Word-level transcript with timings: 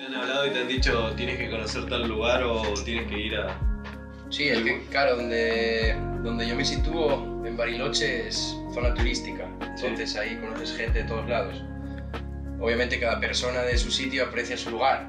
te 0.00 0.06
han 0.06 0.14
hablado 0.14 0.46
y 0.46 0.50
te 0.50 0.60
han 0.60 0.68
dicho 0.68 1.12
tienes 1.16 1.36
que 1.38 1.50
conocer 1.50 1.86
tal 1.88 2.08
lugar 2.08 2.42
o 2.42 2.62
tienes 2.84 3.08
que 3.08 3.18
ir 3.18 3.36
a. 3.36 3.58
Sí, 4.30 4.48
es 4.48 4.58
que 4.62 4.84
claro, 4.90 5.16
donde, 5.16 5.96
donde 6.22 6.46
yo 6.46 6.54
me 6.54 6.64
sitúo 6.64 7.42
en 7.44 7.56
Bariloche 7.56 8.28
es 8.28 8.56
zona 8.72 8.94
turística, 8.94 9.44
entonces 9.60 10.16
ahí 10.16 10.36
conoces 10.36 10.76
gente 10.76 11.02
de 11.02 11.08
todos 11.08 11.28
lados. 11.28 11.62
Obviamente 12.60 13.00
cada 13.00 13.18
persona 13.18 13.62
de 13.62 13.76
su 13.78 13.90
sitio 13.90 14.24
aprecia 14.26 14.56
su 14.56 14.70
lugar, 14.70 15.08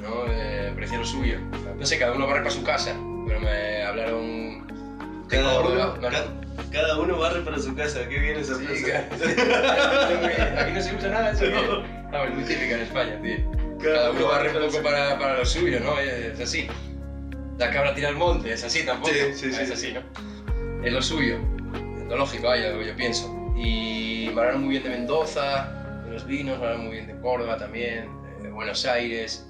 ¿no? 0.00 0.26
Eh, 0.32 0.70
aprecia 0.72 0.96
lo 0.98 1.04
suyo. 1.04 1.38
No 1.78 1.84
sé, 1.84 1.98
cada 1.98 2.12
uno 2.12 2.26
barre 2.26 2.40
para 2.40 2.50
su 2.54 2.62
casa, 2.62 2.94
pero 3.26 3.40
me 3.40 3.82
hablaron... 3.82 4.64
Cada 5.28 5.58
uno, 5.60 5.74
no, 5.74 5.96
no. 5.96 6.08
ca- 6.08 6.24
cada 6.70 6.98
uno 7.00 7.18
barre 7.18 7.40
para 7.40 7.58
su 7.58 7.74
casa, 7.74 8.08
qué 8.08 8.18
bien 8.20 8.36
esa 8.38 8.54
Sí, 8.56 8.64
frase. 8.64 8.96
Aquí 10.58 10.72
no 10.72 10.80
se 10.80 10.94
usa 10.94 11.08
nada 11.08 11.30
eso. 11.32 11.44
No. 12.12 12.24
es 12.24 12.34
muy 12.34 12.44
típica 12.44 12.74
en 12.76 12.80
España, 12.82 13.20
tío. 13.20 13.53
Cada 13.84 14.10
uno 14.10 14.28
barre 14.28 14.56
un 14.56 14.70
poco 14.70 14.82
para, 14.82 15.18
para 15.18 15.38
lo 15.38 15.44
suyo, 15.44 15.78
¿no? 15.80 15.98
Es 15.98 16.40
así. 16.40 16.66
La 17.58 17.70
cabra 17.70 17.94
tira 17.94 18.08
al 18.08 18.16
monte, 18.16 18.52
es 18.52 18.64
así 18.64 18.84
tampoco. 18.84 19.12
Sí, 19.12 19.34
sí, 19.34 19.52
sí. 19.52 19.62
Es 19.62 19.70
así, 19.70 19.92
¿no? 19.92 20.00
Es 20.82 20.92
lo 20.92 21.02
suyo. 21.02 21.38
Es 21.98 22.08
lo 22.08 22.16
lógico, 22.16 22.48
vaya, 22.48 22.70
lo 22.70 22.78
que 22.80 22.86
yo 22.86 22.96
pienso. 22.96 23.32
Y 23.56 24.30
me 24.34 24.40
hablaron 24.40 24.62
muy 24.62 24.70
bien 24.70 24.82
de 24.82 24.88
Mendoza, 24.88 26.02
de 26.04 26.12
los 26.12 26.26
vinos, 26.26 26.58
me 26.58 26.64
hablaron 26.64 26.86
muy 26.86 26.92
bien 26.92 27.06
de 27.06 27.20
Córdoba 27.20 27.56
también, 27.56 28.08
de 28.42 28.50
Buenos 28.50 28.84
Aires. 28.86 29.46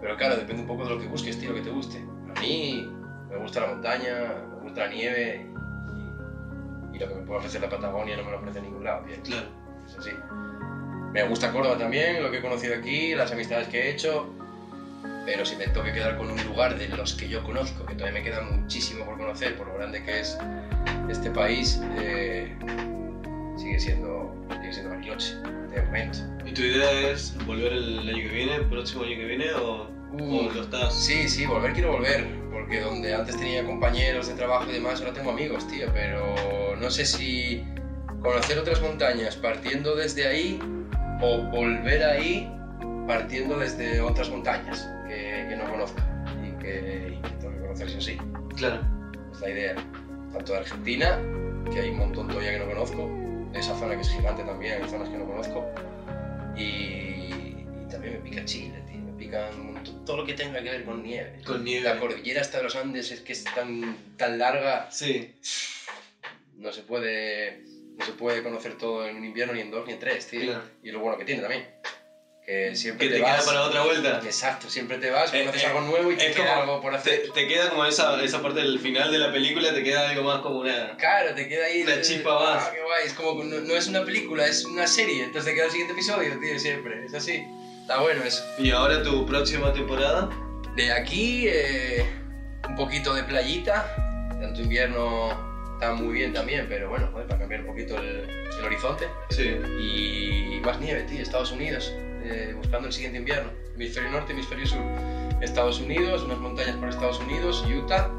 Pero 0.00 0.16
claro, 0.16 0.36
depende 0.36 0.62
un 0.62 0.68
poco 0.68 0.84
de 0.84 0.90
lo 0.90 1.00
que 1.00 1.06
busques, 1.06 1.38
tío, 1.38 1.50
lo 1.50 1.56
que 1.56 1.62
te 1.62 1.70
guste. 1.70 2.04
A 2.34 2.40
mí 2.40 2.90
me 3.30 3.36
gusta 3.36 3.60
la 3.60 3.66
montaña, 3.68 4.34
me 4.56 4.62
gusta 4.62 4.86
la 4.86 4.88
nieve 4.88 5.46
y, 6.92 6.96
y 6.96 6.98
lo 6.98 7.08
que 7.08 7.14
me 7.14 7.22
puede 7.22 7.38
ofrecer 7.38 7.60
la 7.60 7.68
Patagonia 7.68 8.16
no 8.16 8.24
me 8.24 8.30
lo 8.32 8.38
ofrece 8.38 8.58
en 8.58 8.64
ningún 8.64 8.84
lado, 8.84 9.04
tío. 9.04 9.16
Claro. 9.22 9.46
Es 9.86 9.96
así. 9.98 10.10
Me 11.16 11.22
gusta 11.22 11.50
Córdoba 11.50 11.78
también, 11.78 12.22
lo 12.22 12.30
que 12.30 12.36
he 12.36 12.42
conocido 12.42 12.74
aquí, 12.74 13.14
las 13.14 13.32
amistades 13.32 13.68
que 13.68 13.80
he 13.80 13.90
hecho. 13.90 14.28
Pero 15.24 15.46
si 15.46 15.56
me 15.56 15.66
tengo 15.66 15.82
que 15.82 15.94
quedar 15.94 16.18
con 16.18 16.30
un 16.30 16.44
lugar 16.44 16.76
de 16.76 16.88
los 16.88 17.14
que 17.14 17.26
yo 17.26 17.42
conozco, 17.42 17.86
que 17.86 17.94
todavía 17.94 18.20
me 18.20 18.22
queda 18.22 18.42
muchísimo 18.42 19.06
por 19.06 19.16
conocer, 19.16 19.56
por 19.56 19.66
lo 19.66 19.76
grande 19.76 20.04
que 20.04 20.20
es 20.20 20.36
este 21.08 21.30
país, 21.30 21.80
eh, 21.98 22.54
sigue 23.56 23.80
siendo, 23.80 24.30
sigue 24.60 24.74
siendo 24.74 24.90
Bariloche, 24.90 25.36
de 25.74 25.82
momento. 25.86 26.18
¿Y 26.44 26.52
tu 26.52 26.60
idea 26.60 27.10
es 27.10 27.34
volver 27.46 27.72
el 27.72 28.00
año 28.00 28.22
que 28.22 28.28
viene, 28.28 28.54
el 28.56 28.66
próximo 28.66 29.04
año 29.04 29.16
que 29.16 29.24
viene 29.24 29.52
o, 29.54 29.88
Uh, 30.12 30.36
o 30.36 30.52
lo 30.52 30.62
estás? 30.64 31.02
Sí, 31.02 31.30
sí, 31.30 31.46
volver 31.46 31.72
quiero 31.72 31.92
volver, 31.92 32.26
porque 32.52 32.80
donde 32.80 33.14
antes 33.14 33.38
tenía 33.38 33.64
compañeros 33.64 34.28
de 34.28 34.34
trabajo 34.34 34.68
y 34.68 34.74
demás, 34.74 35.00
ahora 35.00 35.14
tengo 35.14 35.30
amigos, 35.30 35.66
tío, 35.66 35.86
pero 35.94 36.76
no 36.76 36.90
sé 36.90 37.06
si 37.06 37.64
conocer 38.20 38.58
otras 38.58 38.82
montañas 38.82 39.34
partiendo 39.36 39.96
desde 39.96 40.26
ahí 40.26 40.60
o 41.20 41.38
volver 41.50 42.02
ahí 42.04 42.50
partiendo 43.06 43.58
desde 43.58 44.00
otras 44.00 44.28
montañas 44.30 44.88
que, 45.08 45.46
que 45.48 45.56
no 45.56 45.70
conozco 45.70 46.00
y 46.44 46.62
que, 46.62 47.16
y 47.18 47.22
que 47.22 47.30
tengo 47.40 47.52
que 47.54 47.60
conocer 47.60 47.90
sí 47.90 47.96
o 47.96 48.00
sí. 48.00 48.18
Claro. 48.56 48.80
Es 49.32 49.40
la 49.40 49.50
idea. 49.50 49.74
Tanto 50.32 50.52
de 50.52 50.58
Argentina, 50.58 51.18
que 51.72 51.80
hay 51.80 51.90
un 51.90 51.98
montón 51.98 52.28
todavía 52.28 52.52
que 52.52 52.58
no 52.58 52.66
conozco, 52.66 53.08
esa 53.54 53.74
zona 53.78 53.94
que 53.94 54.02
es 54.02 54.10
gigante 54.10 54.42
también, 54.42 54.82
hay 54.82 54.88
zonas 54.90 55.08
que 55.08 55.16
no 55.16 55.24
conozco, 55.26 55.64
y, 56.56 56.60
y 56.62 57.86
también 57.90 58.14
me 58.14 58.18
pica 58.30 58.44
Chile, 58.44 58.82
tío, 58.86 58.98
me 58.98 59.12
pica 59.12 59.48
todo 60.04 60.18
lo 60.18 60.26
que 60.26 60.34
tenga 60.34 60.62
que 60.62 60.70
ver 60.70 60.84
con 60.84 61.02
nieve. 61.02 61.40
Con 61.46 61.64
nieve. 61.64 61.84
La 61.84 61.98
cordillera 61.98 62.40
hasta 62.40 62.62
los 62.62 62.76
Andes 62.76 63.10
es 63.12 63.20
que 63.20 63.32
es 63.32 63.44
tan, 63.44 63.96
tan 64.16 64.38
larga, 64.38 64.88
Sí. 64.90 65.34
no 66.56 66.72
se 66.72 66.82
puede 66.82 67.62
no 67.96 68.04
se 68.04 68.12
puede 68.12 68.42
conocer 68.42 68.76
todo 68.78 69.06
en 69.06 69.16
un 69.16 69.24
invierno 69.24 69.54
ni 69.54 69.60
en 69.60 69.70
dos 69.70 69.86
ni 69.86 69.92
en 69.94 69.98
tres, 69.98 70.26
tío. 70.26 70.44
Claro. 70.52 70.64
Y 70.82 70.90
lo 70.90 71.00
bueno 71.00 71.18
que 71.18 71.24
tiene 71.24 71.40
también, 71.42 71.66
que 72.44 72.76
siempre 72.76 73.06
Que 73.08 73.14
te, 73.14 73.18
te 73.20 73.24
queda 73.24 73.36
vas. 73.36 73.46
para 73.46 73.62
otra 73.62 73.82
vuelta. 73.82 74.20
Exacto, 74.24 74.68
siempre 74.70 74.98
te 74.98 75.10
vas, 75.10 75.32
Eh, 75.34 75.40
conoces 75.40 75.62
eh, 75.62 75.66
algo 75.66 75.80
nuevo 75.80 76.12
y 76.12 76.16
te 76.16 76.28
es 76.28 76.36
queda 76.36 76.46
como- 76.50 76.60
algo 76.62 76.80
por 76.82 76.94
hacer. 76.94 77.22
Te, 77.22 77.28
te 77.30 77.48
queda 77.48 77.70
como 77.70 77.84
esa, 77.86 78.22
esa 78.22 78.40
parte 78.42 78.60
del 78.60 78.78
final 78.78 79.10
de 79.10 79.18
la 79.18 79.32
película, 79.32 79.72
te 79.74 79.82
queda 79.82 80.10
algo 80.10 80.22
más 80.22 80.40
como 80.42 80.60
una... 80.60 80.96
Claro, 80.96 81.34
te 81.34 81.48
queda 81.48 81.66
ahí. 81.66 81.82
Una 81.82 82.00
chispa 82.02 82.34
más. 82.38 82.64
Ah, 82.64 82.70
qué 82.72 82.82
guay. 82.82 83.06
Es 83.06 83.12
como, 83.14 83.42
no, 83.42 83.60
no 83.60 83.74
es 83.74 83.88
una 83.88 84.04
película, 84.04 84.46
es 84.46 84.64
una 84.64 84.86
serie. 84.86 85.24
Entonces 85.24 85.50
te 85.50 85.54
queda 85.56 85.64
el 85.64 85.70
siguiente 85.70 85.94
episodio, 85.94 86.38
tío, 86.38 86.58
siempre. 86.58 87.04
Es 87.06 87.14
así. 87.14 87.44
Está 87.80 88.00
bueno 88.00 88.22
eso. 88.24 88.44
Y 88.58 88.70
ahora 88.70 89.02
tu 89.02 89.24
próxima 89.26 89.72
temporada. 89.72 90.28
De 90.76 90.92
aquí, 90.92 91.46
eh, 91.48 92.04
un 92.68 92.76
poquito 92.76 93.14
de 93.14 93.22
playita. 93.24 93.94
Tanto 94.40 94.60
invierno 94.60 95.55
está 95.76 95.92
muy 95.92 96.14
bien 96.14 96.32
también, 96.32 96.66
pero 96.68 96.88
bueno, 96.88 97.08
joder, 97.12 97.26
para 97.26 97.40
cambiar 97.40 97.60
un 97.60 97.66
poquito 97.66 97.98
el, 97.98 98.28
el 98.58 98.64
horizonte. 98.64 99.06
Sí. 99.28 99.56
Y 99.78 100.60
más 100.64 100.80
nieve, 100.80 101.02
tío, 101.02 101.20
Estados 101.20 101.52
Unidos, 101.52 101.92
eh, 102.24 102.54
buscando 102.56 102.88
el 102.88 102.92
siguiente 102.94 103.18
invierno. 103.18 103.50
Hemisferio 103.74 104.10
norte, 104.10 104.32
hemisferio 104.32 104.66
sur. 104.66 104.80
Estados 105.42 105.80
Unidos, 105.80 106.22
unas 106.22 106.38
montañas 106.38 106.76
por 106.76 106.88
Estados 106.88 107.20
Unidos, 107.20 107.62
Utah, 107.66 108.10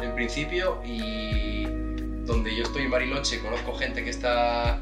en 0.00 0.14
principio, 0.14 0.80
y 0.84 1.64
donde 2.24 2.54
yo 2.54 2.62
estoy 2.62 2.84
en 2.84 2.92
Bariloche, 2.92 3.40
conozco 3.40 3.74
gente 3.74 4.04
que 4.04 4.10
está 4.10 4.80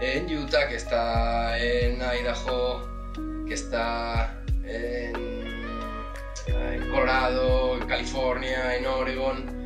en 0.00 0.34
Utah, 0.34 0.66
que 0.66 0.76
está 0.76 1.58
en 1.58 2.00
Idaho, 2.00 2.88
que 3.46 3.52
está 3.52 4.42
en, 4.64 5.14
en 6.46 6.90
Colorado, 6.90 7.76
en 7.76 7.86
California, 7.86 8.76
en 8.76 8.86
Oregon. 8.86 9.59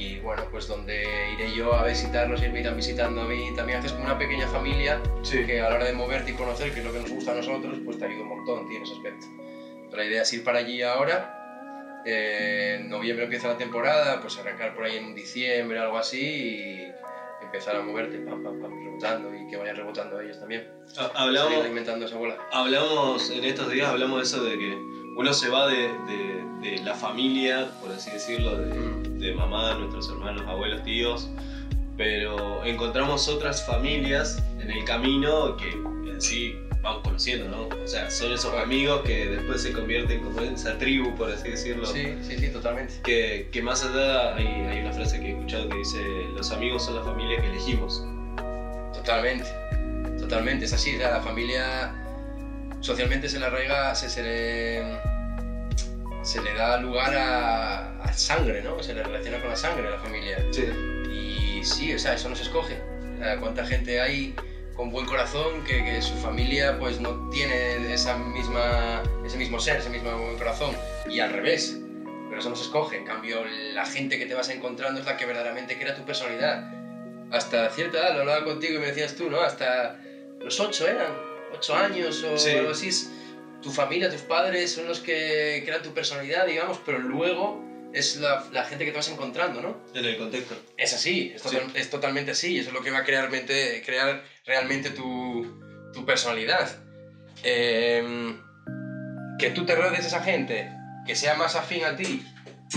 Y 0.00 0.18
bueno, 0.20 0.44
pues 0.50 0.66
donde 0.66 1.02
iré 1.34 1.52
yo 1.54 1.74
a 1.74 1.84
visitarlos 1.84 2.42
y 2.42 2.48
me 2.48 2.60
irán 2.60 2.74
visitando 2.74 3.20
a 3.20 3.24
mí. 3.26 3.52
También 3.54 3.80
haces 3.80 3.92
como 3.92 4.04
una 4.06 4.16
pequeña 4.18 4.46
familia 4.48 4.98
Sí. 5.22 5.44
que 5.44 5.60
a 5.60 5.68
la 5.68 5.74
hora 5.76 5.84
de 5.84 5.92
moverte 5.92 6.30
y 6.30 6.34
conocer, 6.34 6.72
que 6.72 6.78
es 6.80 6.86
lo 6.86 6.92
que 6.92 7.00
nos 7.00 7.10
gusta 7.10 7.32
a 7.32 7.34
nosotros, 7.34 7.78
pues 7.84 7.98
te 7.98 8.06
ayuda 8.06 8.22
un 8.22 8.28
montón, 8.28 8.66
tío, 8.66 8.78
en 8.78 8.82
ese 8.84 8.94
aspecto. 8.94 9.26
Pero 9.90 10.02
la 10.02 10.08
idea 10.08 10.22
es 10.22 10.32
ir 10.32 10.42
para 10.42 10.58
allí 10.60 10.80
ahora. 10.82 11.36
eh, 12.06 12.78
en 12.80 12.88
noviembre 12.88 13.24
empieza 13.24 13.48
la 13.48 13.58
temporada, 13.58 14.22
pues 14.22 14.38
arrancar 14.38 14.74
por 14.74 14.84
ahí 14.84 14.96
en 14.96 15.14
diciembre, 15.14 15.78
algo 15.78 15.98
así, 15.98 16.18
y 16.18 16.92
empezar 17.44 17.76
a 17.76 17.82
moverte, 17.82 18.16
pam, 18.20 18.42
pam, 18.42 18.58
pam, 18.58 18.72
rebotando 18.82 19.34
y 19.34 19.46
que 19.48 19.58
vayan 19.58 19.76
rebotando 19.76 20.18
ellos 20.18 20.38
también. 20.40 20.66
Hablamos, 21.14 21.52
alimentando 21.62 22.06
esa 22.06 22.16
bola. 22.16 22.38
hablamos 22.52 23.28
en 23.30 23.44
estos 23.44 23.70
días, 23.70 23.88
hablamos 23.88 24.16
de 24.16 24.22
eso 24.22 24.42
de 24.42 24.56
que 24.58 24.78
uno 25.20 25.34
se 25.34 25.48
va 25.50 25.66
de, 25.66 25.88
de- 26.06 26.40
de 26.60 26.78
la 26.82 26.94
familia, 26.94 27.70
por 27.80 27.90
así 27.92 28.10
decirlo, 28.10 28.56
de, 28.56 28.68
de 29.18 29.32
mamá, 29.34 29.74
nuestros 29.74 30.08
hermanos, 30.10 30.44
abuelos, 30.46 30.82
tíos, 30.82 31.28
pero 31.96 32.64
encontramos 32.64 33.28
otras 33.28 33.64
familias 33.66 34.42
en 34.60 34.70
el 34.70 34.84
camino 34.84 35.56
que 35.56 35.70
en 35.70 36.20
sí 36.20 36.56
vamos 36.82 37.02
conociendo, 37.02 37.48
¿no? 37.48 37.68
O 37.82 37.86
sea, 37.86 38.10
son 38.10 38.32
esos 38.32 38.54
amigos 38.54 39.02
que 39.02 39.26
después 39.26 39.62
se 39.62 39.72
convierten 39.72 40.22
como 40.22 40.40
en 40.40 40.54
esa 40.54 40.78
tribu, 40.78 41.14
por 41.14 41.30
así 41.30 41.48
decirlo. 41.50 41.86
Sí, 41.86 42.14
sí, 42.22 42.38
sí, 42.38 42.48
totalmente. 42.48 42.94
Que, 43.04 43.48
que 43.52 43.62
más 43.62 43.84
allá 43.84 44.34
hay, 44.36 44.46
hay 44.46 44.80
una 44.80 44.92
frase 44.92 45.18
que 45.20 45.26
he 45.28 45.30
escuchado 45.32 45.68
que 45.68 45.76
dice, 45.78 45.98
los 46.34 46.50
amigos 46.50 46.84
son 46.84 46.96
la 46.96 47.02
familia 47.02 47.40
que 47.40 47.48
elegimos. 47.48 48.02
Totalmente, 48.94 49.48
totalmente, 50.18 50.64
es 50.66 50.72
así, 50.72 50.96
la 50.98 51.20
familia 51.22 51.94
socialmente 52.80 53.28
se 53.28 53.38
le 53.38 53.46
arraiga, 53.46 53.94
se, 53.94 54.08
se 54.08 54.22
le, 54.22 55.09
se 56.22 56.40
le 56.42 56.54
da 56.54 56.76
lugar 56.78 57.14
a, 57.16 58.02
a 58.02 58.12
sangre, 58.12 58.62
¿no? 58.62 58.82
Se 58.82 58.94
le 58.94 59.02
relaciona 59.02 59.40
con 59.40 59.50
la 59.50 59.56
sangre 59.56 59.86
a 59.88 59.90
la 59.90 59.98
familia. 59.98 60.38
Sí. 60.52 60.64
Y 61.10 61.64
sí, 61.64 61.94
o 61.94 61.98
sea, 61.98 62.14
eso 62.14 62.28
no 62.28 62.36
se 62.36 62.42
escoge. 62.44 62.78
¿Cuánta 63.40 63.66
gente 63.66 64.00
hay 64.00 64.34
con 64.74 64.90
buen 64.90 65.04
corazón 65.04 65.62
que, 65.64 65.84
que 65.84 66.00
su 66.00 66.14
familia 66.14 66.78
pues 66.78 67.00
no 67.00 67.28
tiene 67.30 67.92
esa 67.92 68.16
misma, 68.16 69.02
ese 69.26 69.36
mismo 69.36 69.60
ser, 69.60 69.76
ese 69.76 69.90
mismo 69.90 70.10
buen 70.16 70.38
corazón? 70.38 70.74
Y 71.08 71.20
al 71.20 71.30
revés. 71.30 71.76
Pero 72.28 72.40
eso 72.40 72.48
no 72.48 72.56
se 72.56 72.62
escoge. 72.62 72.96
En 72.96 73.04
cambio, 73.04 73.44
la 73.74 73.84
gente 73.84 74.18
que 74.18 74.24
te 74.26 74.34
vas 74.34 74.48
encontrando 74.48 75.00
es 75.00 75.06
la 75.06 75.16
que 75.16 75.26
verdaderamente 75.26 75.78
crea 75.78 75.94
tu 75.94 76.04
personalidad. 76.04 76.70
Hasta 77.30 77.68
cierta 77.70 77.98
edad, 77.98 78.14
lo 78.14 78.20
hablaba 78.20 78.44
contigo 78.44 78.74
y 78.76 78.78
me 78.78 78.86
decías 78.86 79.14
tú, 79.16 79.28
¿no? 79.28 79.40
Hasta 79.40 79.98
los 80.40 80.58
ocho 80.60 80.86
eran, 80.88 81.12
ocho 81.52 81.74
años 81.74 82.22
o 82.24 82.38
Sí. 82.38 82.50
algo 82.52 82.70
así. 82.70 82.90
Tu 83.62 83.70
familia, 83.70 84.08
tus 84.10 84.22
padres 84.22 84.70
son 84.72 84.86
los 84.86 85.00
que 85.00 85.62
crean 85.64 85.82
tu 85.82 85.92
personalidad, 85.92 86.46
digamos, 86.46 86.78
pero 86.84 86.98
luego 86.98 87.62
es 87.92 88.16
la, 88.16 88.44
la 88.52 88.64
gente 88.64 88.84
que 88.84 88.90
te 88.92 88.96
vas 88.96 89.08
encontrando, 89.08 89.60
¿no? 89.60 89.76
En 89.94 90.04
el 90.04 90.16
contexto. 90.16 90.56
Es 90.76 90.94
así, 90.94 91.32
es, 91.34 91.42
total- 91.42 91.70
es 91.74 91.90
totalmente 91.90 92.30
así, 92.30 92.52
y 92.54 92.58
eso 92.60 92.68
es 92.70 92.74
lo 92.74 92.82
que 92.82 92.90
va 92.90 92.98
a 92.98 93.04
crear, 93.04 93.28
mente- 93.30 93.82
crear 93.84 94.22
realmente 94.46 94.90
tu, 94.90 95.44
tu 95.92 96.04
personalidad. 96.06 96.68
Em, 97.42 98.36
que 99.38 99.50
tú 99.50 99.64
te 99.66 99.74
rodees 99.74 100.02
de 100.02 100.06
esa 100.08 100.22
gente, 100.22 100.68
que 101.06 101.14
sea 101.16 101.34
más 101.34 101.54
afín 101.56 101.84
a 101.84 101.96
ti, 101.96 102.22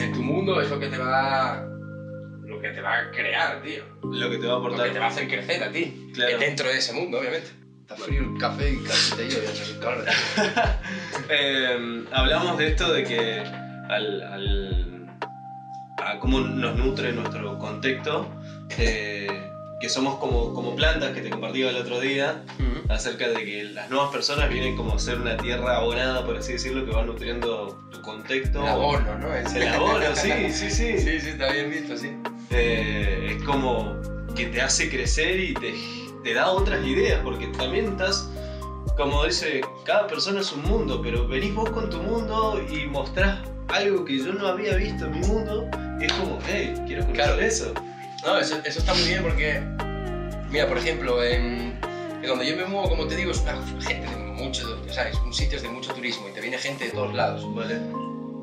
en 0.02 0.14
tu 0.14 0.22
mundo, 0.22 0.60
es 0.62 0.70
lo 0.70 0.80
que 0.80 0.88
te 0.88 0.98
va 0.98 1.64
lo 2.46 2.60
que 2.62 2.70
te 2.70 2.82
va 2.82 2.98
a 3.00 3.12
crear, 3.12 3.62
tío. 3.62 3.84
Lo 4.04 4.30
que 4.30 4.38
te 4.38 4.46
va 4.48 4.54
a 4.54 4.58
Lo 4.58 4.66
aportar. 4.66 4.88
que 4.88 4.94
te 4.94 5.00
va 5.00 5.06
a 5.06 5.10
hacer 5.10 5.28
crecer 5.28 5.64
a 5.64 5.72
ti. 5.72 6.12
Claro. 6.14 6.38
Dentro 6.40 6.68
de 6.70 6.78
ese 6.78 6.94
mundo, 6.94 7.20
obviamente. 7.20 7.50
Está 7.84 7.98
frío 7.98 8.22
el 8.34 8.38
café 8.40 8.72
y 8.72 8.78
casi 8.78 9.12
te 9.16 9.80
calor. 9.80 10.06
Eh, 11.30 12.06
hablamos 12.12 12.58
de 12.58 12.68
esto 12.68 12.92
de 12.94 13.04
que 13.04 13.40
al, 13.90 14.22
al- 14.24 15.08
a 15.98 16.18
cómo 16.20 16.40
nos 16.40 16.76
nutre 16.78 17.12
nuestro 17.12 17.58
contexto, 17.60 18.28
eh, 18.78 19.28
que 19.82 19.90
somos 19.90 20.16
como, 20.18 20.54
como 20.54 20.76
plantas 20.78 21.12
que 21.12 21.20
te 21.22 21.30
compartí 21.30 21.62
el 21.64 21.76
otro 21.76 22.00
día, 22.00 22.42
acerca 22.90 23.28
de 23.30 23.44
que 23.44 23.64
las 23.66 23.90
nuevas 23.90 24.12
personas 24.12 24.50
vienen 24.50 24.76
como 24.78 24.94
a 24.96 25.00
ser 25.00 25.20
una 25.20 25.36
tierra 25.38 25.78
abonada, 25.78 26.26
por 26.26 26.38
así 26.38 26.54
decirlo, 26.54 26.86
que 26.86 26.92
va 26.92 27.04
nutriendo 27.04 27.88
tu 27.92 28.02
contexto. 28.02 28.62
El 28.62 28.68
abono, 28.70 29.18
¿no? 29.18 29.34
Es- 29.34 29.54
El 29.56 29.68
abono, 29.74 30.16
sí, 30.16 30.32
sí, 30.52 30.70
sí. 30.72 30.98
Sí, 31.00 31.20
sí, 31.20 31.30
está 31.30 31.52
bien 31.52 31.70
visto, 31.70 31.98
sí. 31.98 32.12
Eh, 32.50 33.36
es 33.38 33.44
como 33.44 34.00
que 34.36 34.46
te 34.48 34.62
hace 34.62 34.90
crecer 34.90 35.38
y 35.40 35.54
te, 35.54 35.74
te 36.24 36.34
da 36.34 36.50
otras 36.52 36.86
ideas, 36.86 37.20
porque 37.24 37.48
también 37.48 37.86
estás, 37.92 38.30
como 38.98 39.26
dice, 39.26 39.62
cada 39.84 40.08
persona 40.08 40.42
es 40.42 40.52
un 40.52 40.64
mundo, 40.64 41.02
pero 41.02 41.28
venís 41.28 41.54
vos 41.54 41.70
con 41.72 41.90
tu 41.90 41.98
mundo 42.02 42.62
y 42.72 42.86
mostrás 42.88 43.40
algo 43.70 44.06
que 44.06 44.18
yo 44.20 44.34
no 44.34 44.48
había 44.48 44.76
visto 44.76 45.06
en 45.06 45.20
mi 45.20 45.28
mundo, 45.28 45.68
y 46.00 46.06
es 46.06 46.14
como, 46.14 46.40
hey, 46.48 46.74
quiero 46.88 47.04
conocer 47.06 47.26
Claro. 47.26 47.42
eso. 47.42 47.74
No, 48.26 48.38
eso, 48.38 48.58
eso 48.64 48.80
está 48.80 48.94
muy 48.94 49.04
bien 49.04 49.22
porque, 49.24 49.62
mira, 50.50 50.68
por 50.68 50.78
ejemplo, 50.78 51.22
en, 51.24 51.78
en 52.22 52.26
donde 52.28 52.46
yo 52.50 52.56
me 52.56 52.66
muevo, 52.66 52.88
como 52.90 53.06
te 53.08 53.16
digo, 53.16 53.32
es 53.32 53.42
una 53.42 53.56
gente 53.82 54.08
de 54.10 54.16
mucho, 54.18 54.80
¿sabes? 54.92 55.18
Un 55.26 55.34
sitio 55.34 55.62
de 55.62 55.68
mucho 55.70 55.94
turismo 55.94 56.30
y 56.30 56.34
te 56.34 56.40
viene 56.42 56.58
gente 56.58 56.86
de 56.86 56.92
todos 56.92 57.14
lados. 57.14 57.46
Vale. 57.54 57.80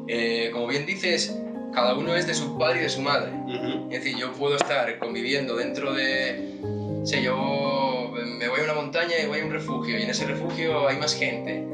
Eh, 0.09 0.51
como 0.53 0.67
bien 0.67 0.85
dices, 0.87 1.35
cada 1.73 1.95
uno 1.95 2.15
es 2.15 2.27
de 2.27 2.35
su 2.35 2.59
padre 2.59 2.81
y 2.81 2.83
de 2.83 2.89
su 2.91 3.01
madre. 3.01 3.33
Ujú. 3.47 3.89
Es 3.91 4.03
decir, 4.03 4.19
yo 4.19 4.33
puedo 4.33 4.57
estar 4.57 4.99
conviviendo 4.99 5.57
dentro 5.57 5.93
de... 5.95 6.59
sé, 7.07 7.23
yo 7.23 8.13
me 8.15 8.49
voy 8.49 8.61
a 8.61 8.65
una 8.65 8.75
montaña 8.75 9.15
y 9.23 9.27
voy 9.27 9.41
a 9.41 9.45
un 9.45 9.53
refugio 9.53 9.99
y 9.99 10.03
en 10.03 10.11
ese 10.11 10.27
refugio 10.27 10.89
hay 10.89 10.97
más 10.97 11.15
gente. 11.15 11.65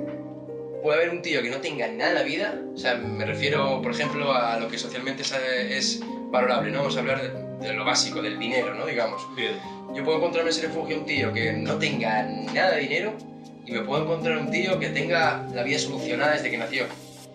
Puede 0.82 0.98
haber 0.98 1.10
un 1.10 1.22
tío 1.22 1.42
que 1.42 1.50
no 1.50 1.58
tenga 1.58 1.88
nada 1.88 2.10
en 2.10 2.14
la 2.16 2.22
vida, 2.22 2.60
o 2.74 2.78
sea, 2.78 2.94
me 2.94 3.24
refiero, 3.24 3.82
por 3.82 3.90
ejemplo, 3.92 4.32
a 4.32 4.58
lo 4.58 4.68
que 4.68 4.78
socialmente 4.78 5.22
es, 5.22 5.32
es 5.32 6.00
valorable, 6.30 6.70
¿no? 6.70 6.78
Vamos 6.78 6.96
a 6.96 7.00
hablar 7.00 7.22
de, 7.22 7.66
de 7.66 7.74
lo 7.74 7.84
básico, 7.84 8.22
del 8.22 8.38
dinero, 8.38 8.74
¿no? 8.74 8.86
Digamos. 8.86 9.26
Bien. 9.34 9.58
Yo 9.94 10.04
puedo 10.04 10.18
encontrarme 10.18 10.50
en 10.50 10.56
ese 10.56 10.66
refugio 10.66 10.98
un 10.98 11.06
tío 11.06 11.32
que 11.32 11.52
no 11.52 11.76
tenga 11.76 12.22
nada 12.22 12.72
de 12.72 12.80
dinero 12.82 13.14
y 13.64 13.72
me 13.72 13.80
puedo 13.80 14.04
encontrar 14.04 14.38
un 14.38 14.50
tío 14.50 14.78
que 14.78 14.90
tenga 14.90 15.46
la 15.52 15.62
vida 15.62 15.78
solucionada 15.78 16.32
desde 16.34 16.50
que 16.50 16.58
nació 16.58 16.84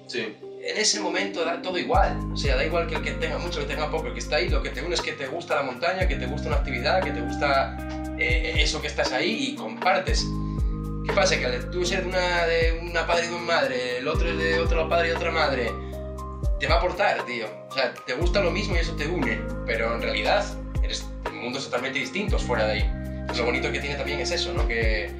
Sí. 0.07 0.35
En 0.63 0.77
ese 0.77 0.99
momento 0.99 1.43
da 1.43 1.61
todo 1.61 1.77
igual. 1.77 2.19
O 2.31 2.37
sea, 2.37 2.55
da 2.55 2.65
igual 2.65 2.87
que 2.87 2.95
el 2.95 3.01
que 3.01 3.11
tenga 3.11 3.37
mucho, 3.37 3.59
que 3.59 3.65
tenga 3.65 3.89
poco, 3.89 4.07
el 4.07 4.13
que 4.13 4.19
está 4.19 4.37
ahí, 4.37 4.49
lo 4.49 4.61
que 4.61 4.69
te 4.69 4.81
une 4.81 4.93
es 4.93 5.01
que 5.01 5.13
te 5.13 5.27
gusta 5.27 5.55
la 5.55 5.63
montaña, 5.63 6.07
que 6.07 6.15
te 6.15 6.25
gusta 6.25 6.47
una 6.47 6.57
actividad, 6.57 7.03
que 7.03 7.11
te 7.11 7.21
gusta 7.21 7.77
eh, 8.17 8.53
eso 8.57 8.81
que 8.81 8.87
estás 8.87 9.11
ahí 9.11 9.49
y 9.49 9.55
compartes. 9.55 10.25
¿Qué 11.05 11.13
pasa? 11.13 11.39
Que 11.39 11.47
tú 11.71 11.83
ser 11.85 12.03
de 12.03 12.09
una, 12.09 12.45
de 12.45 12.79
una 12.81 13.07
padre 13.07 13.25
y 13.25 13.29
de 13.29 13.35
una 13.35 13.45
madre, 13.45 13.97
el 13.97 14.07
otro 14.07 14.29
es 14.29 14.37
de 14.37 14.59
otro 14.59 14.87
padre 14.87 15.09
y 15.09 15.11
otra 15.11 15.31
madre, 15.31 15.71
te 16.59 16.67
va 16.67 16.75
a 16.75 16.77
aportar, 16.77 17.25
tío. 17.25 17.47
O 17.69 17.73
sea, 17.73 17.93
te 18.05 18.13
gusta 18.13 18.41
lo 18.41 18.51
mismo 18.51 18.75
y 18.75 18.79
eso 18.79 18.95
te 18.95 19.07
une, 19.07 19.41
pero 19.65 19.95
en 19.95 20.01
realidad 20.01 20.45
eres 20.83 21.05
mundos 21.33 21.65
totalmente 21.65 21.99
distintos 21.99 22.43
fuera 22.43 22.65
de 22.67 22.73
ahí. 22.73 23.23
Pues 23.25 23.39
lo 23.39 23.45
bonito 23.45 23.71
que 23.71 23.79
tiene 23.79 23.95
también 23.95 24.19
es 24.19 24.31
eso, 24.31 24.53
¿no? 24.53 24.67
Que, 24.67 25.11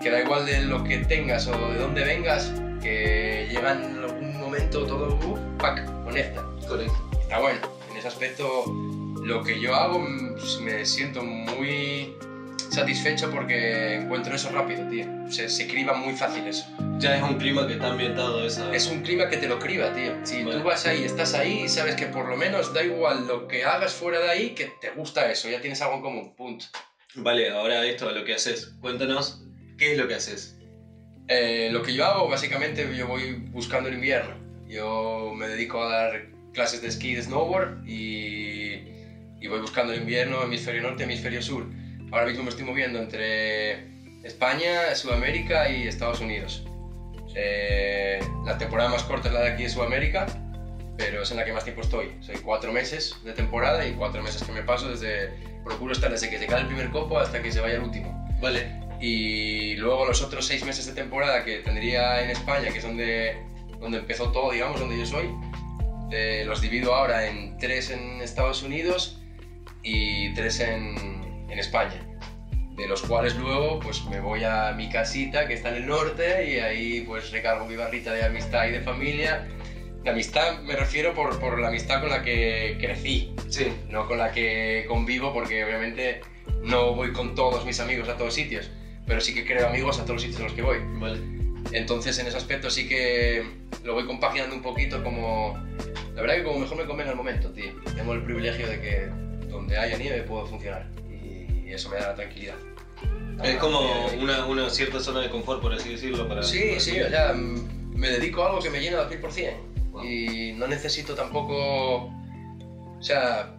que 0.00 0.10
da 0.10 0.20
igual 0.20 0.46
de 0.46 0.62
lo 0.62 0.84
que 0.84 0.98
tengas 0.98 1.48
o 1.48 1.72
de 1.72 1.78
dónde 1.78 2.04
vengas, 2.04 2.52
que 2.80 3.48
llega 3.50 3.72
en 3.72 3.98
algún 3.98 4.27
momento 4.48 4.86
todo, 4.86 5.14
uh, 5.26 5.58
pack, 5.58 5.84
conecta. 6.04 6.42
Correcto. 6.66 6.96
Está 7.20 7.38
bueno. 7.38 7.60
En 7.90 7.96
ese 7.98 8.08
aspecto, 8.08 8.64
lo 9.22 9.44
que 9.44 9.60
yo 9.60 9.74
hago, 9.74 9.98
mm, 9.98 10.36
pues, 10.36 10.58
me 10.60 10.86
siento 10.86 11.22
muy 11.22 12.14
satisfecho 12.70 13.30
porque 13.30 13.96
encuentro 13.96 14.34
eso 14.34 14.48
rápido, 14.50 14.88
tío. 14.88 15.04
Se, 15.28 15.50
se 15.50 15.68
criba 15.68 15.92
muy 15.92 16.14
fácil 16.14 16.46
eso. 16.46 16.64
Ya 16.98 17.18
es 17.18 17.22
un 17.22 17.36
clima 17.36 17.66
que 17.66 17.74
está 17.74 17.88
ambientado 17.88 18.42
esa. 18.42 18.74
Es 18.74 18.86
un 18.86 19.02
clima 19.02 19.28
que 19.28 19.36
te 19.36 19.48
lo 19.48 19.58
criba, 19.58 19.92
tío. 19.92 20.14
Si 20.24 20.42
Vale. 20.42 20.56
tú 20.56 20.64
vas 20.64 20.86
ahí, 20.86 21.04
estás 21.04 21.34
ahí, 21.34 21.68
sabes 21.68 21.96
que 21.96 22.06
por 22.06 22.26
lo 22.26 22.36
menos 22.38 22.72
da 22.72 22.82
igual 22.82 23.26
lo 23.26 23.48
que 23.48 23.64
hagas 23.64 23.92
fuera 23.92 24.18
de 24.18 24.30
ahí, 24.30 24.50
que 24.54 24.72
te 24.80 24.90
gusta 24.92 25.30
eso, 25.30 25.50
ya 25.50 25.60
tienes 25.60 25.82
algo 25.82 25.96
en 25.96 26.02
común, 26.02 26.34
punto. 26.34 26.64
Vale, 27.16 27.50
ahora 27.50 27.84
esto, 27.84 28.10
lo 28.12 28.24
que 28.24 28.34
haces. 28.34 28.72
Cuéntanos, 28.80 29.42
¿qué 29.76 29.92
es 29.92 29.98
lo 29.98 30.08
que 30.08 30.14
haces? 30.14 30.57
Eh, 31.28 31.68
lo 31.70 31.82
que 31.82 31.94
yo 31.94 32.04
hago, 32.06 32.28
básicamente, 32.28 32.88
yo 32.96 33.06
voy 33.06 33.34
buscando 33.50 33.88
el 33.88 33.96
invierno. 33.96 34.34
Yo 34.66 35.32
me 35.36 35.48
dedico 35.48 35.82
a 35.82 35.88
dar 35.88 36.26
clases 36.52 36.82
de 36.82 36.88
esquí 36.88 37.10
y 37.10 37.14
de 37.14 37.22
snowboard 37.22 37.86
y, 37.86 38.82
y 39.40 39.46
voy 39.48 39.60
buscando 39.60 39.92
el 39.92 40.00
invierno, 40.00 40.42
hemisferio 40.42 40.82
norte, 40.82 41.04
hemisferio 41.04 41.42
sur. 41.42 41.66
Ahora 42.10 42.26
mismo 42.26 42.44
me 42.44 42.50
estoy 42.50 42.64
moviendo 42.64 42.98
entre 42.98 43.86
España, 44.24 44.94
Sudamérica 44.94 45.70
y 45.70 45.86
Estados 45.86 46.20
Unidos. 46.20 46.66
Eh, 47.34 48.18
la 48.44 48.56
temporada 48.56 48.88
más 48.88 49.04
corta 49.04 49.28
es 49.28 49.34
la 49.34 49.42
de 49.42 49.48
aquí 49.50 49.64
de 49.64 49.68
Sudamérica, 49.68 50.26
pero 50.96 51.22
es 51.22 51.30
en 51.30 51.36
la 51.36 51.44
que 51.44 51.52
más 51.52 51.64
tiempo 51.64 51.82
estoy. 51.82 52.16
Soy 52.20 52.36
cuatro 52.36 52.72
meses 52.72 53.14
de 53.24 53.32
temporada 53.32 53.86
y 53.86 53.92
cuatro 53.92 54.22
meses 54.22 54.42
que 54.42 54.52
me 54.52 54.62
paso 54.62 54.88
desde... 54.88 55.30
Procuro 55.64 55.92
estar 55.92 56.10
desde 56.10 56.30
que 56.30 56.38
se 56.38 56.46
cae 56.46 56.62
el 56.62 56.66
primer 56.66 56.88
copo 56.90 57.18
hasta 57.18 57.42
que 57.42 57.52
se 57.52 57.60
vaya 57.60 57.74
el 57.74 57.82
último. 57.82 58.26
Vale. 58.40 58.87
Y 59.00 59.76
luego 59.76 60.06
los 60.06 60.22
otros 60.22 60.46
seis 60.46 60.64
meses 60.64 60.86
de 60.86 60.92
temporada 60.92 61.44
que 61.44 61.58
tendría 61.58 62.22
en 62.22 62.30
España, 62.30 62.70
que 62.70 62.78
es 62.78 62.84
donde, 62.84 63.36
donde 63.80 63.98
empezó 63.98 64.32
todo, 64.32 64.50
digamos, 64.50 64.80
donde 64.80 64.98
yo 64.98 65.06
soy, 65.06 65.30
eh, 66.10 66.42
los 66.46 66.60
divido 66.60 66.94
ahora 66.94 67.26
en 67.26 67.56
tres 67.58 67.90
en 67.90 68.20
Estados 68.20 68.62
Unidos 68.62 69.20
y 69.82 70.32
tres 70.34 70.60
en, 70.60 70.96
en 71.48 71.58
España. 71.58 72.04
De 72.76 72.86
los 72.86 73.02
cuales 73.02 73.34
luego 73.36 73.80
pues 73.80 74.04
me 74.04 74.20
voy 74.20 74.44
a 74.44 74.72
mi 74.72 74.88
casita 74.88 75.48
que 75.48 75.54
está 75.54 75.70
en 75.70 75.76
el 75.76 75.86
norte 75.86 76.48
y 76.48 76.58
ahí 76.60 77.00
pues 77.02 77.30
recargo 77.32 77.66
mi 77.66 77.74
barrita 77.74 78.12
de 78.12 78.24
amistad 78.24 78.66
y 78.68 78.70
de 78.70 78.80
familia. 78.80 79.48
De 80.04 80.10
amistad 80.10 80.60
me 80.60 80.76
refiero 80.76 81.12
por, 81.12 81.40
por 81.40 81.58
la 81.58 81.68
amistad 81.68 82.00
con 82.00 82.10
la 82.10 82.22
que 82.22 82.76
crecí, 82.80 83.34
Sí. 83.48 83.72
no 83.90 84.06
con 84.06 84.18
la 84.18 84.30
que 84.30 84.84
convivo 84.88 85.32
porque 85.32 85.64
obviamente 85.64 86.20
no 86.62 86.94
voy 86.94 87.12
con 87.12 87.34
todos 87.34 87.64
mis 87.64 87.80
amigos 87.80 88.08
a 88.08 88.16
todos 88.16 88.32
sitios, 88.34 88.70
pero 89.08 89.20
sí 89.22 89.34
que 89.34 89.44
creo 89.44 89.66
amigos 89.66 89.98
a 89.98 90.02
todos 90.02 90.16
los 90.16 90.22
sitios 90.22 90.40
a 90.40 90.44
los 90.44 90.52
que 90.52 90.62
voy. 90.62 90.78
Vale. 91.00 91.18
Entonces 91.72 92.18
en 92.18 92.26
ese 92.26 92.36
aspecto 92.36 92.70
sí 92.70 92.86
que 92.86 93.44
lo 93.82 93.94
voy 93.94 94.06
compaginando 94.06 94.54
un 94.54 94.62
poquito 94.62 95.02
como... 95.02 95.58
La 96.14 96.20
verdad 96.22 96.36
que 96.36 96.44
como 96.44 96.58
mejor 96.58 96.76
me 96.76 96.84
convenga 96.84 97.10
el 97.12 97.16
momento, 97.16 97.50
tío. 97.50 97.72
Tengo 97.96 98.12
el 98.12 98.22
privilegio 98.22 98.68
de 98.68 98.80
que 98.80 99.06
donde 99.48 99.78
haya 99.78 99.96
nieve 99.96 100.22
puedo 100.22 100.46
funcionar 100.46 100.86
y 101.10 101.72
eso 101.72 101.88
me 101.88 101.96
da 101.96 102.08
la 102.08 102.14
tranquilidad. 102.14 102.56
Es 103.42 103.56
como 103.56 104.06
una, 104.20 104.46
una 104.46 104.68
cierta 104.68 105.00
zona 105.00 105.20
de 105.20 105.30
confort, 105.30 105.62
por 105.62 105.72
así 105.72 105.90
decirlo. 105.90 106.28
Para, 106.28 106.42
Sí, 106.42 106.60
para 106.68 106.80
sí, 106.80 107.00
o 107.00 107.08
sea, 107.08 107.32
mm, 107.32 107.94
me 107.94 108.10
dedico 108.10 108.42
a 108.42 108.48
algo 108.48 108.60
que 108.60 108.70
me 108.70 108.80
llena 108.80 109.00
al 109.00 109.08
100%. 109.08 109.56
Wow. 109.90 110.04
Y 110.04 110.52
no 110.52 110.66
necesito 110.66 111.14
tampoco... 111.14 112.06
O 112.06 113.02
sea, 113.02 113.54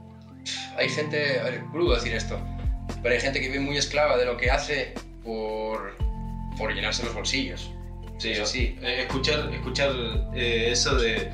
hay 0.77 0.89
gente... 0.89 1.39
A 1.39 1.43
ver, 1.45 1.63
crudo 1.71 1.95
decir 1.95 2.13
esto, 2.13 2.39
pero 3.01 3.15
hay 3.15 3.21
gente 3.21 3.39
que 3.39 3.47
vive 3.47 3.61
muy 3.61 3.77
esclava 3.77 4.17
de 4.17 4.25
lo 4.25 4.35
que 4.35 4.51
hace 4.51 4.93
por, 5.29 5.95
por 6.57 6.73
llenarse 6.73 7.03
los 7.05 7.13
bolsillos. 7.13 7.69
Sí, 8.17 8.31
Eso 8.31 8.45
sí. 8.45 8.75
eh, 8.81 9.01
escuchar, 9.07 9.49
escuchar 9.53 9.91
eh, 10.35 10.69
eso 10.71 10.95
de, 10.95 11.31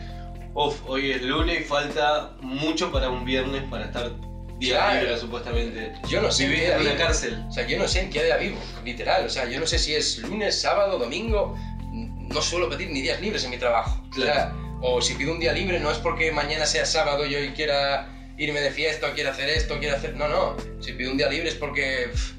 uff, 0.54 0.82
hoy 0.86 1.12
es 1.12 1.22
lunes 1.22 1.62
y 1.62 1.64
falta 1.64 2.36
mucho 2.42 2.92
para 2.92 3.10
un 3.10 3.24
viernes 3.26 3.64
para 3.72 3.86
estar 3.86 4.12
día 4.60 4.76
Claro. 4.78 5.02
libre, 5.02 5.18
supuestamente. 5.18 5.94
Yo 6.10 6.22
no 6.22 6.30
sé 6.32 6.48
Vivir 6.48 6.70
en 6.72 6.82
una 6.82 6.96
cárcel. 6.96 7.44
O 7.48 7.52
sea, 7.52 7.66
yo 7.66 7.78
no 7.80 7.88
sé 7.88 8.02
en 8.02 8.10
qué 8.10 8.24
día 8.24 8.38
vivo, 8.38 8.58
literal. 8.84 9.26
O 9.26 9.30
sea, 9.30 9.46
yo 9.50 9.60
no 9.60 9.66
sé 9.66 9.80
si 9.80 9.96
es 9.96 10.20
lunes, 10.20 10.60
sábado, 10.62 11.00
domingo. 11.00 11.58
No 11.92 12.42
suelo 12.42 12.70
pedir 12.70 12.90
ni 12.92 13.02
días 13.02 13.20
libres 13.22 13.44
en 13.46 13.52
mi 13.52 13.58
trabajo. 13.58 14.04
O 14.12 14.14
sea, 14.16 14.24
Claro. 14.52 14.66
O 14.82 15.02
si 15.02 15.14
pido 15.16 15.32
un 15.32 15.40
día 15.40 15.54
libre 15.54 15.80
no 15.80 15.90
es 15.90 15.98
porque 16.00 16.32
mañana 16.32 16.66
sea 16.66 16.86
sábado 16.86 17.26
y 17.26 17.32
yo 17.32 17.38
quiera 17.56 18.10
irme 18.38 18.60
de 18.62 18.70
fiesta 18.72 19.08
o 19.08 19.14
quiera 19.14 19.32
hacer 19.32 19.50
esto 19.50 19.80
quiera 19.80 19.96
hacer... 19.96 20.16
No, 20.16 20.28
no. 20.28 20.56
Si 20.82 20.92
pido 20.94 21.12
un 21.12 21.18
día 21.18 21.30
libre 21.30 21.48
es 21.50 21.56
porque 21.56 22.10
pff, 22.12 22.34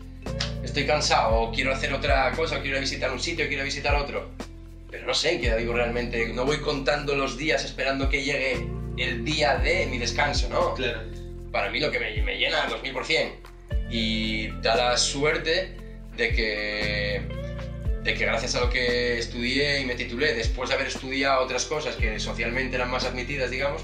estoy 0.67 0.85
cansado 0.85 1.35
o 1.35 1.53
quiero 1.53 1.73
hacer 1.73 1.93
otra 1.93 2.31
cosa 2.33 2.59
o 2.59 2.61
quiero 2.61 2.79
visitar 2.81 3.11
un 3.11 3.21
sitio 3.21 3.47
o 3.47 3.49
quiero 3.49 3.65
visitar 3.65 3.95
otro. 3.95 4.31
Pero 4.91 5.07
no 5.07 5.15
sé 5.15 5.35
en 5.35 5.41
qué 5.41 5.55
vivo 5.57 5.73
realmente. 5.73 6.29
No 6.29 6.45
voy 6.45 6.59
contando 6.59 7.15
los 7.15 7.39
días 7.39 7.65
esperando 7.65 8.09
que 8.09 8.23
llegue 8.23 8.67
el 8.99 9.25
día 9.25 9.57
de 9.57 9.87
mi 9.87 9.99
descanso, 9.99 10.49
¿no? 10.49 10.75
Claro. 10.75 11.01
para 11.53 11.71
mí 11.71 11.81
lo 11.81 11.91
que 11.91 11.99
me, 11.99 12.23
me 12.23 12.37
llena 12.39 12.65
al 12.65 12.71
2000%. 12.71 13.31
Y 13.91 14.49
da 14.61 14.77
la 14.77 14.97
suerte 14.97 15.77
de 16.17 16.33
que, 16.33 17.23
de 18.03 18.15
que 18.15 18.25
gracias 18.25 18.57
a 18.57 18.61
lo 18.61 18.71
que 18.71 19.19
estudié 19.19 19.81
y 19.81 19.85
me 19.85 19.95
titulé, 19.95 20.35
después 20.35 20.69
de 20.69 20.75
haber 20.75 20.89
estudiado 20.89 21.45
otras 21.45 21.65
cosas 21.67 21.95
que 21.95 22.19
socialmente 22.19 22.75
eran 22.75 22.91
más 22.91 23.05
admitidas, 23.05 23.51
digamos, 23.51 23.83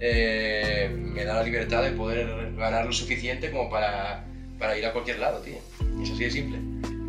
eh, 0.00 0.90
me 0.94 1.24
da 1.24 1.34
la 1.34 1.42
libertad 1.42 1.82
de 1.82 1.92
poder 1.92 2.52
ganar 2.56 2.84
lo 2.84 2.92
suficiente 2.92 3.50
como 3.50 3.70
para, 3.70 4.24
para 4.58 4.76
ir 4.76 4.84
a 4.84 4.92
cualquier 4.92 5.18
lado, 5.18 5.40
tío. 5.40 5.69
Es 6.02 6.10
así 6.10 6.24
de 6.24 6.30
simple. 6.30 6.58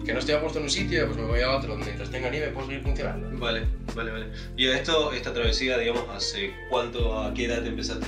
Que 0.05 0.13
no 0.13 0.19
estoy 0.19 0.35
a 0.35 0.39
gusto 0.39 0.57
en 0.57 0.63
un 0.65 0.69
sitio, 0.69 1.05
pues 1.05 1.17
me 1.17 1.25
voy 1.25 1.41
a 1.41 1.51
otro. 1.51 1.75
Mientras 1.77 2.09
tenga 2.09 2.29
nieve, 2.29 2.47
puedo 2.47 2.67
seguir 2.67 2.81
funcionando. 2.81 3.29
Vale, 3.37 3.67
vale, 3.95 4.11
vale. 4.11 4.25
Y 4.57 4.67
esto, 4.67 5.13
esta 5.13 5.33
travesía, 5.33 5.77
digamos, 5.77 6.05
¿hace 6.09 6.51
cuánto, 6.69 7.19
a 7.21 7.33
qué 7.33 7.45
edad 7.45 7.61
te 7.61 7.69
empezaste? 7.69 8.07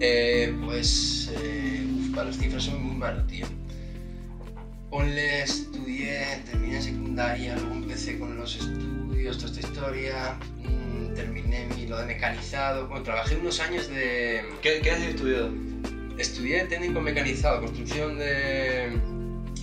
Eh, 0.00 0.54
pues. 0.64 1.30
Eh, 1.42 1.86
uf, 1.98 2.14
para 2.14 2.28
las 2.28 2.38
cifras 2.38 2.64
soy 2.64 2.78
muy 2.78 2.96
malo, 2.96 3.22
tío. 3.24 3.46
Ponle, 4.90 5.42
estudié, 5.42 6.42
terminé 6.50 6.80
secundaria, 6.80 7.54
luego 7.56 7.74
empecé 7.74 8.18
con 8.18 8.34
los 8.38 8.56
estudios, 8.56 9.36
toda 9.36 9.50
esta 9.52 9.68
historia. 9.68 10.38
mm, 10.62 11.14
terminé 11.14 11.66
mi, 11.76 11.86
lo 11.86 11.98
de 11.98 12.06
mecanizado. 12.06 12.88
Bueno, 12.88 13.02
trabajé 13.02 13.36
unos 13.36 13.60
años 13.60 13.88
de. 13.90 14.42
¿Qué, 14.62 14.80
qué 14.82 14.90
has 14.90 15.02
estudiado? 15.02 15.50
Estudié 16.16 16.64
técnico 16.64 17.00
mecanizado, 17.00 17.60
construcción 17.60 18.18
de... 18.18 19.17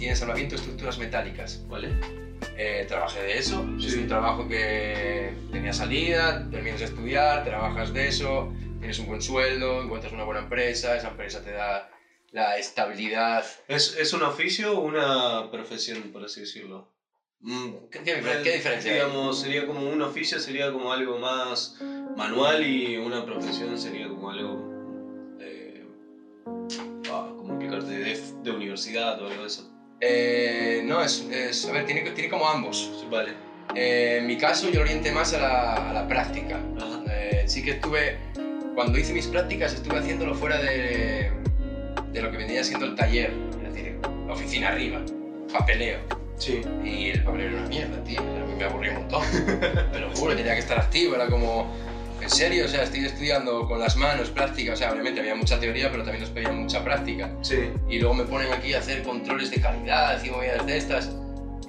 y 0.06 0.10
ensamblamiento 0.10 0.56
de 0.56 0.62
estructuras 0.62 0.98
metálicas. 0.98 1.62
¿Vale? 1.68 1.90
Eh, 2.58 2.86
trabajé 2.88 3.22
de 3.22 3.38
eso, 3.38 3.66
es 3.78 3.92
Sí. 3.92 4.00
un 4.00 4.08
trabajo 4.08 4.48
que 4.48 5.34
tenía 5.52 5.74
salida, 5.74 6.48
terminas 6.50 6.80
de 6.80 6.86
estudiar, 6.86 7.44
trabajas 7.44 7.92
de 7.94 8.08
eso, 8.08 8.54
tienes 8.80 9.00
un 9.00 9.08
buen 9.08 9.22
sueldo, 9.22 9.82
encuentras 9.82 10.14
una 10.14 10.24
buena 10.24 10.42
empresa, 10.42 10.96
esa 10.96 11.10
empresa 11.10 11.42
te 11.44 11.52
da 11.52 11.90
la 12.32 12.58
estabilidad. 12.58 13.46
¿Es, 13.68 13.96
¿Es 13.98 14.14
un 14.14 14.24
oficio 14.24 14.78
o 14.78 14.82
una 14.82 15.50
profesión, 15.52 16.02
por 16.14 16.24
así 16.24 16.42
decirlo? 16.42 16.90
Mm, 17.40 17.90
¿Qué, 17.92 18.00
qué 18.04 18.22
qué 18.44 18.52
diferencia 18.54 18.92
hay? 18.92 18.98
Digamos, 19.00 19.40
sería 19.40 19.66
como 19.66 19.90
un 19.90 20.02
oficio, 20.02 20.40
sería 20.40 20.72
como 20.72 20.92
algo 20.94 21.18
más 21.18 21.78
manual 22.16 22.66
y 22.66 22.98
una 22.98 23.26
profesión 23.26 23.78
sería 23.78 24.08
como 24.08 24.30
algo. 24.30 25.36
Eh, 25.42 25.84
ah, 27.12 27.34
¿Cómo 27.36 27.54
explicarte? 27.54 27.92
De, 27.92 28.20
de 28.44 28.52
universidad 28.52 29.22
o 29.22 29.28
algo 29.28 29.42
de 29.42 29.48
eso. 29.48 29.72
Eh, 30.08 30.82
no, 30.86 31.02
es, 31.02 31.26
es- 31.32 31.66
a 31.68 31.72
ver, 31.72 31.86
tiene, 31.86 32.02
tiene 32.12 32.30
como 32.30 32.48
ambos. 32.48 32.92
Vale. 33.10 33.32
Eh, 33.74 34.18
en 34.20 34.28
mi 34.28 34.38
caso 34.38 34.68
yo 34.70 34.76
lo 34.76 34.82
orienté 34.82 35.12
más 35.12 35.34
a 35.34 35.40
la, 35.40 35.90
a 35.90 35.94
la 35.94 36.08
práctica. 36.08 36.60
Eh, 37.10 37.44
sí 37.48 37.64
que 37.64 37.72
estuve, 37.72 38.18
cuando 38.76 38.98
hice 39.00 39.14
mis 39.14 39.26
prácticas 39.28 39.74
estuve 39.74 39.98
haciéndolo 39.98 40.36
fuera 40.36 40.60
de, 40.62 41.32
de 42.12 42.22
lo 42.22 42.30
que 42.32 42.38
vendría 42.38 42.64
siendo 42.64 42.86
el 42.86 42.96
taller, 42.96 43.32
es 43.66 43.74
decir, 43.74 43.98
la 44.28 44.34
oficina 44.34 44.70
arriba, 44.70 45.02
papeleo. 45.52 46.00
Sí. 46.38 46.62
Y 46.84 47.10
el 47.10 47.24
papeleo 47.24 47.48
era 47.48 47.58
una 47.60 47.68
mierda, 47.68 48.04
tío. 48.04 48.20
A 48.20 48.46
mí 48.46 48.54
me 48.58 48.64
aburría 48.66 48.92
un 48.92 48.98
montón. 49.00 49.24
Te 49.92 50.00
lo 50.00 50.16
juro, 50.16 50.36
tenía 50.36 50.54
que 50.54 50.60
estar 50.60 50.78
activo. 50.78 51.16
Era 51.16 51.28
como, 51.28 51.74
en 52.26 52.30
serio, 52.32 52.66
o 52.66 52.68
sea, 52.68 52.84
estoy 52.84 53.06
estudiando 53.06 53.68
con 53.68 53.80
las 53.80 53.96
manos, 53.96 54.30
práctica. 54.30 54.74
O 54.74 54.76
sea, 54.76 54.92
obviamente 54.92 55.20
había 55.22 55.36
mucha 55.36 55.60
teoría, 55.60 55.90
pero 55.92 56.04
también 56.04 56.22
nos 56.22 56.32
pedían 56.32 56.58
mucha 56.60 56.84
práctica. 56.84 57.32
Sí. 57.42 57.70
Y 57.88 58.00
luego 58.00 58.16
me 58.16 58.24
ponen 58.26 58.52
aquí 58.52 58.74
a 58.74 58.80
hacer 58.80 59.04
controles 59.04 59.52
de 59.52 59.62
calidad 59.62 60.22
y 60.24 60.30
movidas 60.32 60.66
de 60.66 60.78
estas. 60.78 61.16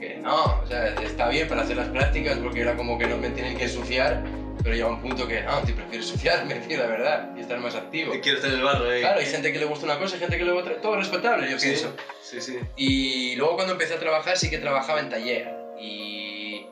Que 0.00 0.16
no, 0.16 0.60
o 0.62 0.66
sea, 0.66 0.88
está 1.02 1.28
bien 1.28 1.46
para 1.48 1.62
hacer 1.62 1.76
las 1.76 1.88
prácticas 1.88 2.38
porque 2.38 2.60
era 2.60 2.74
como 2.76 2.98
que 2.98 3.06
no 3.06 3.16
me 3.18 3.30
tienen 3.30 3.56
que 3.56 3.64
ensuciar. 3.64 4.24
Pero 4.62 4.74
llega 4.74 4.88
un 4.88 5.00
punto 5.00 5.28
que 5.28 5.42
no, 5.42 5.60
tío, 5.60 5.76
prefiero 5.76 6.02
ensuciarme, 6.02 6.54
tío, 6.68 6.78
la 6.78 6.86
verdad, 6.86 7.30
y 7.36 7.40
estar 7.40 7.58
más 7.60 7.74
activo. 7.76 8.12
Quiero 8.22 8.38
estar 8.38 8.50
en 8.50 8.58
el 8.58 8.64
barro 8.64 8.90
ahí. 8.90 9.00
Claro, 9.00 9.20
hay 9.20 9.26
gente 9.26 9.52
que 9.52 9.58
le 9.60 9.64
gusta 9.66 9.84
una 9.84 9.98
cosa, 9.98 10.14
hay 10.14 10.20
gente 10.20 10.38
que 10.38 10.44
le 10.44 10.52
gusta 10.52 10.70
otra. 10.70 10.82
Todo 10.82 10.96
respetable, 10.96 11.50
yo 11.50 11.58
Sí. 11.58 11.68
pienso. 11.68 11.94
Sí, 12.22 12.40
sí. 12.40 12.58
Y 12.76 13.36
luego 13.36 13.54
cuando 13.56 13.74
empecé 13.74 13.94
a 13.94 14.00
trabajar 14.00 14.36
sí 14.38 14.50
que 14.50 14.58
trabajaba 14.58 15.00
en 15.00 15.10
taller. 15.10 15.54
Y, 15.78 16.66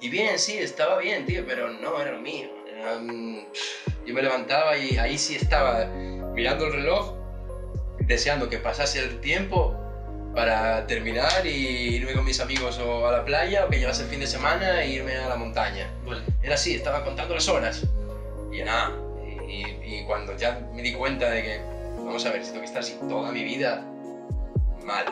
y 0.00 0.08
bien, 0.08 0.38
sí, 0.38 0.58
estaba 0.58 0.98
bien, 0.98 1.26
tío, 1.26 1.44
pero 1.46 1.68
no 1.70 2.00
era 2.00 2.12
lo 2.12 2.18
mío. 2.20 2.48
Yo 2.96 4.14
me 4.14 4.22
levantaba 4.22 4.76
y 4.76 4.96
ahí 4.96 5.18
sí 5.18 5.36
estaba 5.36 5.86
mirando 6.34 6.66
el 6.66 6.72
reloj, 6.72 7.14
deseando 8.00 8.48
que 8.48 8.58
pasase 8.58 9.00
el 9.00 9.20
tiempo 9.20 9.74
para 10.34 10.86
terminar 10.86 11.46
y 11.46 11.96
irme 11.96 12.12
con 12.14 12.24
mis 12.24 12.40
amigos 12.40 12.78
o 12.78 13.06
a 13.06 13.12
la 13.12 13.24
playa 13.24 13.66
o 13.66 13.68
que 13.68 13.78
llegase 13.78 14.04
el 14.04 14.08
fin 14.08 14.20
de 14.20 14.26
semana 14.26 14.82
e 14.82 14.90
irme 14.90 15.16
a 15.16 15.28
la 15.28 15.36
montaña. 15.36 15.90
Vale. 16.06 16.22
Era 16.42 16.54
así, 16.54 16.74
estaba 16.74 17.04
contando 17.04 17.34
las 17.34 17.48
horas. 17.48 17.82
Y 18.52 18.62
nada, 18.62 18.92
y, 19.46 19.62
y 19.84 20.04
cuando 20.06 20.36
ya 20.36 20.60
me 20.74 20.82
di 20.82 20.92
cuenta 20.92 21.28
de 21.30 21.42
que, 21.42 21.60
vamos 21.96 22.24
a 22.24 22.30
ver, 22.30 22.42
si 22.44 22.50
tengo 22.50 22.60
que 22.60 22.66
estar 22.66 22.80
así 22.80 22.96
toda 23.08 23.32
mi 23.32 23.42
vida, 23.42 23.84
mal. 24.84 25.06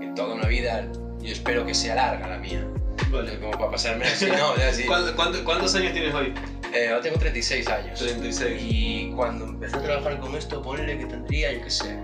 Que 0.00 0.06
toda 0.14 0.34
una 0.34 0.46
vida, 0.46 0.86
yo 1.20 1.32
espero 1.32 1.66
que 1.66 1.74
sea 1.74 1.94
larga 1.96 2.26
la 2.28 2.38
mía. 2.38 2.64
Vale. 3.10 3.38
Como 3.38 3.50
para 3.52 3.70
pasarme 3.70 4.04
así, 4.06 4.26
no, 4.26 4.56
ya 4.56 4.68
así. 4.68 4.84
¿Cuánto- 4.84 5.14
cuánto- 5.16 5.44
¿Cuántos 5.44 5.74
años 5.74 5.92
tienes 5.92 6.14
hoy? 6.14 6.32
Eh, 6.74 6.88
ahora 6.88 7.00
tengo 7.02 7.18
36 7.18 7.68
años. 7.68 7.98
36. 7.98 8.62
Y 8.62 9.10
cuando 9.16 9.44
empecé 9.46 9.76
a 9.76 9.82
trabajar 9.82 10.20
con 10.20 10.36
esto, 10.36 10.62
ponle 10.62 10.98
que 10.98 11.06
tendría, 11.06 11.52
yo 11.52 11.62
qué 11.64 11.70
sé, 11.70 11.96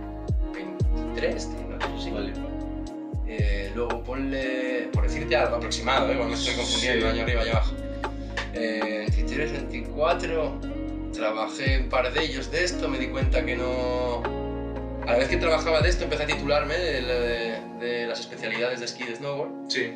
23, 0.94 1.48
tío, 1.50 1.66
una 1.66 1.78
cosa 1.78 1.94
así. 1.98 2.10
Vale. 2.10 2.32
Eh, 3.28 3.70
luego 3.74 4.02
ponle, 4.02 4.88
por 4.92 5.04
decirte 5.04 5.36
algo 5.36 5.56
aproximado, 5.56 6.10
¿eh? 6.12 6.16
cuando 6.16 6.34
estoy 6.34 6.54
confundiendo 6.54 7.06
Sí. 7.06 7.12
año 7.12 7.22
arriba 7.22 7.44
y 7.44 7.48
abajo. 7.50 7.74
Eh, 8.54 9.06
23, 9.08 9.52
24, 9.52 10.60
trabajé 11.12 11.78
un 11.80 11.88
par 11.88 12.12
de 12.12 12.22
ellos 12.24 12.50
de 12.50 12.64
esto, 12.64 12.88
me 12.88 12.98
di 12.98 13.08
cuenta 13.08 13.44
que 13.44 13.56
no... 13.56 14.22
A 15.06 15.12
la 15.12 15.18
vez 15.18 15.28
que 15.28 15.36
trabajaba 15.36 15.80
de 15.82 15.88
esto 15.90 16.04
empecé 16.04 16.24
a 16.24 16.26
titularme 16.26 16.76
de, 16.76 17.02
la- 17.02 17.78
de 17.78 18.06
las 18.06 18.18
especialidades 18.20 18.80
de 18.80 18.86
esquí 18.86 19.04
de 19.04 19.14
snowboard. 19.16 19.50
Sí. 19.70 19.92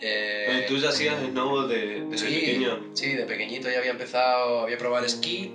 Eh, 0.00 0.64
¿Tú 0.66 0.76
ya 0.78 0.88
hacías 0.88 1.18
snowboard 1.20 1.68
de- 1.68 2.02
desde 2.08 2.28
sí, 2.28 2.34
pequeño? 2.34 2.90
Sí, 2.94 3.14
de 3.14 3.24
pequeñito 3.26 3.68
ya 3.70 3.78
había 3.78 3.90
empezado, 3.90 4.60
había 4.62 4.78
probado 4.78 5.04
el 5.04 5.10
esquí 5.10 5.52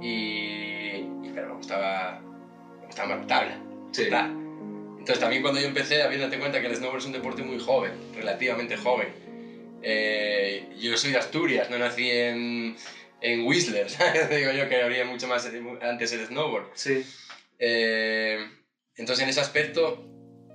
y, 0.00 0.06
y 0.06 1.30
pero 1.34 1.48
me 1.48 1.54
gustaba, 1.56 2.20
me 2.80 2.86
gustaba 2.86 3.08
más 3.08 3.20
la 3.20 3.26
tabla. 3.26 3.60
Sí. 3.92 4.06
Claro. 4.06 4.28
Entonces 4.98 5.18
también 5.18 5.42
cuando 5.42 5.60
yo 5.60 5.66
empecé, 5.66 6.02
había 6.02 6.18
date 6.18 6.38
cuenta 6.38 6.60
que 6.60 6.66
el 6.66 6.76
snowboard 6.76 7.00
es 7.00 7.06
un 7.06 7.12
deporte 7.12 7.42
muy 7.42 7.58
joven, 7.58 7.92
relativamente 8.14 8.76
joven. 8.76 9.12
Eh, 9.82 10.64
yo 10.78 10.96
soy 10.96 11.10
de 11.10 11.18
Asturias, 11.18 11.68
no 11.68 11.76
nací 11.76 12.10
en, 12.10 12.74
en 13.20 13.46
Whistler, 13.46 13.90
¿sabes? 13.90 14.30
digo 14.30 14.50
yo 14.52 14.66
que 14.66 14.80
habría 14.80 15.04
mucho 15.04 15.26
más 15.28 15.46
antes 15.82 16.12
el 16.12 16.24
snowboard. 16.26 16.64
Sí. 16.72 17.02
Eh, 17.58 18.38
entonces 18.96 19.22
en 19.22 19.28
ese 19.28 19.40
aspecto, 19.40 20.02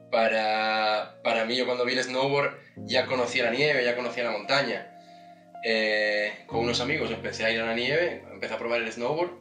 para, 0.09 1.19
para 1.23 1.45
mí 1.45 1.55
yo 1.55 1.65
cuando 1.65 1.85
vi 1.85 1.93
el 1.93 2.03
snowboard 2.03 2.51
ya 2.85 3.05
conocía 3.05 3.43
la 3.45 3.51
nieve, 3.51 3.83
ya 3.83 3.95
conocía 3.95 4.23
la 4.23 4.31
montaña. 4.31 4.95
Eh, 5.65 6.31
con 6.47 6.59
unos 6.61 6.79
amigos 6.79 7.11
empecé 7.11 7.45
a 7.45 7.51
ir 7.51 7.59
a 7.59 7.65
la 7.65 7.73
nieve, 7.75 8.23
empecé 8.31 8.53
a 8.53 8.57
probar 8.57 8.81
el 8.81 8.91
snowboard 8.91 9.31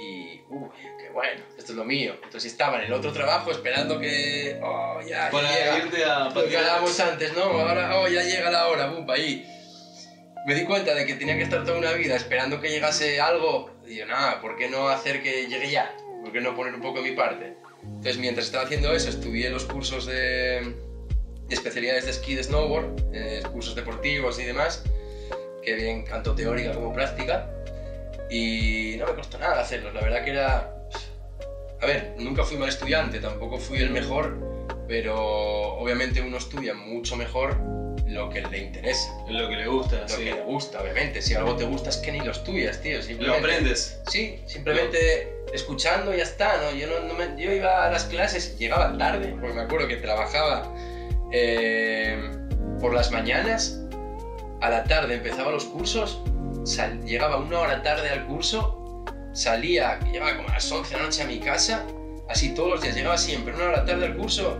y, 0.00 0.40
uy, 0.48 0.68
qué 0.98 1.10
bueno, 1.12 1.42
esto 1.58 1.72
es 1.72 1.76
lo 1.76 1.84
mío. 1.84 2.14
Entonces 2.22 2.52
estaba 2.52 2.78
en 2.78 2.84
el 2.84 2.92
otro 2.92 3.12
trabajo 3.12 3.50
esperando 3.50 3.98
que, 3.98 4.58
oh, 4.62 5.00
ya, 5.02 5.26
ya 5.26 5.30
Para 5.30 5.48
llega. 5.52 5.78
irte 5.78 6.04
a 6.04 6.18
Lo 6.20 6.28
que 6.34 6.40
patinar. 6.40 6.62
hablábamos 6.62 7.00
antes, 7.00 7.32
¿no? 7.34 7.42
Ahora, 7.44 7.98
oh, 7.98 8.08
ya 8.08 8.22
llega 8.22 8.50
la 8.50 8.68
hora, 8.68 8.86
bum, 8.86 9.08
ahí. 9.10 9.44
Me 10.46 10.54
di 10.54 10.64
cuenta 10.64 10.94
de 10.94 11.06
que 11.06 11.14
tenía 11.14 11.36
que 11.36 11.42
estar 11.44 11.64
toda 11.64 11.78
una 11.78 11.92
vida 11.92 12.16
esperando 12.16 12.60
que 12.60 12.68
llegase 12.68 13.20
algo. 13.20 13.70
Y 13.86 13.96
yo, 13.96 14.06
nada, 14.06 14.40
¿por 14.40 14.56
qué 14.56 14.68
no 14.68 14.88
hacer 14.88 15.22
que 15.22 15.46
llegue 15.48 15.70
ya? 15.70 15.94
¿Por 16.22 16.32
qué 16.32 16.40
no 16.40 16.54
poner 16.54 16.74
un 16.74 16.80
poco 16.82 17.02
de 17.02 17.10
mi 17.10 17.16
parte? 17.16 17.54
Entonces, 17.82 18.18
mientras 18.18 18.46
estaba 18.46 18.64
haciendo 18.64 18.92
eso, 18.94 19.08
estudié 19.08 19.48
los 19.50 19.64
cursos 19.64 20.06
de 20.06 20.74
especialidades 21.54 22.04
de 22.04 22.10
esquí 22.12 22.34
de 22.34 22.42
snowboard, 22.44 22.94
eh, 23.12 23.42
cursos 23.52 23.74
deportivos 23.74 24.38
y 24.38 24.44
demás, 24.44 24.82
que 25.62 25.74
bien 25.74 26.04
tanto 26.04 26.34
teórica 26.34 26.72
como 26.72 26.92
práctica. 26.92 27.50
Y 28.30 28.96
no 28.98 29.06
me 29.06 29.14
costó 29.14 29.38
nada 29.38 29.60
hacerlos, 29.60 29.94
la 29.94 30.00
verdad 30.00 30.24
que 30.24 30.30
era... 30.30 30.70
A 31.80 31.86
ver, 31.86 32.14
nunca 32.18 32.44
fui 32.44 32.56
mal 32.56 32.68
estudiante, 32.68 33.18
tampoco 33.20 33.58
fui 33.58 33.78
el 33.78 33.90
mejor, 33.90 34.38
pero 34.88 35.74
obviamente 35.74 36.20
uno 36.22 36.38
estudia 36.38 36.72
mucho 36.74 37.16
mejor 37.16 37.58
lo 38.06 38.28
que 38.30 38.40
le 38.42 38.58
interesa, 38.58 39.10
Lo 39.28 39.48
que 39.48 39.56
le 39.56 39.66
gusta, 39.66 40.00
lo 40.02 40.08
sí. 40.08 40.24
que 40.24 40.34
le 40.34 40.40
gusta, 40.42 40.80
obviamente. 40.80 41.20
Si 41.20 41.34
algo 41.34 41.56
te 41.56 41.64
gusta 41.64 41.90
es 41.90 41.96
que 41.98 42.12
ni 42.12 42.20
lo 42.20 42.30
estudias, 42.32 42.80
tío. 42.80 42.98
Lo 43.18 43.34
aprendes. 43.34 44.00
Sí, 44.08 44.40
simplemente 44.46 45.34
escuchando 45.52 46.12
y 46.14 46.18
ya 46.18 46.22
está, 46.24 46.56
¿no? 46.58 46.76
Yo, 46.76 46.86
no, 46.86 47.00
no 47.00 47.14
me- 47.14 47.40
yo 47.42 47.50
iba 47.52 47.84
a 47.86 47.90
las 47.90 48.04
clases, 48.04 48.58
llegaba 48.58 48.96
tarde, 48.98 49.34
porque 49.40 49.54
me 49.54 49.62
acuerdo 49.62 49.88
que 49.88 49.96
trabajaba 49.96 50.70
eh, 51.36 52.16
por 52.80 52.94
las 52.94 53.10
mañanas, 53.10 53.80
a 54.60 54.70
la 54.70 54.84
tarde 54.84 55.14
empezaba 55.16 55.50
los 55.50 55.64
cursos, 55.64 56.22
sal- 56.64 57.02
llegaba 57.04 57.38
una 57.38 57.58
hora 57.58 57.82
tarde 57.82 58.08
al 58.08 58.24
curso, 58.26 59.04
salía, 59.32 59.98
llegaba 60.12 60.36
como 60.36 60.48
a 60.48 60.52
las 60.52 60.70
11 60.70 60.90
de 60.94 60.96
la 61.00 61.06
noche 61.06 61.22
a 61.22 61.26
mi 61.26 61.40
casa, 61.40 61.84
así 62.28 62.54
todos 62.54 62.70
los 62.70 62.82
días, 62.82 62.94
llegaba 62.94 63.18
siempre 63.18 63.52
una 63.52 63.64
hora 63.64 63.84
tarde 63.84 64.06
al 64.06 64.16
curso 64.16 64.58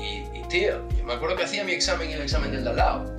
y, 0.00 0.18
y, 0.38 0.42
tío, 0.48 0.88
yo 0.96 1.04
me 1.04 1.14
acuerdo 1.14 1.34
que 1.36 1.44
hacía 1.44 1.64
mi 1.64 1.72
examen 1.72 2.08
y 2.10 2.12
el 2.12 2.22
examen 2.22 2.52
del 2.52 2.62
de 2.64 2.70
al 2.70 2.76
lado. 2.76 3.14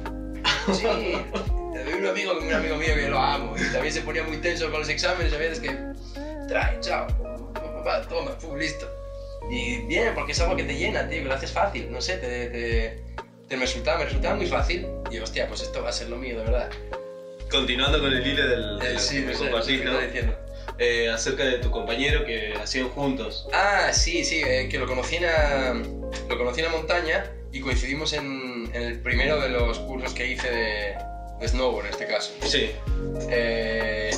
Sí, 0.74 0.88
había 0.88 1.96
un 1.98 2.08
amigo, 2.08 2.32
un 2.42 2.52
amigo 2.54 2.78
mío 2.78 2.96
que 2.96 3.08
lo 3.10 3.20
amo 3.20 3.54
y 3.58 3.72
también 3.72 3.94
se 3.94 4.02
ponía 4.02 4.24
muy 4.24 4.38
tenso 4.38 4.72
con 4.72 4.80
los 4.80 4.90
exámenes, 4.90 5.34
a 5.34 5.38
veces 5.38 5.60
que 5.60 5.78
trae, 6.48 6.80
chao, 6.80 7.06
va, 7.86 8.02
toma, 8.08 8.32
pum, 8.40 8.58
listo. 8.58 8.88
Y 9.50 9.78
bien, 9.88 10.14
porque 10.16 10.32
es 10.32 10.40
algo 10.40 10.56
que 10.56 10.64
te 10.64 10.76
llena, 10.76 11.08
tío, 11.08 11.22
que 11.22 11.28
lo 11.28 11.34
haces 11.34 11.52
fácil, 11.52 11.92
no 11.92 12.02
sé, 12.02 12.18
te, 12.18 12.48
te, 12.48 13.04
te 13.48 13.56
me, 13.56 13.66
resultaba, 13.66 14.00
me 14.00 14.06
resultaba 14.06 14.36
muy 14.36 14.48
fácil. 14.48 14.88
Y 15.08 15.14
digo, 15.14 15.24
hostia, 15.24 15.48
pues 15.48 15.62
esto 15.62 15.84
va 15.84 15.90
a 15.90 15.94
ser 15.94 16.10
lo 16.10 16.18
mío, 16.18 16.38
de 16.38 16.44
verdad. 16.46 16.70
Continuando 17.50 18.00
con 18.00 18.12
el 18.12 18.26
hilo 18.26 18.48
del, 18.48 18.80
de 18.80 18.96
Eh, 18.96 19.00
sí, 19.00 19.24
que. 19.24 20.46
Eh, 20.78 21.10
acerca 21.10 21.46
de 21.46 21.60
tu 21.60 21.72
compañero 21.72 22.26
que 22.26 22.54
hacían 22.62 22.90
juntos. 22.90 23.48
Ah, 23.54 23.94
sí, 23.94 24.26
sí, 24.26 24.42
eh, 24.46 24.68
que 24.70 24.78
lo 24.78 24.88
conocí, 24.88 25.18
en 25.18 25.24
la, 25.24 25.74
lo 26.28 26.38
conocí 26.38 26.60
en 26.60 26.66
la 26.66 26.72
montaña 26.72 27.32
y 27.54 27.62
coincidimos 27.62 28.12
en, 28.12 28.70
en 28.74 28.82
el 28.82 29.00
primero 29.00 29.40
de 29.40 29.50
los 29.50 29.80
cursos 29.80 30.14
que 30.14 30.28
hice 30.28 30.50
de, 30.50 30.96
de 31.40 31.48
snowboard 31.48 31.86
en 31.86 31.92
este 31.92 32.08
caso. 32.08 32.34
Sí. 32.42 32.72
Eh, 33.30 34.12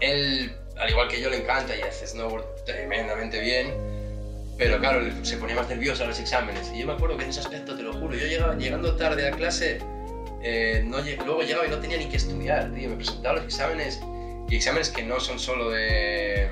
él, 0.00 0.52
al 0.78 0.90
igual 0.90 1.08
que 1.08 1.20
yo, 1.20 1.30
le 1.30 1.38
encanta 1.38 1.76
y 1.76 1.80
hace 1.82 2.06
snowboard 2.06 2.44
tremendamente 2.64 3.40
bien, 3.40 3.72
pero 4.58 4.78
claro, 4.78 5.00
se 5.22 5.36
ponía 5.36 5.56
más 5.56 5.68
nervioso 5.68 6.04
a 6.04 6.06
los 6.06 6.18
exámenes. 6.20 6.70
Y 6.74 6.80
yo 6.80 6.86
me 6.86 6.92
acuerdo 6.92 7.16
que 7.16 7.24
en 7.24 7.30
ese 7.30 7.40
aspecto, 7.40 7.76
te 7.76 7.82
lo 7.82 7.92
juro, 7.92 8.14
yo 8.14 8.26
llegaba, 8.26 8.54
llegando 8.54 8.96
tarde 8.96 9.26
a 9.26 9.32
clase, 9.32 9.78
eh, 10.42 10.82
no, 10.84 10.98
luego 11.24 11.42
llegaba 11.42 11.66
y 11.66 11.70
no 11.70 11.78
tenía 11.78 11.98
ni 11.98 12.06
que 12.06 12.16
estudiar, 12.16 12.72
tío. 12.74 12.88
Me 12.88 12.96
presentaba 12.96 13.36
los 13.36 13.44
exámenes 13.44 14.00
y 14.48 14.56
exámenes 14.56 14.90
que 14.90 15.02
no 15.02 15.20
son 15.20 15.38
solo 15.38 15.70
de, 15.70 16.48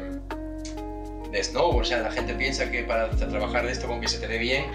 de 1.30 1.44
snowboard. 1.44 1.82
O 1.82 1.84
sea, 1.84 1.98
la 2.00 2.10
gente 2.10 2.34
piensa 2.34 2.70
que 2.70 2.84
para 2.84 3.10
trabajar 3.10 3.66
de 3.66 3.72
esto 3.72 3.86
con 3.86 4.00
que 4.00 4.08
se 4.08 4.18
te 4.18 4.28
dé 4.28 4.38
bien, 4.38 4.66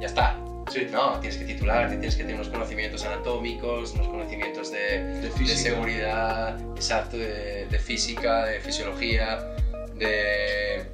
ya 0.00 0.06
está. 0.06 0.38
Sí. 0.72 0.86
No, 0.90 1.18
tienes 1.20 1.38
que 1.38 1.44
titularte, 1.44 1.96
tienes 1.96 2.14
que 2.16 2.22
tener 2.22 2.36
unos 2.36 2.48
conocimientos 2.48 3.04
anatómicos, 3.04 3.92
unos 3.92 4.08
conocimientos 4.08 4.70
de, 4.70 5.02
De 5.02 5.20
de 5.20 5.30
física. 5.30 5.58
seguridad, 5.60 6.58
exacto, 6.76 7.16
de, 7.16 7.66
de 7.66 7.78
física, 7.78 8.44
de 8.46 8.60
fisiología, 8.60 9.54
de 9.94 10.84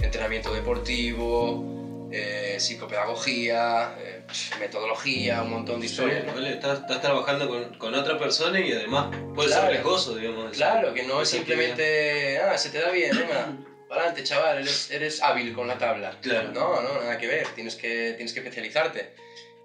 entrenamiento 0.00 0.52
deportivo, 0.54 2.08
eh, 2.10 2.56
psicopedagogía, 2.58 3.94
eh, 3.98 4.22
metodología, 4.60 5.42
un 5.42 5.50
montón 5.50 5.80
de 5.80 5.88
Sí, 5.88 5.94
historias. 5.94 6.24
¿no? 6.24 6.34
vale, 6.34 6.50
estás, 6.54 6.80
estás 6.80 7.00
trabajando 7.02 7.48
con, 7.48 7.74
con 7.74 7.94
otra 7.94 8.18
persona 8.18 8.58
y 8.60 8.72
además 8.72 9.08
puede 9.34 9.48
Claro. 9.48 9.62
ser 9.64 9.70
riesgoso, 9.72 10.14
digamos. 10.16 10.52
Claro, 10.52 10.94
que 10.94 11.02
no 11.02 11.20
es 11.20 11.28
simplemente, 11.28 12.38
ah, 12.38 12.56
se 12.56 12.70
te 12.70 12.78
da 12.80 12.90
bien, 12.90 13.10
venga, 13.16 13.52
adelante, 13.90 14.24
chaval, 14.24 14.58
eres, 14.58 14.90
eres 14.90 15.22
hábil 15.22 15.54
con 15.54 15.66
la 15.66 15.78
tabla. 15.78 16.18
Claro. 16.20 16.52
No, 16.52 16.80
no, 16.82 17.00
nada 17.00 17.18
que 17.18 17.26
ver, 17.26 17.46
tienes 17.54 17.74
que, 17.74 18.14
tienes 18.16 18.32
que 18.32 18.40
especializarte. 18.40 19.14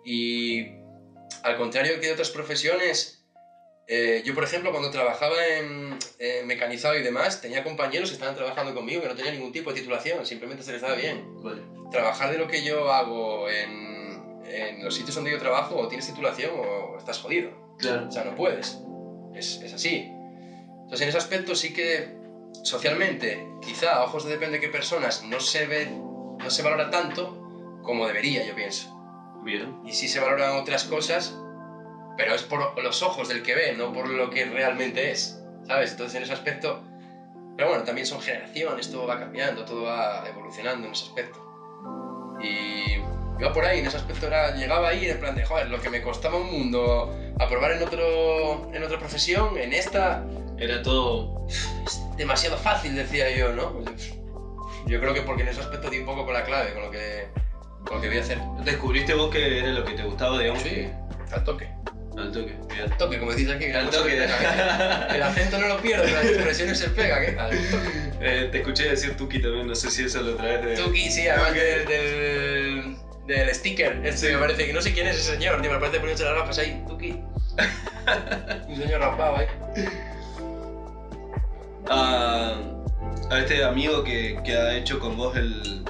Y 0.05 0.67
al 1.43 1.57
contrario 1.57 1.99
que 1.99 2.07
de 2.07 2.13
otras 2.13 2.29
profesiones, 2.29 3.25
eh, 3.87 4.21
yo 4.25 4.33
por 4.33 4.43
ejemplo 4.43 4.71
cuando 4.71 4.91
trabajaba 4.91 5.45
en, 5.45 5.97
en 6.19 6.47
mecanizado 6.47 6.97
y 6.97 7.03
demás, 7.03 7.41
tenía 7.41 7.63
compañeros 7.63 8.09
que 8.09 8.15
estaban 8.15 8.35
trabajando 8.35 8.73
conmigo 8.73 9.01
que 9.01 9.07
no 9.07 9.15
tenían 9.15 9.35
ningún 9.35 9.51
tipo 9.51 9.71
de 9.71 9.79
titulación, 9.79 10.25
simplemente 10.25 10.63
se 10.63 10.73
les 10.73 10.81
daba 10.81 10.95
bien. 10.95 11.41
Vale. 11.43 11.61
Trabajar 11.91 12.31
de 12.31 12.37
lo 12.37 12.47
que 12.47 12.63
yo 12.63 12.91
hago 12.91 13.49
en, 13.49 14.43
en 14.45 14.83
los 14.83 14.95
sitios 14.95 15.15
donde 15.15 15.31
yo 15.31 15.37
trabajo, 15.37 15.75
o 15.77 15.87
tienes 15.87 16.07
titulación 16.07 16.51
o 16.55 16.97
estás 16.97 17.19
jodido. 17.19 17.51
Claro. 17.77 18.07
O 18.07 18.11
sea, 18.11 18.23
no 18.23 18.35
puedes. 18.35 18.79
Es, 19.35 19.61
es 19.61 19.73
así. 19.73 20.09
Entonces, 20.83 21.01
en 21.01 21.09
ese 21.09 21.17
aspecto 21.17 21.55
sí 21.55 21.73
que 21.73 22.22
socialmente, 22.63 23.47
quizá 23.61 23.95
a 23.95 24.03
ojos 24.03 24.25
de 24.25 24.31
depende 24.31 24.57
de 24.57 24.61
qué 24.61 24.69
personas, 24.69 25.23
no 25.23 25.39
se 25.39 25.65
ve, 25.67 25.87
no 25.87 26.49
se 26.49 26.61
valora 26.61 26.89
tanto 26.89 27.39
como 27.83 28.07
debería, 28.07 28.45
yo 28.45 28.55
pienso. 28.55 28.89
Bien. 29.43 29.81
Y 29.85 29.91
sí 29.91 30.07
se 30.07 30.19
valoran 30.19 30.57
otras 30.57 30.85
cosas, 30.85 31.37
pero 32.17 32.33
es 32.33 32.43
por 32.43 32.81
los 32.81 33.01
ojos 33.03 33.27
del 33.27 33.43
que 33.43 33.55
ve, 33.55 33.73
no 33.75 33.91
por 33.91 34.07
lo 34.07 34.29
que 34.29 34.45
realmente 34.45 35.11
es. 35.11 35.39
¿Sabes? 35.67 35.91
Entonces, 35.91 36.15
en 36.15 36.23
ese 36.23 36.33
aspecto. 36.33 36.83
Pero 37.55 37.69
bueno, 37.69 37.83
también 37.83 38.07
son 38.07 38.21
generaciones, 38.21 38.89
todo 38.89 39.05
va 39.05 39.19
cambiando, 39.19 39.63
todo 39.65 39.83
va 39.83 40.27
evolucionando 40.27 40.87
en 40.87 40.93
ese 40.93 41.05
aspecto. 41.05 41.39
Y 42.41 42.93
iba 43.39 43.53
por 43.53 43.63
ahí, 43.63 43.79
en 43.79 43.85
ese 43.85 43.97
aspecto 43.97 44.27
era, 44.27 44.55
llegaba 44.55 44.89
ahí 44.89 45.05
en 45.05 45.19
plan 45.19 45.35
de, 45.35 45.45
joder, 45.45 45.69
lo 45.69 45.79
que 45.79 45.89
me 45.89 46.01
costaba 46.01 46.37
un 46.37 46.51
mundo 46.51 47.15
aprobar 47.39 47.73
en, 47.73 47.83
otro, 47.83 48.73
en 48.73 48.83
otra 48.83 48.97
profesión, 48.97 49.57
en 49.57 49.73
esta, 49.73 50.25
Era 50.63 50.81
todo. 50.81 51.45
es 51.47 52.01
demasiado 52.17 52.57
fácil, 52.57 52.95
decía 52.95 53.29
yo, 53.35 53.51
¿no? 53.53 53.83
Yo 54.85 54.99
creo 54.99 55.13
que 55.13 55.21
porque 55.21 55.43
en 55.43 55.49
ese 55.49 55.61
aspecto 55.61 55.89
di 55.89 55.99
un 55.99 56.05
poco 56.05 56.25
con 56.25 56.33
la 56.33 56.43
clave, 56.43 56.73
con 56.73 56.83
lo 56.83 56.91
que, 56.91 57.27
con 57.85 57.97
lo 57.97 58.01
que 58.01 58.07
voy 58.07 58.17
a 58.17 58.21
hacer. 58.21 58.37
¿Descubriste 58.63 59.13
vos 59.13 59.29
que 59.31 59.59
era 59.59 59.69
lo 59.69 59.83
que 59.83 59.93
te 59.93 60.03
gustaba, 60.03 60.39
digamos? 60.39 60.61
Sí, 60.63 60.87
al 61.31 61.43
toque. 61.43 61.69
Al 62.17 62.31
toque. 62.31 62.55
Al 62.81 62.97
toque, 62.97 63.17
como 63.19 63.31
decís 63.31 63.49
aquí. 63.49 63.71
Al 63.71 63.89
toque. 63.89 64.11
pega. 64.11 65.07
El 65.15 65.23
acento 65.23 65.57
no 65.57 65.67
lo 65.67 65.77
pierdo, 65.81 66.05
las 66.05 66.25
expresiones 66.25 66.79
se 66.79 66.89
pegan, 66.91 67.23
¿eh? 67.23 67.35
Al 67.39 67.49
toque. 67.49 68.11
Eh, 68.21 68.49
te 68.51 68.59
escuché 68.59 68.89
decir 68.89 69.17
Tuki 69.17 69.41
también, 69.41 69.67
no 69.67 69.75
sé 69.75 69.89
si 69.91 70.03
eso 70.05 70.21
lo 70.21 70.35
traes 70.35 70.63
de. 70.63 70.75
Tuki, 70.77 71.09
sí, 71.11 71.27
además 71.27 71.53
del, 71.55 71.85
del, 71.85 72.97
del 73.27 73.55
sticker. 73.55 73.99
Este 74.05 74.27
Sí. 74.27 74.33
me 74.33 74.39
parece 74.39 74.65
que 74.67 74.73
no 74.73 74.81
sé 74.81 74.93
quién 74.93 75.07
es 75.07 75.17
ese 75.17 75.33
señor, 75.33 75.61
tío, 75.61 75.71
me 75.71 75.79
parece 75.79 75.99
poniéndose 75.99 76.23
las 76.25 76.35
gafas 76.39 76.59
ahí. 76.59 76.83
Tuki. 76.87 77.11
Un 78.67 78.75
señor 78.77 78.99
rapado 79.01 79.37
ahí. 79.37 79.47
A, 81.89 82.55
a 83.29 83.39
este 83.39 83.63
amigo 83.63 84.03
que, 84.03 84.39
que 84.43 84.55
ha 84.55 84.75
hecho 84.75 84.99
con 84.99 85.15
vos 85.17 85.35
el, 85.35 85.83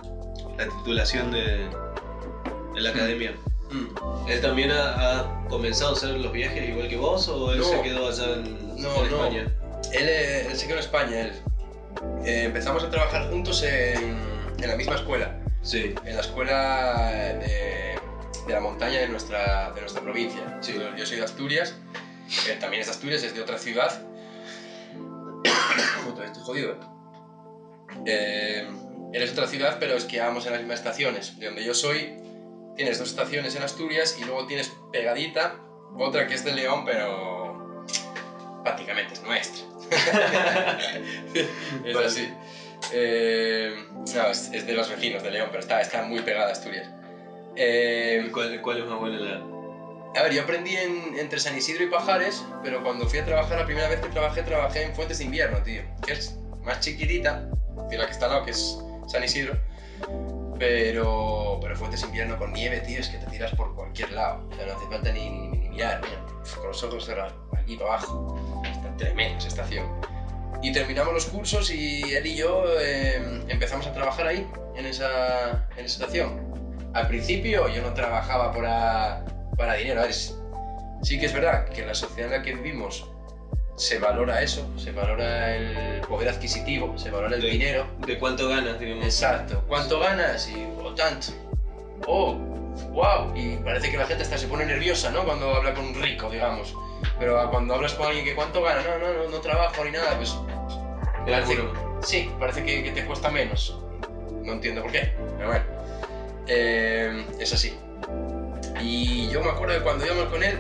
la 0.58 0.66
titulación 0.68 1.32
de, 1.32 1.68
de 2.76 2.82
la 2.82 2.90
academia. 2.90 3.34
Mm. 3.72 4.30
¿Él 4.30 4.42
también 4.42 4.72
ha, 4.72 5.20
ha 5.20 5.46
comenzado 5.50 5.92
a 5.92 5.94
hacer 5.94 6.10
los 6.12 6.32
viajes 6.32 6.70
igual 6.70 6.88
que 6.88 6.98
vos 6.98 7.28
o 7.28 7.52
él 7.52 7.60
No. 7.60 7.66
se 7.66 7.82
quedó 7.82 8.08
allá 8.08 8.34
en, 8.36 8.76
No, 8.82 9.04
en 9.04 9.12
no. 9.12 9.18
España? 9.26 9.42
Él, 9.92 10.08
eh, 10.10 10.48
él 10.50 10.56
se 10.58 10.66
quedó 10.66 10.76
en 10.78 10.84
España, 10.84 11.22
él. 11.22 11.34
Eh, 12.26 12.44
empezamos 12.46 12.84
a 12.84 12.90
trabajar 12.90 13.30
juntos 13.30 13.64
en, 13.64 14.18
en 14.60 14.68
la 14.68 14.76
misma 14.76 14.96
escuela. 14.96 15.40
Sí, 15.62 15.96
en 16.06 16.16
la 16.16 16.22
escuela 16.22 17.12
de, 17.40 17.96
de 18.48 18.54
la 18.54 18.60
montaña 18.60 19.00
de 19.00 19.08
nuestra, 19.10 19.72
de 19.72 19.82
nuestra 19.82 20.02
provincia. 20.02 20.58
Sí. 20.62 20.74
Yo, 20.74 20.96
yo 20.96 21.06
soy 21.06 21.18
de 21.18 21.24
Asturias, 21.24 21.76
él 22.50 22.60
también 22.60 22.82
es 22.82 22.88
de 22.88 22.92
Asturias, 22.94 23.24
es 23.24 23.34
de 23.36 23.42
otra 23.42 23.58
ciudad. 23.58 24.02
Puta, 26.06 26.26
estoy 26.26 26.44
jodido. 26.44 26.72
¿eh? 26.72 26.78
Eh, 28.06 28.68
él 29.14 29.22
es 29.22 29.30
de 29.30 29.34
otra 29.34 29.48
ciudad, 29.48 29.78
pero 29.80 29.96
esquiábamos 29.96 30.46
en 30.46 30.54
las 30.54 30.62
mismas 30.62 30.80
estaciones. 30.80 31.40
De 31.40 31.48
donde 31.48 31.64
yo 31.64 31.74
soy, 31.74 32.18
tienes 32.76 32.98
dos 33.00 33.10
estaciones 33.10 33.56
en 33.56 33.64
Asturias 33.64 34.18
y 34.20 34.26
luego 34.26 34.46
tienes 34.46 34.72
pegadita 34.92 35.60
otra 35.98 36.28
que 36.28 36.34
es 36.34 36.44
de 36.44 36.54
León, 36.54 36.84
pero 36.86 37.86
prácticamente 38.64 39.14
es 39.14 39.24
nuestra. 39.24 39.64
es 41.86 41.94
Vale. 41.94 42.08
así. 42.08 42.34
Eh, 42.92 43.88
no, 44.16 44.28
es, 44.28 44.52
es 44.52 44.66
de 44.66 44.74
los 44.74 44.90
vecinos 44.90 45.24
de 45.24 45.32
León, 45.32 45.50
pero 45.52 45.62
está, 45.62 45.82
está 45.82 46.02
muy 46.04 46.22
pegada 46.22 46.50
a 46.50 46.52
Asturias. 46.52 46.90
Eh, 47.56 48.30
¿Cuál, 48.34 48.62
cuál 48.62 48.80
es 48.80 48.86
más 48.86 49.00
buena 49.00 49.20
la.? 49.20 49.63
A 50.16 50.24
ver, 50.24 50.34
yo 50.34 50.44
aprendí 50.44 50.76
en- 50.76 51.18
entre 51.18 51.40
San 51.40 51.58
Isidro 51.58 51.84
y 51.84 51.88
Pajares, 51.88 52.44
pero 52.64 52.84
cuando 52.84 53.08
fui 53.08 53.20
a 53.20 53.26
trabajar, 53.26 53.58
la 53.60 53.66
primera 53.66 53.88
vez 53.90 54.00
que 54.02 54.10
trabajé, 54.10 54.44
trabajé 54.44 54.84
en 54.84 54.96
Fuentes 54.96 55.18
de 55.20 55.26
Invierno, 55.26 55.62
tío. 55.64 55.82
Que 56.06 56.14
es 56.14 56.38
más 56.62 56.80
chiquitita 56.80 57.50
que 57.90 57.98
la 57.98 58.06
que 58.06 58.12
está 58.12 58.26
al 58.26 58.32
lado, 58.34 58.46
que 58.46 58.52
es 58.52 58.78
San 59.08 59.24
Isidro. 59.24 59.58
Pero, 60.60 61.60
pero 61.62 61.76
Fuentes 61.76 62.02
de 62.02 62.08
Invierno 62.08 62.38
con 62.38 62.54
nieve, 62.54 62.80
tío, 62.82 63.00
es 63.00 63.10
que 63.10 63.18
te 63.18 63.26
tiras 63.28 63.52
por 63.56 63.76
cualquier 63.76 64.12
lado. 64.12 64.48
O 64.52 64.56
sea, 64.56 64.66
no 64.66 64.74
hace 64.74 64.88
falta 64.88 65.12
ni, 65.12 65.30
ni, 65.30 65.48
ni 65.58 65.70
mirar, 65.70 66.02
mira, 66.02 66.22
con 66.56 66.68
los 66.68 66.84
ojos 66.84 67.06
cerrados, 67.06 67.34
aquí 67.58 67.76
para 67.76 67.96
abajo. 67.96 68.62
Está 68.66 68.96
tremenda 68.98 69.38
esa 69.40 69.48
estación. 69.48 69.86
Y 70.62 70.72
terminamos 70.72 71.14
los 71.14 71.26
cursos 71.26 71.70
y 71.72 72.02
él 72.14 72.26
y 72.26 72.36
yo 72.36 72.64
eh, 72.80 73.44
empezamos 73.50 73.86
a 73.88 73.94
trabajar 73.94 74.28
ahí, 74.28 74.48
en 74.76 74.86
esa, 74.86 75.68
en 75.76 75.86
esa 75.86 76.04
estación. 76.04 76.54
Al 76.94 77.08
principio 77.08 77.68
yo 77.68 77.82
no 77.82 77.94
trabajaba 77.94 78.54
para, 78.54 79.26
para 79.58 79.74
dinero. 79.76 80.04
Es- 80.04 80.38
sí 81.02 81.20
que 81.20 81.26
es 81.28 81.34
verdad 81.34 81.68
que 81.70 81.82
en 81.82 81.88
la 81.88 81.96
sociedad 81.96 82.32
en 82.34 82.40
la 82.40 82.44
que 82.44 82.54
vivimos 82.56 83.10
se 83.76 83.98
valora 84.00 84.42
eso, 84.42 84.68
se 84.78 84.92
valora 84.92 85.56
el 85.56 86.02
poder 86.02 86.30
adquisitivo, 86.30 86.96
se 86.98 87.10
valora 87.10 87.36
el 87.36 87.42
Sí. 87.42 87.50
dinero. 87.50 87.88
¿De 88.06 88.20
cuánto 88.20 88.48
ganas, 88.48 88.80
digamos? 88.80 89.04
Exacto. 89.06 89.64
¿Cuánto 89.68 90.00
ganas? 90.00 90.48
Y, 90.50 90.66
o 90.82 90.94
tanto. 90.94 91.28
Oh, 92.08 92.34
wow. 92.92 93.36
Y 93.36 93.56
parece 93.58 93.90
que 93.92 93.98
la 93.98 94.06
gente 94.06 94.24
hasta 94.24 94.38
se 94.38 94.48
pone 94.48 94.66
nerviosa, 94.66 95.10
¿no? 95.12 95.24
Cuando 95.26 95.54
habla 95.56 95.74
con 95.74 95.86
un 95.86 95.96
rico, 96.02 96.30
digamos. 96.30 96.76
Pero 97.20 97.50
cuando 97.50 97.74
hablas 97.76 97.94
con 97.96 98.08
alguien 98.08 98.26
que 98.26 98.36
cuánto 98.36 98.62
gana, 98.62 98.82
no, 98.84 98.98
no, 99.00 99.14
no, 99.24 99.30
no 99.30 99.38
trabajo 99.40 99.84
ni 99.84 99.92
nada, 99.92 100.16
pues 100.18 100.36
parece, 101.26 101.58
sí, 102.02 102.32
parece 102.40 102.64
que, 102.64 102.84
que 102.84 102.92
te 102.92 103.06
cuesta 103.06 103.30
menos. 103.30 103.78
No 104.44 104.54
entiendo 104.54 104.82
por 104.84 104.92
qué, 104.92 105.14
pero 105.38 105.50
bueno. 105.50 105.66
Eh, 106.48 107.26
es 107.40 107.54
así. 107.54 107.78
Y 108.84 109.30
yo 109.30 109.42
me 109.42 109.50
acuerdo 109.50 109.76
de 109.76 109.82
cuando 109.82 110.06
íbamos 110.06 110.26
con 110.26 110.44
él, 110.44 110.60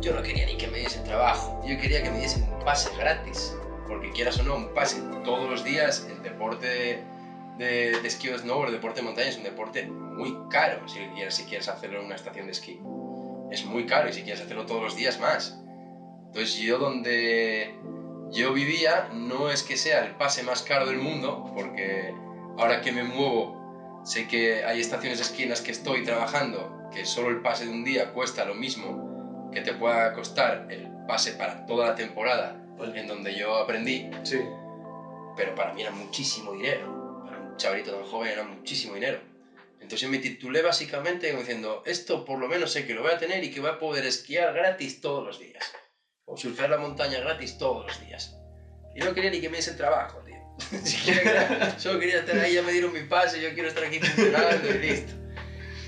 yo 0.00 0.14
no 0.14 0.22
quería 0.22 0.46
ni 0.46 0.56
que 0.56 0.68
me 0.68 0.78
diesen 0.78 1.02
trabajo, 1.02 1.60
yo 1.66 1.76
quería 1.80 2.02
que 2.02 2.10
me 2.10 2.20
diesen 2.20 2.44
un 2.44 2.64
pase 2.64 2.94
gratis. 2.96 3.56
Porque 3.88 4.10
quieras 4.12 4.38
o 4.38 4.44
no, 4.44 4.54
un 4.54 4.72
pase 4.72 5.00
todos 5.24 5.50
los 5.50 5.64
días, 5.64 6.06
el 6.08 6.22
deporte 6.22 7.02
de, 7.58 7.90
esquí 8.04 8.28
o 8.28 8.38
snowboard, 8.38 8.68
el 8.68 8.74
deporte 8.74 9.00
de 9.00 9.06
montaña 9.06 9.28
es 9.28 9.36
un 9.36 9.42
deporte 9.42 9.84
muy 9.86 10.36
caro 10.48 10.86
si 10.88 11.00
quieres, 11.14 11.34
si 11.34 11.44
quieres 11.44 11.68
hacerlo 11.68 12.00
en 12.00 12.06
una 12.06 12.14
estación 12.14 12.46
de 12.46 12.52
esquí. 12.52 12.80
Es 13.50 13.64
muy 13.64 13.86
caro 13.86 14.08
y 14.08 14.12
si 14.12 14.22
quieres 14.22 14.42
hacerlo 14.42 14.66
todos 14.66 14.82
los 14.82 14.96
días 14.96 15.18
más. 15.18 15.58
Entonces 16.26 16.56
yo 16.56 16.78
donde 16.78 17.74
yo 18.30 18.52
vivía 18.52 19.08
no 19.12 19.50
es 19.50 19.62
que 19.64 19.76
sea 19.76 20.04
el 20.04 20.12
pase 20.12 20.44
más 20.44 20.62
caro 20.62 20.86
del 20.86 20.98
mundo, 20.98 21.50
porque 21.54 22.14
ahora 22.58 22.80
que 22.80 22.92
me 22.92 23.02
muevo 23.02 24.02
sé 24.04 24.28
que 24.28 24.64
hay 24.64 24.80
estaciones 24.80 25.18
de 25.18 25.24
esquí 25.24 25.42
en 25.44 25.50
las 25.50 25.60
que 25.60 25.72
estoy 25.72 26.04
trabajando 26.04 26.75
que 26.92 27.04
solo 27.04 27.28
el 27.30 27.40
pase 27.42 27.64
de 27.66 27.70
un 27.70 27.84
día 27.84 28.12
cuesta 28.12 28.44
lo 28.44 28.54
mismo 28.54 29.50
que 29.52 29.60
te 29.60 29.72
pueda 29.74 30.12
costar 30.12 30.66
el 30.70 30.88
pase 31.06 31.32
para 31.32 31.64
toda 31.66 31.88
la 31.88 31.94
temporada 31.94 32.62
en 32.94 33.06
donde 33.06 33.34
yo 33.34 33.56
aprendí, 33.56 34.10
Sí. 34.22 34.38
pero 35.36 35.54
para 35.54 35.72
mí 35.72 35.82
era 35.82 35.90
muchísimo 35.92 36.52
dinero. 36.52 37.22
Para 37.24 37.38
un 37.38 37.56
chavalito 37.56 37.92
tan 37.94 38.04
joven 38.04 38.30
era 38.32 38.42
muchísimo 38.44 38.94
dinero. 38.94 39.18
Entonces 39.80 40.08
me 40.08 40.18
titulé 40.18 40.62
básicamente 40.62 41.28
como 41.30 41.40
diciendo, 41.40 41.82
esto 41.86 42.24
por 42.24 42.38
lo 42.38 42.48
menos 42.48 42.72
sé 42.72 42.86
que 42.86 42.94
lo 42.94 43.02
voy 43.02 43.12
a 43.12 43.18
tener 43.18 43.42
y 43.44 43.50
que 43.50 43.60
voy 43.60 43.70
a 43.70 43.78
poder 43.78 44.04
esquiar 44.04 44.52
gratis 44.52 45.00
todos 45.00 45.24
los 45.24 45.38
días. 45.38 45.64
O 46.26 46.36
surfear 46.36 46.68
la 46.70 46.78
montaña 46.78 47.20
gratis 47.20 47.56
todos 47.56 47.86
los 47.86 48.00
días. 48.00 48.36
Y 48.94 49.00
no 49.00 49.14
quería 49.14 49.30
ni 49.30 49.40
que 49.40 49.48
me 49.48 49.58
diese 49.58 49.70
el 49.70 49.76
trabajo, 49.76 50.18
tío. 50.20 50.36
Siquiera 50.84 51.78
solo 51.78 51.98
quería 52.00 52.18
estar 52.20 52.38
ahí, 52.38 52.54
ya 52.54 52.62
me 52.62 52.72
dieron 52.72 52.92
mi 52.92 53.02
pase, 53.04 53.40
yo 53.40 53.52
quiero 53.54 53.68
estar 53.68 53.84
aquí 53.84 54.00
funcionando 54.00 54.68
y 54.70 54.78
listo. 54.78 55.12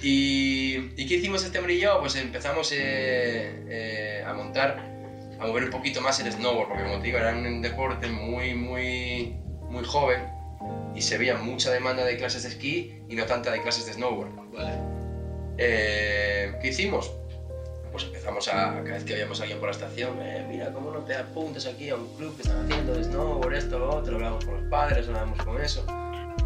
Y, 0.02 0.92
¿y 0.96 1.06
qué 1.06 1.16
hicimos 1.16 1.44
este 1.44 1.58
hombre 1.58 1.74
y 1.74 1.80
yo? 1.80 1.98
Pues 2.00 2.14
empezamos 2.16 2.70
eh, 2.72 3.64
eh, 3.68 4.24
a 4.24 4.32
montar, 4.32 4.78
a 5.40 5.46
mover 5.46 5.64
un 5.64 5.70
poquito 5.70 6.00
más 6.00 6.20
el 6.20 6.30
snowboard, 6.30 6.68
porque 6.68 6.84
como 6.84 6.98
te 6.98 7.04
digo, 7.04 7.18
era 7.18 7.34
un 7.34 7.62
deporte 7.62 8.06
muy, 8.06 8.54
muy, 8.54 9.36
muy 9.68 9.84
joven 9.84 10.22
y 10.94 11.02
se 11.02 11.18
veía 11.18 11.36
mucha 11.36 11.70
demanda 11.70 12.04
de 12.04 12.16
clases 12.16 12.44
de 12.44 12.50
esquí 12.50 13.02
y 13.08 13.16
no 13.16 13.24
tanta 13.24 13.50
de 13.50 13.60
clases 13.62 13.86
de 13.86 13.94
snowboard. 13.94 14.30
Vale. 14.52 14.72
Eh, 15.58 16.56
¿Qué 16.62 16.68
hicimos? 16.68 17.12
Pues 17.90 18.04
empezamos 18.04 18.46
a, 18.48 18.52
cada 18.52 18.82
vez 18.82 19.04
que 19.04 19.14
veíamos 19.14 19.40
a 19.40 19.42
alguien 19.42 19.58
por 19.58 19.68
la 19.68 19.74
estación, 19.74 20.20
eh, 20.22 20.46
mira, 20.48 20.72
¿cómo 20.72 20.92
no 20.92 21.00
te 21.00 21.16
apuntas 21.16 21.66
aquí 21.66 21.88
a 21.88 21.96
un 21.96 22.14
club 22.16 22.36
que 22.36 22.42
están 22.42 22.64
haciendo 22.64 22.94
de 22.94 23.02
snowboard, 23.02 23.54
esto, 23.54 23.78
lo 23.78 23.90
otro? 23.90 24.14
Hablamos 24.14 24.44
con 24.44 24.60
los 24.60 24.70
padres, 24.70 25.08
hablamos 25.08 25.42
con 25.42 25.60
eso. 25.60 25.84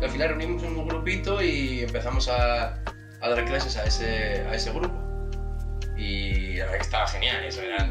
Y 0.01 0.05
al 0.05 0.11
final 0.11 0.29
reunimos 0.31 0.62
un 0.62 0.88
grupito 0.88 1.43
y 1.43 1.81
empezamos 1.81 2.29
a, 2.29 2.83
a 3.22 3.28
dar 3.30 3.44
clases 3.44 3.76
a 3.76 3.85
ese, 3.85 4.44
a 4.50 4.54
ese 4.54 4.70
grupo. 4.70 4.92
Y 5.96 6.56
la 6.56 6.64
verdad 6.64 6.78
que 6.78 6.85
estaba 6.85 7.08
genial, 7.08 7.44
eso 7.44 7.62
era... 7.62 7.90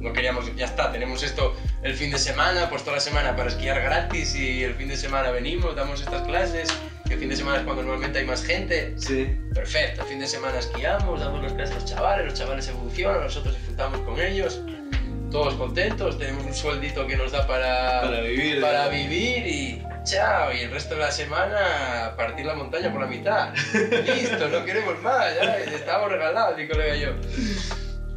No 0.00 0.12
queríamos, 0.12 0.54
ya 0.56 0.64
está, 0.64 0.90
tenemos 0.90 1.22
esto 1.22 1.54
el 1.82 1.94
fin 1.94 2.10
de 2.10 2.18
semana, 2.18 2.68
pues 2.68 2.82
toda 2.82 2.96
la 2.96 3.00
semana 3.00 3.36
para 3.36 3.48
esquiar 3.50 3.80
gratis 3.80 4.34
y 4.34 4.64
el 4.64 4.74
fin 4.74 4.88
de 4.88 4.96
semana 4.96 5.30
venimos, 5.30 5.76
damos 5.76 6.00
estas 6.00 6.22
clases, 6.22 6.68
que 7.06 7.14
el 7.14 7.20
fin 7.20 7.28
de 7.28 7.36
semana 7.36 7.58
es 7.58 7.64
cuando 7.64 7.82
normalmente 7.82 8.18
hay 8.18 8.24
más 8.24 8.42
gente. 8.42 8.94
Sí. 8.96 9.38
Perfecto, 9.54 10.02
el 10.02 10.08
fin 10.08 10.18
de 10.18 10.26
semana 10.26 10.58
esquiamos, 10.58 11.20
damos 11.20 11.40
las 11.44 11.52
clases 11.52 11.76
a 11.76 11.78
los 11.78 11.88
chavales, 11.88 12.26
los 12.26 12.34
chavales 12.34 12.66
evolucionan, 12.68 13.20
nosotros 13.20 13.54
disfrutamos 13.54 14.00
con 14.00 14.20
ellos, 14.20 14.60
todos 15.30 15.54
contentos, 15.54 16.18
tenemos 16.18 16.44
un 16.46 16.54
sueldito 16.54 17.06
que 17.06 17.16
nos 17.16 17.30
da 17.30 17.46
para, 17.46 18.00
Para 18.02 18.20
vivir. 18.22 18.60
para 18.60 18.88
vivir 18.88 19.46
y 19.46 19.82
chao, 20.04 20.52
y 20.52 20.60
el 20.60 20.70
resto 20.70 20.94
de 20.94 21.00
la 21.00 21.10
semana 21.10 22.14
partir 22.16 22.46
la 22.46 22.54
montaña 22.54 22.90
por 22.92 23.00
la 23.00 23.06
mitad. 23.06 23.52
Listo, 24.06 24.48
no 24.48 24.64
queremos 24.64 25.00
más, 25.02 25.34
ya 25.34 25.56
estábamos 25.58 26.10
regalados, 26.12 26.56
mi 26.56 26.68
colega 26.68 26.96
y 26.96 27.00
yo. 27.00 27.10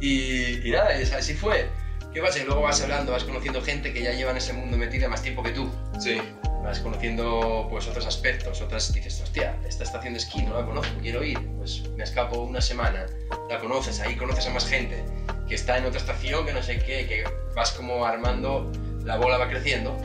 Y, 0.00 0.68
y 0.68 0.70
nada, 0.72 0.90
así 1.16 1.34
fue. 1.34 1.68
¿Qué 2.12 2.20
pasa? 2.22 2.38
Y 2.38 2.44
luego 2.44 2.62
vas 2.62 2.80
hablando, 2.80 3.12
vas 3.12 3.24
conociendo 3.24 3.60
gente 3.62 3.92
que 3.92 4.02
ya 4.02 4.12
lleva 4.12 4.30
en 4.30 4.38
ese 4.38 4.52
mundo 4.54 4.76
metida 4.78 5.06
más 5.08 5.22
tiempo 5.22 5.42
que 5.42 5.50
tú 5.50 5.70
Sí. 6.00 6.20
vas 6.64 6.80
conociendo 6.80 7.66
pues 7.70 7.86
otros 7.86 8.06
aspectos, 8.06 8.60
otras 8.62 8.90
dices, 8.92 9.20
hostia, 9.20 9.54
esta 9.68 9.84
estación 9.84 10.14
de 10.14 10.20
esquí 10.20 10.42
no 10.42 10.58
la 10.58 10.64
conozco, 10.64 10.94
quiero 11.02 11.22
ir, 11.22 11.38
pues 11.58 11.82
me 11.90 12.04
escapo 12.04 12.40
una 12.40 12.60
semana, 12.62 13.04
la 13.50 13.58
conoces, 13.58 14.00
ahí 14.00 14.16
conoces 14.16 14.46
a 14.46 14.50
más 14.50 14.66
gente 14.66 15.04
que 15.46 15.54
está 15.54 15.76
en 15.76 15.84
otra 15.84 16.00
estación, 16.00 16.46
que 16.46 16.52
no 16.54 16.62
sé 16.62 16.78
qué, 16.78 17.06
que 17.06 17.24
vas 17.54 17.72
como 17.72 18.04
armando, 18.04 18.72
la 19.04 19.16
bola 19.16 19.36
va 19.38 19.48
creciendo. 19.48 19.96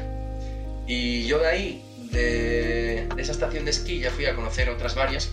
Y 0.93 1.25
yo 1.25 1.39
de 1.39 1.47
ahí, 1.47 2.10
de, 2.12 3.08
de 3.15 3.21
esa 3.21 3.32
estación 3.32 3.63
de 3.63 3.71
esquí, 3.71 3.99
ya 4.01 4.12
fui 4.12 4.25
a 4.25 4.36
conocer 4.36 4.69
otras 4.69 4.93
varias, 4.93 5.32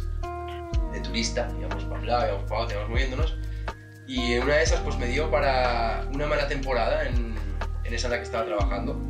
de 0.92 1.00
turista, 1.00 1.48
íbamos 1.58 1.82
para 1.82 2.00
un 2.00 2.06
lado, 2.06 2.26
íbamos 2.28 2.48
para 2.48 2.60
otro, 2.60 2.76
íbamos 2.76 2.90
moviéndonos, 2.90 3.36
y 4.06 4.34
en 4.34 4.44
una 4.44 4.54
de 4.54 4.62
esas 4.62 4.78
pues 4.82 4.96
me 4.98 5.06
dio 5.06 5.28
para 5.32 6.06
una 6.14 6.28
mala 6.28 6.46
temporada 6.46 7.08
en, 7.08 7.34
en 7.82 7.92
esa 7.92 8.06
en 8.06 8.12
la 8.12 8.18
que 8.18 8.22
estaba 8.22 8.44
trabajando 8.44 9.04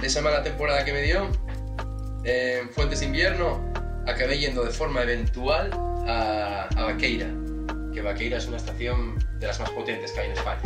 de 0.00 0.06
esa 0.06 0.22
mala 0.22 0.44
temporada 0.44 0.84
que 0.84 0.92
me 0.92 1.02
dio, 1.02 1.28
en 2.22 2.70
Fuentes 2.70 3.00
de 3.00 3.06
Invierno, 3.06 3.72
acabé 4.06 4.38
yendo 4.38 4.62
de 4.62 4.70
forma 4.70 5.02
eventual 5.02 5.68
a, 6.06 6.68
a 6.76 6.84
Vaqueira, 6.84 7.26
que 7.92 8.02
Vaqueira 8.02 8.38
es 8.38 8.46
una 8.46 8.58
estación 8.58 9.18
de 9.40 9.48
las 9.48 9.58
más 9.58 9.70
potentes 9.70 10.12
que 10.12 10.20
hay 10.20 10.26
en 10.26 10.36
España. 10.36 10.62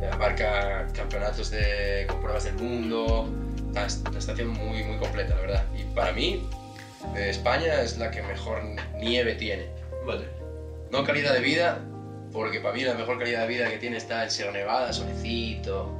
Eh, 0.00 0.08
Abarca 0.10 0.86
campeonatos 0.94 1.50
de, 1.50 2.06
con 2.08 2.22
pruebas 2.22 2.44
del 2.44 2.54
mundo, 2.54 3.30
una 3.72 3.86
est- 3.86 4.06
una 4.08 4.18
estación 4.18 4.48
muy, 4.50 4.84
muy 4.84 4.96
completa, 4.98 5.34
la 5.34 5.40
verdad. 5.40 5.64
Y 5.76 5.82
para 5.94 6.12
mí, 6.12 6.46
de 7.14 7.30
España 7.30 7.80
es 7.82 7.98
la 7.98 8.10
que 8.10 8.22
mejor 8.22 8.62
nieve 9.00 9.34
tiene. 9.34 9.66
Vale. 10.06 10.24
No 10.90 11.02
calidad 11.04 11.32
de 11.34 11.40
vida, 11.40 11.80
porque 12.32 12.60
para 12.60 12.74
mí 12.74 12.82
la 12.82 12.94
mejor 12.94 13.18
calidad 13.18 13.42
de 13.42 13.48
vida 13.48 13.68
que 13.70 13.78
tiene 13.78 13.96
está 13.96 14.24
en 14.24 14.30
Sierra 14.30 14.52
Nevada, 14.52 14.92
solecito, 14.92 15.90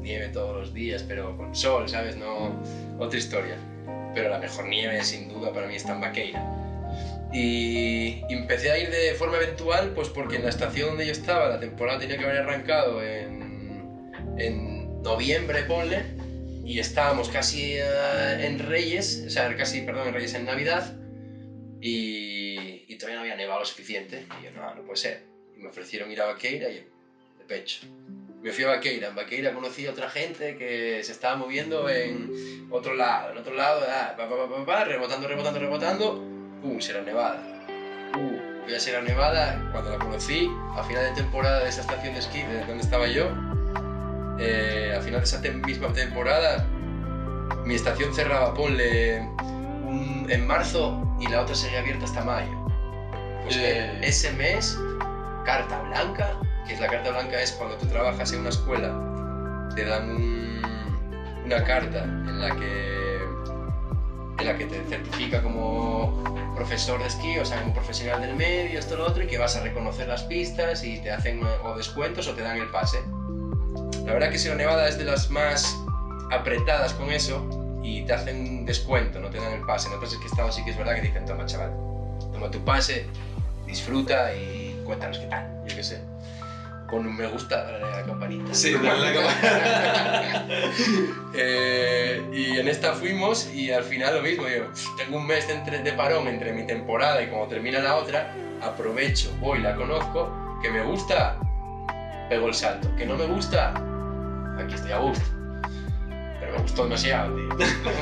nieve 0.00 0.28
todos 0.28 0.56
los 0.56 0.74
días, 0.74 1.04
pero 1.06 1.36
con 1.36 1.54
sol, 1.54 1.88
¿sabes? 1.88 2.16
No, 2.16 2.50
otra 2.98 3.18
historia. 3.18 3.56
Pero 4.14 4.30
la 4.30 4.38
mejor 4.38 4.66
nieve, 4.68 5.02
sin 5.04 5.28
duda, 5.28 5.52
para 5.52 5.66
mí 5.66 5.76
está 5.76 5.92
en 5.94 6.00
Vaqueira. 6.00 6.54
Y 7.32 8.22
empecé 8.30 8.70
a 8.70 8.78
ir 8.78 8.90
de 8.90 9.12
forma 9.14 9.36
eventual, 9.36 9.90
pues 9.94 10.08
porque 10.08 10.36
en 10.36 10.44
la 10.44 10.48
estación 10.48 10.88
donde 10.90 11.04
yo 11.06 11.12
estaba, 11.12 11.48
la 11.48 11.60
temporada 11.60 11.98
tenía 11.98 12.16
que 12.16 12.24
haber 12.24 12.38
arrancado 12.38 13.02
en, 13.02 14.10
en 14.38 15.02
noviembre, 15.02 15.62
ponle, 15.64 16.04
y 16.68 16.78
estábamos 16.80 17.30
casi 17.30 17.78
eh, 17.78 18.46
en 18.46 18.58
Reyes, 18.58 19.24
o 19.26 19.30
sea, 19.30 19.56
casi, 19.56 19.80
perdón, 19.80 20.08
en 20.08 20.14
Reyes 20.14 20.34
en 20.34 20.44
Navidad, 20.44 20.94
y, 21.80 22.84
y 22.86 22.96
todavía 22.96 23.16
no 23.16 23.22
había 23.22 23.36
nevado 23.36 23.60
lo 23.60 23.64
suficiente. 23.64 24.26
Y 24.38 24.44
yo, 24.44 24.50
no, 24.50 24.74
no 24.74 24.82
puede 24.82 24.98
ser. 24.98 25.22
Y 25.56 25.60
me 25.60 25.68
ofrecieron 25.68 26.10
ir 26.12 26.20
a 26.20 26.26
Vaqueira 26.26 26.68
y 26.68 26.74
de 26.74 27.44
pecho. 27.46 27.86
Me 28.42 28.52
fui 28.52 28.64
a 28.64 28.68
Vaqueira. 28.68 29.08
En 29.08 29.14
Vaqueira 29.14 29.54
conocí 29.54 29.86
a 29.86 29.92
otra 29.92 30.10
gente 30.10 30.58
que 30.58 31.02
se 31.02 31.12
estaba 31.12 31.36
moviendo 31.36 31.88
en 31.88 32.68
otro 32.70 32.94
lado, 32.94 33.32
en 33.32 33.38
otro 33.38 33.54
lado, 33.54 33.80
ah, 33.88 34.14
pa, 34.14 34.28
pa, 34.28 34.66
pa, 34.66 34.84
rebotando, 34.84 35.26
rebotando, 35.26 35.58
rebotando. 35.58 36.14
¡Pum! 36.60 36.80
Sierra 36.80 37.00
Nevada. 37.00 37.40
¡Uh! 38.14 38.64
Fui 38.64 38.74
a 38.74 38.78
Sierra 38.78 39.00
Nevada 39.00 39.70
cuando 39.72 39.90
la 39.90 39.98
conocí, 39.98 40.46
a 40.76 40.84
final 40.84 41.02
de 41.02 41.22
temporada 41.22 41.60
de 41.60 41.70
esa 41.70 41.80
estación 41.80 42.12
de 42.12 42.20
esquí 42.20 42.42
de 42.42 42.66
donde 42.66 42.82
estaba 42.82 43.08
yo. 43.08 43.47
Eh, 44.38 44.94
a 44.96 45.00
final 45.00 45.20
de 45.20 45.24
esa 45.24 45.40
misma 45.40 45.92
temporada, 45.92 46.64
mi 47.64 47.74
estación 47.74 48.14
cerraba, 48.14 48.54
ponle 48.54 49.20
un- 49.86 50.26
en 50.28 50.46
marzo 50.46 51.16
y 51.18 51.26
la 51.28 51.42
otra 51.42 51.54
seguía 51.54 51.80
abierta 51.80 52.04
hasta 52.04 52.22
mayo. 52.24 52.52
Pues 53.44 53.56
Eh. 53.56 53.98
ese 54.02 54.32
mes, 54.34 54.78
carta 55.44 55.80
blanca, 55.82 56.38
que 56.66 56.74
es 56.74 56.80
la 56.80 56.88
carta 56.88 57.10
blanca 57.10 57.40
es 57.40 57.52
cuando 57.52 57.76
tú 57.76 57.86
trabajas 57.86 58.32
en 58.32 58.40
una 58.40 58.50
escuela, 58.50 58.92
te 59.74 59.84
dan 59.84 60.10
un- 60.10 60.62
una 61.44 61.64
carta 61.64 62.04
en 62.04 62.40
la 62.40 62.54
que 62.54 63.18
en 64.40 64.46
la 64.46 64.56
que 64.56 64.66
te 64.66 64.80
certifica 64.84 65.42
como 65.42 66.22
profesor 66.54 67.00
de 67.00 67.08
esquí, 67.08 67.38
o 67.40 67.44
sea, 67.44 67.60
como 67.60 67.74
profesional 67.74 68.20
del 68.20 68.36
medio, 68.36 68.78
esto, 68.78 68.96
lo 68.96 69.04
otro, 69.08 69.24
y 69.24 69.26
que 69.26 69.36
vas 69.36 69.56
a 69.56 69.62
reconocer 69.64 70.06
las 70.06 70.22
pistas 70.22 70.84
y 70.84 71.00
te 71.00 71.10
hacen 71.10 71.40
o 71.64 71.76
descuentos 71.76 72.28
o 72.28 72.34
te 72.34 72.42
dan 72.42 72.56
el 72.56 72.68
pase. 72.70 72.98
La 74.08 74.14
verdad 74.14 74.30
que 74.30 74.38
Sierra 74.38 74.56
Nevada 74.56 74.88
es 74.88 74.96
de 74.96 75.04
las 75.04 75.28
más 75.30 75.76
apretadas 76.30 76.94
con 76.94 77.12
eso 77.12 77.46
y 77.84 78.02
te 78.06 78.14
hacen 78.14 78.64
descuento, 78.64 79.20
no 79.20 79.28
te 79.28 79.36
dan 79.38 79.52
el 79.52 79.60
pase. 79.66 79.88
En 79.88 79.94
otros 79.96 80.14
es 80.14 80.18
que 80.18 80.26
estado 80.28 80.50
sí 80.50 80.64
que 80.64 80.70
es 80.70 80.78
verdad 80.78 80.94
que 80.94 81.02
dicen, 81.02 81.26
toma 81.26 81.44
chaval, 81.44 81.72
toma 82.32 82.50
tu 82.50 82.58
pase, 82.64 83.04
disfruta 83.66 84.34
y 84.34 84.80
cuéntanos 84.86 85.18
qué 85.18 85.26
tal, 85.26 85.62
yo 85.66 85.76
qué 85.76 85.82
sé. 85.84 86.00
Con 86.88 87.06
un 87.06 87.14
me 87.18 87.26
gusta, 87.26 87.64
dale 87.64 87.84
a 87.84 87.96
la 88.00 88.02
campanita. 88.06 88.54
Sí, 88.54 88.72
dale 88.72 89.12
la 89.12 89.12
cámara. 89.12 90.46
Eh, 91.34 92.22
y 92.32 92.58
en 92.58 92.66
esta 92.66 92.94
fuimos 92.94 93.52
y 93.52 93.70
al 93.70 93.84
final 93.84 94.16
lo 94.16 94.22
mismo, 94.22 94.46
digo, 94.46 94.68
tengo 94.96 95.18
un 95.18 95.26
mes 95.26 95.46
de, 95.46 95.54
entre- 95.54 95.82
de 95.82 95.92
parón 95.92 96.26
entre 96.26 96.52
mi 96.54 96.66
temporada 96.66 97.22
y 97.22 97.26
cuando 97.26 97.46
termina 97.48 97.78
la 97.80 97.96
otra, 97.96 98.34
aprovecho, 98.62 99.30
voy, 99.38 99.60
la 99.60 99.76
conozco, 99.76 100.32
que 100.62 100.70
me 100.70 100.82
gusta, 100.82 101.38
pego 102.30 102.48
el 102.48 102.54
salto, 102.54 102.88
que 102.96 103.04
no 103.06 103.16
me 103.16 103.26
gusta, 103.26 103.74
aquí 104.58 104.74
estoy 104.74 104.92
a 104.92 104.98
gusto. 104.98 105.24
Pero 106.40 106.52
me 106.52 106.62
gustó 106.62 106.84
demasiado, 106.84 107.34
tío. 107.34 107.48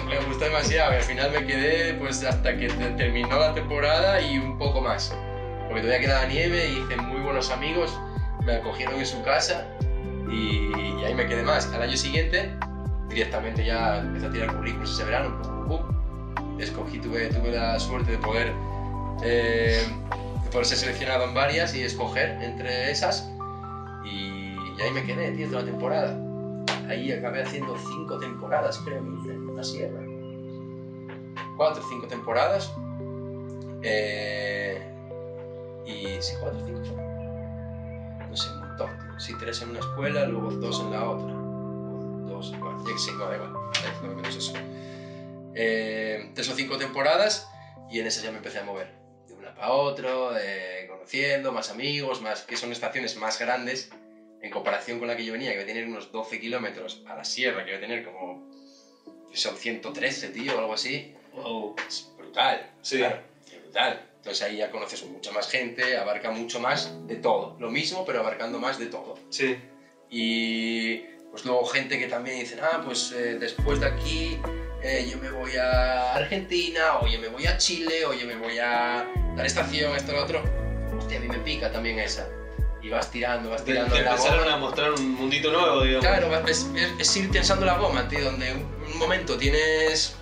me 0.09 0.19
gustó 0.27 0.45
demasiado 0.45 0.93
y 0.93 0.97
al 0.97 1.03
final 1.03 1.31
me 1.33 1.47
quedé 1.47 1.95
pues 1.95 2.23
hasta 2.25 2.57
que 2.57 2.69
te- 2.69 2.91
terminó 2.91 3.39
la 3.39 3.55
temporada 3.55 4.21
y 4.21 4.39
un 4.39 4.59
poco 4.59 4.81
más. 4.81 5.15
Porque 5.67 5.83
todavía 5.83 6.01
quedaba 6.01 6.27
nieve 6.27 6.69
y 6.69 6.79
hice 6.79 6.97
muy 6.97 7.21
buenos 7.21 7.51
amigos, 7.51 7.99
me 8.45 8.55
acogieron 8.55 8.95
en 8.97 9.07
su 9.07 9.23
casa 9.23 9.67
y, 10.31 10.71
ahí 11.05 11.15
me 11.15 11.27
quedé 11.27 11.43
más. 11.43 11.73
Al 11.73 11.83
año 11.83 11.97
siguiente 11.97 12.51
directamente 13.09 13.65
ya 13.65 13.99
empecé 13.99 14.27
a 14.27 14.31
tirar 14.31 14.57
currículos 14.57 14.93
ese 14.93 15.05
verano. 15.05 15.57
Escogí, 16.59 16.99
tuve, 16.99 17.29
tuve 17.29 17.53
la 17.53 17.79
suerte 17.79 18.13
de 18.13 18.19
poder, 18.19 18.53
eh, 19.23 19.87
ser 20.51 20.79
seleccionado 20.79 21.25
en 21.25 21.35
varias 21.35 21.75
y 21.75 21.83
escoger 21.83 22.39
entre 22.43 22.91
esas. 22.91 23.31
Y, 24.05 24.57
y 24.79 24.83
ahí 24.83 24.91
me 24.91 25.05
quedé, 25.05 25.33
tío, 25.33 25.49
toda 25.49 25.63
la 25.63 25.71
temporada. 25.71 26.26
Ahí 26.89 27.13
acabé 27.13 27.43
haciendo 27.43 27.77
cinco 27.79 28.19
temporadas, 28.19 28.79
creo 28.85 29.03
que 29.03 29.11
hice 29.21 29.33
en 29.33 29.57
la 29.57 29.65
sierra. 29.65 30.01
Cuatro 31.57 31.83
o 31.83 31.89
cinco 31.89 32.07
temporadas. 32.07 32.73
Eh, 33.83 34.83
y 35.87 36.23
sí, 36.23 36.35
cuatro 36.41 36.61
o 36.61 36.67
cinco. 36.67 37.03
No 38.29 38.37
sé, 38.37 38.51
un 38.51 38.61
montón, 38.61 38.99
tío. 38.99 39.21
Sí, 39.21 39.35
tres 39.39 39.63
en 39.63 39.71
una 39.71 39.81
escuela, 39.81 40.27
luego 40.27 40.51
dos 40.51 40.81
en 40.81 40.91
la 40.91 41.09
otra 41.09 41.47
dos, 42.27 42.59
bueno, 42.59 42.85
sí, 42.99 43.11
no, 43.17 43.27
da 43.27 43.37
igual, 43.37 43.51
igual, 44.01 44.17
menos 44.17 44.37
eso. 44.37 44.53
Eh, 45.55 46.31
tres 46.35 46.49
o 46.51 46.55
cinco 46.55 46.77
temporadas 46.77 47.49
y 47.91 48.01
en 48.01 48.07
esas 48.07 48.23
ya 48.23 48.31
me 48.31 48.39
empecé 48.39 48.59
a 48.59 48.65
mover 48.65 48.93
de 49.27 49.35
una 49.35 49.55
para 49.55 49.71
otro, 49.71 50.37
eh, 50.37 50.87
conociendo, 50.89 51.53
más 51.53 51.71
amigos, 51.71 52.21
más 52.21 52.43
que 52.43 52.57
son 52.57 52.73
estaciones 52.73 53.17
más 53.17 53.39
grandes 53.39 53.91
en 54.47 54.51
comparación 54.53 54.99
con 54.99 55.09
la 55.09 55.17
que 55.17 55.25
yo 55.25 55.33
venía, 55.33 55.51
que 55.51 55.57
iba 55.57 55.65
a 55.65 55.67
tener 55.67 55.87
unos 55.87 56.11
12 56.13 56.41
kilómetros 56.41 57.03
a 57.07 57.15
la 57.17 57.25
sierra, 57.25 57.65
que 57.65 57.71
iba 57.71 57.79
a 57.79 57.81
tener 57.81 58.05
como, 58.05 58.49
son 59.33 59.57
113, 59.57 60.29
tío, 60.29 60.57
o 60.57 60.59
algo 60.61 60.73
así. 60.73 61.13
Wow. 61.35 61.75
Es 61.87 62.11
brutal, 62.17 62.71
Sí. 62.81 62.99
claro, 62.99 63.21
es 63.53 63.63
brutal. 63.63 64.03
Entonces 64.17 64.43
ahí 64.43 64.57
ya 64.57 64.71
conoces 64.71 65.05
mucha 65.05 65.31
más 65.31 65.49
gente, 65.49 65.97
abarca 65.97 66.31
mucho 66.31 66.59
más 66.61 66.91
de 67.07 67.17
todo. 67.17 67.57
Lo 67.59 67.71
mismo, 67.71 68.05
pero 68.05 68.21
abarcando 68.21 68.59
más 68.59 68.79
de 68.79 68.87
todo. 68.87 69.15
Sí. 69.31 69.57
Y 70.09 70.99
pues 71.31 71.45
luego 71.45 71.65
gente 71.67 71.99
que 71.99 72.07
también 72.07 72.39
dicen, 72.39 72.61
ah, 72.63 72.81
pues 72.85 73.13
eh, 73.13 73.37
después 73.39 73.81
de 73.81 73.87
aquí 73.87 74.39
eh, 74.83 75.07
yo 75.11 75.19
me 75.19 75.31
voy 75.31 75.57
a 75.57 76.15
Argentina, 76.15 76.99
o 77.01 77.07
yo 77.07 77.19
me 77.21 77.29
voy 77.29 77.47
a 77.47 77.57
Chile, 77.59 78.05
o 78.07 78.15
yo 78.15 78.27
me 78.27 78.37
voy 78.37 78.59
a 78.59 79.07
la 79.37 79.45
estación, 79.45 79.95
esto, 79.97 80.13
lo 80.13 80.23
otro. 80.23 80.43
Hostia, 80.97 81.19
a 81.19 81.21
mí 81.21 81.29
me 81.29 81.39
pica 81.39 81.71
también 81.71 81.99
esa. 81.99 82.29
Y 82.87 82.91
vas 82.91 83.11
tirando, 83.11 83.51
vas 83.51 83.65
tirando 83.65 83.93
te 83.97 84.03
la 84.03 84.11
empezaron 84.13 84.45
goma. 84.45 84.55
a 84.55 84.59
mostrar 84.59 84.93
un 84.93 85.15
mundito 85.15 85.51
nuevo, 85.51 85.83
digamos. 85.83 86.07
Claro, 86.07 86.49
es, 86.49 86.67
es- 86.77 86.93
es 87.01 87.17
ir 87.17 87.31
tensando 87.33 87.67
la 87.67 87.77
goma, 87.79 88.07
tío, 88.07 88.21
donde 88.25 88.53
un, 88.53 88.97
momento 88.99 89.37
tienes 89.37 90.15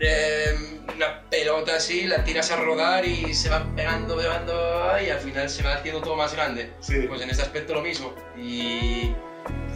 eh, 0.00 0.80
una 0.94 1.20
pelota 1.28 1.76
así, 1.76 2.04
la 2.06 2.24
tiras 2.24 2.50
a 2.50 2.56
rodar 2.56 3.04
y 3.04 3.34
se 3.34 3.50
va 3.50 3.66
pegando, 3.76 4.16
pegando, 4.16 4.86
y 5.04 5.10
al 5.10 5.18
final 5.20 5.50
se 5.50 5.62
va 5.62 5.74
haciendo 5.74 6.00
todo 6.00 6.16
más 6.16 6.32
grande. 6.32 6.72
Sí. 6.80 7.04
Pues 7.06 7.20
en 7.20 7.28
este 7.28 7.42
aspecto 7.42 7.74
lo 7.74 7.82
mismo. 7.82 8.14
Y, 8.38 9.12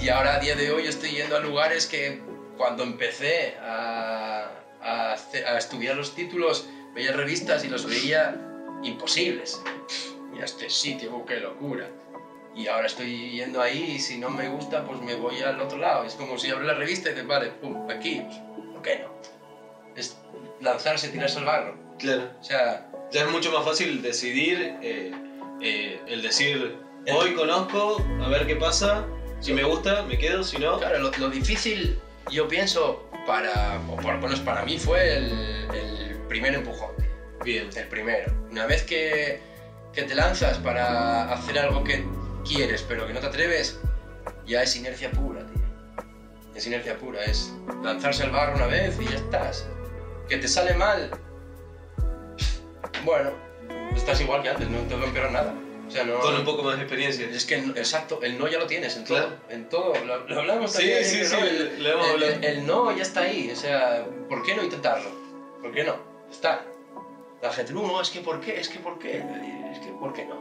y 0.00 0.08
ahora 0.08 0.36
a 0.36 0.38
día 0.38 0.56
de 0.56 0.70
hoy 0.72 0.86
estoy 0.86 1.10
yendo 1.10 1.36
a 1.36 1.40
lugares 1.40 1.84
que 1.86 2.22
cuando 2.56 2.82
empecé 2.84 3.56
a, 3.62 4.48
a 4.82 5.12
a 5.14 5.58
estudiar 5.58 5.94
los 5.94 6.14
títulos, 6.14 6.66
veía 6.94 7.12
revistas 7.12 7.64
y 7.66 7.68
los 7.68 7.84
veía 7.84 8.34
imposibles. 8.82 9.60
Mira 10.32 10.46
este 10.46 10.70
sitio, 10.70 11.24
qué 11.26 11.36
locura. 11.36 11.86
Y 12.56 12.66
ahora 12.66 12.86
estoy 12.86 13.30
yendo 13.30 13.62
ahí 13.62 13.92
y 13.96 13.98
si 14.00 14.18
no 14.18 14.28
me 14.28 14.48
gusta, 14.48 14.84
pues 14.84 15.00
me 15.00 15.14
voy 15.14 15.40
al 15.40 15.60
otro 15.60 15.78
lado. 15.78 16.04
Es 16.04 16.14
como 16.14 16.36
si 16.38 16.50
abro 16.50 16.64
la 16.64 16.74
revista 16.74 17.08
y 17.08 17.12
dices, 17.12 17.26
vale, 17.26 17.50
pum, 17.60 17.88
aquí, 17.88 18.22
pues, 18.24 18.36
¿por 18.72 18.82
qué 18.82 18.98
no? 18.98 19.12
Es 19.96 20.16
lanzarse, 20.60 21.08
tirarse 21.08 21.38
al 21.38 21.44
barro. 21.44 21.76
Claro. 21.98 22.30
O 22.40 22.44
sea, 22.44 22.90
Ya 23.12 23.22
es 23.22 23.30
mucho 23.30 23.52
más 23.52 23.64
fácil 23.64 24.02
decidir, 24.02 24.76
eh, 24.82 25.12
eh, 25.60 26.00
el 26.06 26.22
decir, 26.22 26.76
hoy 27.12 27.34
conozco, 27.34 28.04
a 28.22 28.28
ver 28.28 28.46
qué 28.46 28.56
pasa, 28.56 29.06
si 29.40 29.52
me 29.52 29.62
gusta, 29.64 30.02
me 30.02 30.18
quedo, 30.18 30.42
si 30.42 30.58
no... 30.58 30.78
Claro, 30.78 30.98
lo, 30.98 31.10
lo 31.18 31.30
difícil, 31.30 31.98
yo 32.30 32.46
pienso, 32.48 33.08
para, 33.26 33.80
o 33.88 33.96
por 33.96 34.14
lo 34.14 34.20
menos 34.20 34.40
para 34.40 34.64
mí, 34.64 34.78
fue 34.78 35.16
el, 35.16 35.66
el 35.74 36.16
primer 36.28 36.54
empujón. 36.54 36.90
Bien. 37.44 37.70
El 37.74 37.88
primero. 37.88 38.32
Una 38.50 38.66
vez 38.66 38.82
que, 38.82 39.40
que 39.92 40.02
te 40.02 40.14
lanzas 40.14 40.58
para 40.58 41.32
hacer 41.32 41.58
algo 41.58 41.82
que 41.84 42.04
quieres, 42.46 42.82
pero 42.82 43.06
que 43.06 43.12
no 43.12 43.20
te 43.20 43.26
atreves, 43.26 43.78
ya 44.46 44.62
es 44.62 44.76
inercia 44.76 45.10
pura, 45.10 45.40
tío. 45.40 45.60
Es 46.54 46.66
inercia 46.66 46.96
pura, 46.98 47.24
es 47.24 47.52
lanzarse 47.82 48.24
al 48.24 48.30
barro 48.30 48.56
una 48.56 48.66
vez 48.66 48.98
y 49.00 49.04
ya 49.04 49.16
estás. 49.16 49.66
Que 50.28 50.36
te 50.36 50.48
sale 50.48 50.74
mal, 50.74 51.10
bueno, 53.04 53.30
estás 53.94 54.20
igual 54.20 54.42
que 54.42 54.50
antes, 54.50 54.68
no 54.68 54.78
te 54.82 54.94
va 54.94 55.02
a 55.02 55.06
empeorar 55.06 55.32
nada. 55.32 55.54
O 55.86 55.90
sea, 55.90 56.04
no... 56.04 56.20
Con 56.20 56.34
un 56.36 56.44
poco 56.44 56.62
más 56.62 56.76
de 56.76 56.82
experiencia. 56.82 57.26
Es 57.28 57.44
que, 57.44 57.56
exacto, 57.56 58.20
el 58.22 58.38
no 58.38 58.46
ya 58.46 58.58
lo 58.58 58.66
tienes 58.66 58.96
en 58.96 59.04
todo. 59.04 59.16
Claro. 59.18 59.32
En 59.48 59.68
todo. 59.68 59.92
Lo, 60.04 60.28
lo 60.28 60.38
hablamos 60.40 60.70
Sí, 60.70 60.78
también, 60.78 61.04
sí, 61.04 61.18
¿no? 61.22 61.24
sí, 61.28 61.36
El, 61.36 61.82
lo 61.82 61.88
hemos 61.90 62.06
el- 62.06 62.12
hablado. 62.12 62.32
el- 62.34 62.44
el 62.44 62.66
no 62.66 62.96
ya 62.96 63.02
está 63.02 63.20
ahí. 63.22 63.50
O 63.52 63.56
sea, 63.56 64.06
¿por 64.28 64.44
qué 64.44 64.54
no 64.54 64.62
intentarlo? 64.62 65.10
¿Por 65.60 65.72
qué 65.72 65.82
no? 65.82 65.96
Está. 66.30 66.64
La 67.42 67.50
gente, 67.52 67.72
no, 67.72 68.00
es 68.00 68.10
que 68.10 68.20
¿por 68.20 68.40
qué? 68.40 68.60
Es 68.60 68.68
que 68.68 68.78
¿por 68.78 68.98
qué? 69.00 69.16
Es 69.72 69.78
que 69.80 69.90
¿por 69.98 70.12
qué 70.12 70.26
no? 70.26 70.36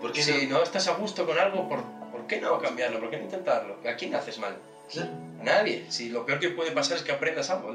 ¿Por 0.00 0.12
qué 0.12 0.22
si 0.22 0.46
no? 0.46 0.58
no? 0.58 0.62
estás 0.62 0.86
a 0.88 0.92
gusto 0.92 1.26
con 1.26 1.38
algo, 1.38 1.68
¿por, 1.68 1.82
¿por 2.10 2.26
qué 2.26 2.38
no 2.40 2.58
cambiarlo? 2.58 3.00
¿Por 3.00 3.10
qué 3.10 3.16
no 3.18 3.24
intentarlo? 3.24 3.78
¿A 3.88 3.94
quién 3.94 4.14
haces 4.14 4.38
mal? 4.38 4.56
Claro. 4.90 5.10
A 5.40 5.44
nadie. 5.44 5.84
Si 5.88 6.08
lo 6.08 6.24
peor 6.24 6.38
que 6.38 6.48
puede 6.50 6.70
pasar 6.70 6.96
es 6.96 7.02
que 7.02 7.12
aprendas 7.12 7.50
algo. 7.50 7.74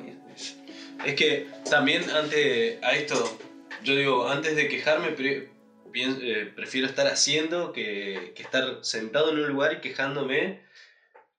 Es 1.05 1.15
que 1.15 1.45
también 1.69 2.09
ante 2.09 2.79
a 2.81 2.93
esto, 2.93 3.37
yo 3.83 3.95
digo, 3.95 4.27
antes 4.27 4.55
de 4.55 4.67
quejarme, 4.67 5.09
pre- 5.11 5.47
eh, 5.93 6.51
prefiero 6.55 6.87
estar 6.87 7.07
haciendo 7.07 7.71
que, 7.71 8.31
que 8.35 8.41
estar 8.41 8.79
sentado 8.81 9.29
en 9.29 9.37
un 9.37 9.47
lugar 9.47 9.73
y 9.73 9.79
quejándome 9.79 10.59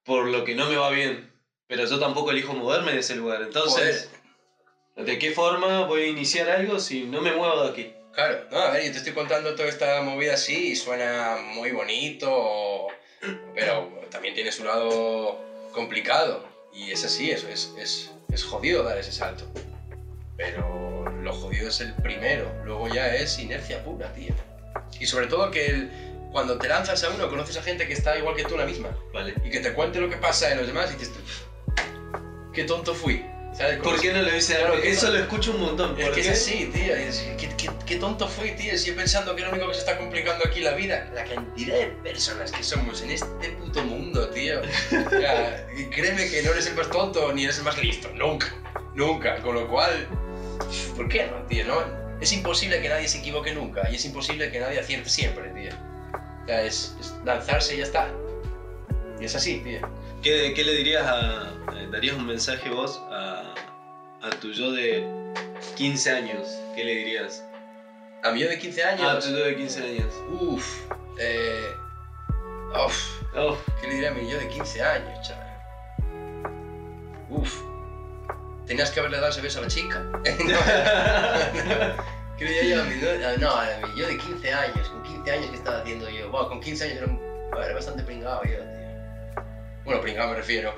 por 0.04 0.28
lo 0.28 0.44
que 0.44 0.54
no 0.54 0.66
me 0.68 0.76
va 0.76 0.90
bien. 0.90 1.32
Pero 1.66 1.86
yo 1.86 1.98
tampoco 1.98 2.30
elijo 2.30 2.52
moverme 2.52 2.92
de 2.92 2.98
ese 2.98 3.14
lugar. 3.14 3.42
Entonces, 3.42 4.08
¿de 4.96 5.18
qué 5.18 5.30
forma 5.30 5.82
voy 5.84 6.02
a 6.02 6.06
iniciar 6.06 6.48
algo 6.50 6.78
si 6.78 7.02
no 7.04 7.20
me 7.22 7.32
muevo 7.32 7.62
de 7.62 7.68
aquí? 7.70 7.90
Claro, 8.14 8.44
no, 8.50 8.58
a 8.58 8.70
ver, 8.70 8.84
yo 8.84 8.92
te 8.92 8.98
estoy 8.98 9.12
contando 9.12 9.54
toda 9.54 9.68
esta 9.68 10.00
movida 10.02 10.34
así 10.34 10.72
y 10.72 10.76
suena 10.76 11.36
muy 11.54 11.72
bonito, 11.72 12.86
pero 13.54 13.88
también 14.10 14.34
tiene 14.34 14.52
su 14.52 14.64
lado 14.64 15.38
complicado. 15.72 16.48
Y 16.72 16.90
es 16.92 17.04
así, 17.04 17.30
eso 17.30 17.48
es, 17.48 17.72
es, 17.78 18.10
es 18.32 18.44
jodido 18.44 18.82
dar 18.84 18.98
ese 18.98 19.12
salto. 19.12 19.44
Pero 20.36 21.08
lo 21.22 21.32
jodido 21.32 21.68
es 21.68 21.80
el 21.80 21.92
primero, 21.94 22.52
luego 22.64 22.88
ya 22.88 23.14
es 23.14 23.38
inercia 23.38 23.82
pura, 23.84 24.12
tío. 24.12 24.34
Y 25.00 25.06
sobre 25.06 25.26
todo 25.26 25.50
que 25.50 25.66
el- 25.66 25.90
cuando 26.32 26.58
te 26.58 26.68
lanzas 26.68 27.02
a 27.04 27.10
uno, 27.10 27.28
conoces 27.30 27.56
a 27.56 27.62
gente 27.62 27.86
que 27.86 27.92
está 27.94 28.16
igual 28.18 28.34
que 28.34 28.44
tú 28.44 28.56
la 28.56 28.64
misma 28.66 28.88
Vale. 29.12 29.34
y 29.44 29.50
que 29.50 29.60
te 29.60 29.72
cuente 29.72 30.00
lo 30.00 30.10
que 30.10 30.16
pasa 30.16 30.50
en 30.50 30.58
los 30.58 30.66
demás 30.66 30.90
y 30.92 30.96
dices, 30.98 31.14
qué 32.52 32.64
tonto 32.64 32.92
fui. 32.94 33.24
¿Por 33.82 34.00
qué 34.00 34.12
no 34.12 34.22
lo 34.22 34.36
hice 34.36 34.56
Claro, 34.56 34.74
Eso 34.78 35.06
no- 35.06 35.12
lo 35.12 35.18
escucho 35.20 35.52
un 35.52 35.60
montón. 35.60 35.96
es 35.98 36.06
¿Por 36.06 36.14
que 36.14 36.22
qué? 36.22 36.28
es 36.28 36.40
así, 36.40 36.70
tío. 36.74 36.94
¿qué, 37.38 37.48
qué, 37.56 37.70
qué 37.86 37.96
tonto 37.96 38.26
fui, 38.28 38.50
tío. 38.52 38.76
Si 38.76 38.90
pensando 38.92 39.36
que 39.36 39.42
lo 39.42 39.50
único 39.50 39.68
que 39.68 39.74
se 39.74 39.80
está 39.80 39.96
complicando 39.96 40.44
aquí 40.44 40.60
la 40.60 40.72
vida, 40.72 41.08
la 41.14 41.24
cantidad 41.24 41.76
de 41.76 41.86
personas 42.02 42.50
que 42.50 42.62
somos 42.64 43.00
en 43.02 43.10
este 43.12 43.50
puto 43.60 43.84
mundo, 43.84 44.28
tío. 44.30 44.60
O 44.60 45.10
sea, 45.10 45.66
créeme 45.92 46.28
que 46.30 46.42
no 46.42 46.50
eres 46.52 46.66
el 46.66 46.74
más 46.74 46.90
tonto 46.90 47.32
ni 47.32 47.44
eres 47.44 47.58
el 47.58 47.64
más 47.64 47.78
listo. 47.78 48.10
Nunca. 48.14 48.52
Nunca. 48.94 49.40
Con 49.40 49.54
lo 49.54 49.68
cual, 49.68 50.08
¿por 50.96 51.08
qué 51.08 51.26
no, 51.26 51.46
tío? 51.46 51.64
No? 51.66 51.82
Es 52.20 52.32
imposible 52.32 52.80
que 52.80 52.88
nadie 52.88 53.06
se 53.08 53.18
equivoque 53.18 53.54
nunca 53.54 53.88
y 53.90 53.96
es 53.96 54.04
imposible 54.04 54.50
que 54.50 54.58
nadie 54.58 54.80
acierte 54.80 55.08
siempre, 55.08 55.48
tío. 55.50 55.72
O 56.42 56.46
sea, 56.46 56.62
es, 56.62 56.96
es 57.00 57.14
lanzarse 57.24 57.74
y 57.74 57.78
ya 57.78 57.84
está. 57.84 58.08
Y 59.20 59.24
es 59.26 59.34
así, 59.36 59.58
tío. 59.60 59.80
¿Qué, 60.24 60.52
qué 60.54 60.64
le 60.64 60.72
dirías 60.72 61.06
a. 61.06 61.52
eh, 61.76 61.86
darías 61.92 62.16
un 62.16 62.26
mensaje 62.26 62.70
vos 62.70 62.98
a, 63.10 63.54
a 64.22 64.30
tu 64.40 64.50
yo 64.52 64.72
de 64.72 65.06
15 65.76 66.10
años? 66.10 66.48
¿Qué 66.74 66.82
le 66.84 66.94
dirías? 66.96 67.44
A 68.22 68.30
mí 68.30 68.40
yo 68.40 68.48
de 68.48 68.58
15 68.58 68.82
A 68.84 68.88
años. 68.90 69.24
tu 69.24 69.30
yo 69.32 69.44
de 69.44 69.54
15 69.56 69.82
años. 69.82 70.14
Uff. 70.30 70.66
Eh, 71.18 71.68
uf. 72.74 73.20
¿Qué 73.80 73.86
le 73.86 73.94
diría 73.94 74.08
a 74.10 74.14
mi 74.14 74.28
yo 74.30 74.38
de 74.38 74.48
15 74.48 74.82
años, 74.82 75.28
chaval? 75.28 75.44
Uf. 77.28 77.62
Tenías 78.66 78.90
que 78.90 79.00
haberle 79.00 79.18
dado 79.18 79.28
ese 79.28 79.42
beso 79.42 79.58
a 79.58 79.62
la 79.62 79.68
chica. 79.68 80.02
¿Qué 82.38 82.44
le 82.46 82.50
diría 82.50 82.76
yo 82.76 82.82
a 82.82 82.84
mi 82.86 82.98
yo? 82.98 83.08
No, 83.38 83.50
a 83.56 83.66
mi 83.86 84.00
yo 84.00 84.06
de 84.08 84.16
15 84.16 84.52
años. 84.54 84.88
Con 84.88 85.02
15 85.02 85.30
años, 85.30 85.46
¿qué 85.50 85.56
estaba 85.56 85.78
haciendo 85.80 86.08
yo? 86.08 86.30
Bueno, 86.30 86.48
con 86.48 86.60
15 86.62 86.84
años 86.84 86.96
era, 86.96 87.06
un- 87.08 87.20
era 87.62 87.74
bastante 87.74 88.02
pringado 88.04 88.42
yo. 88.44 88.58
Bueno, 89.84 90.00
pringado 90.00 90.30
me 90.30 90.36
refiero. 90.36 90.74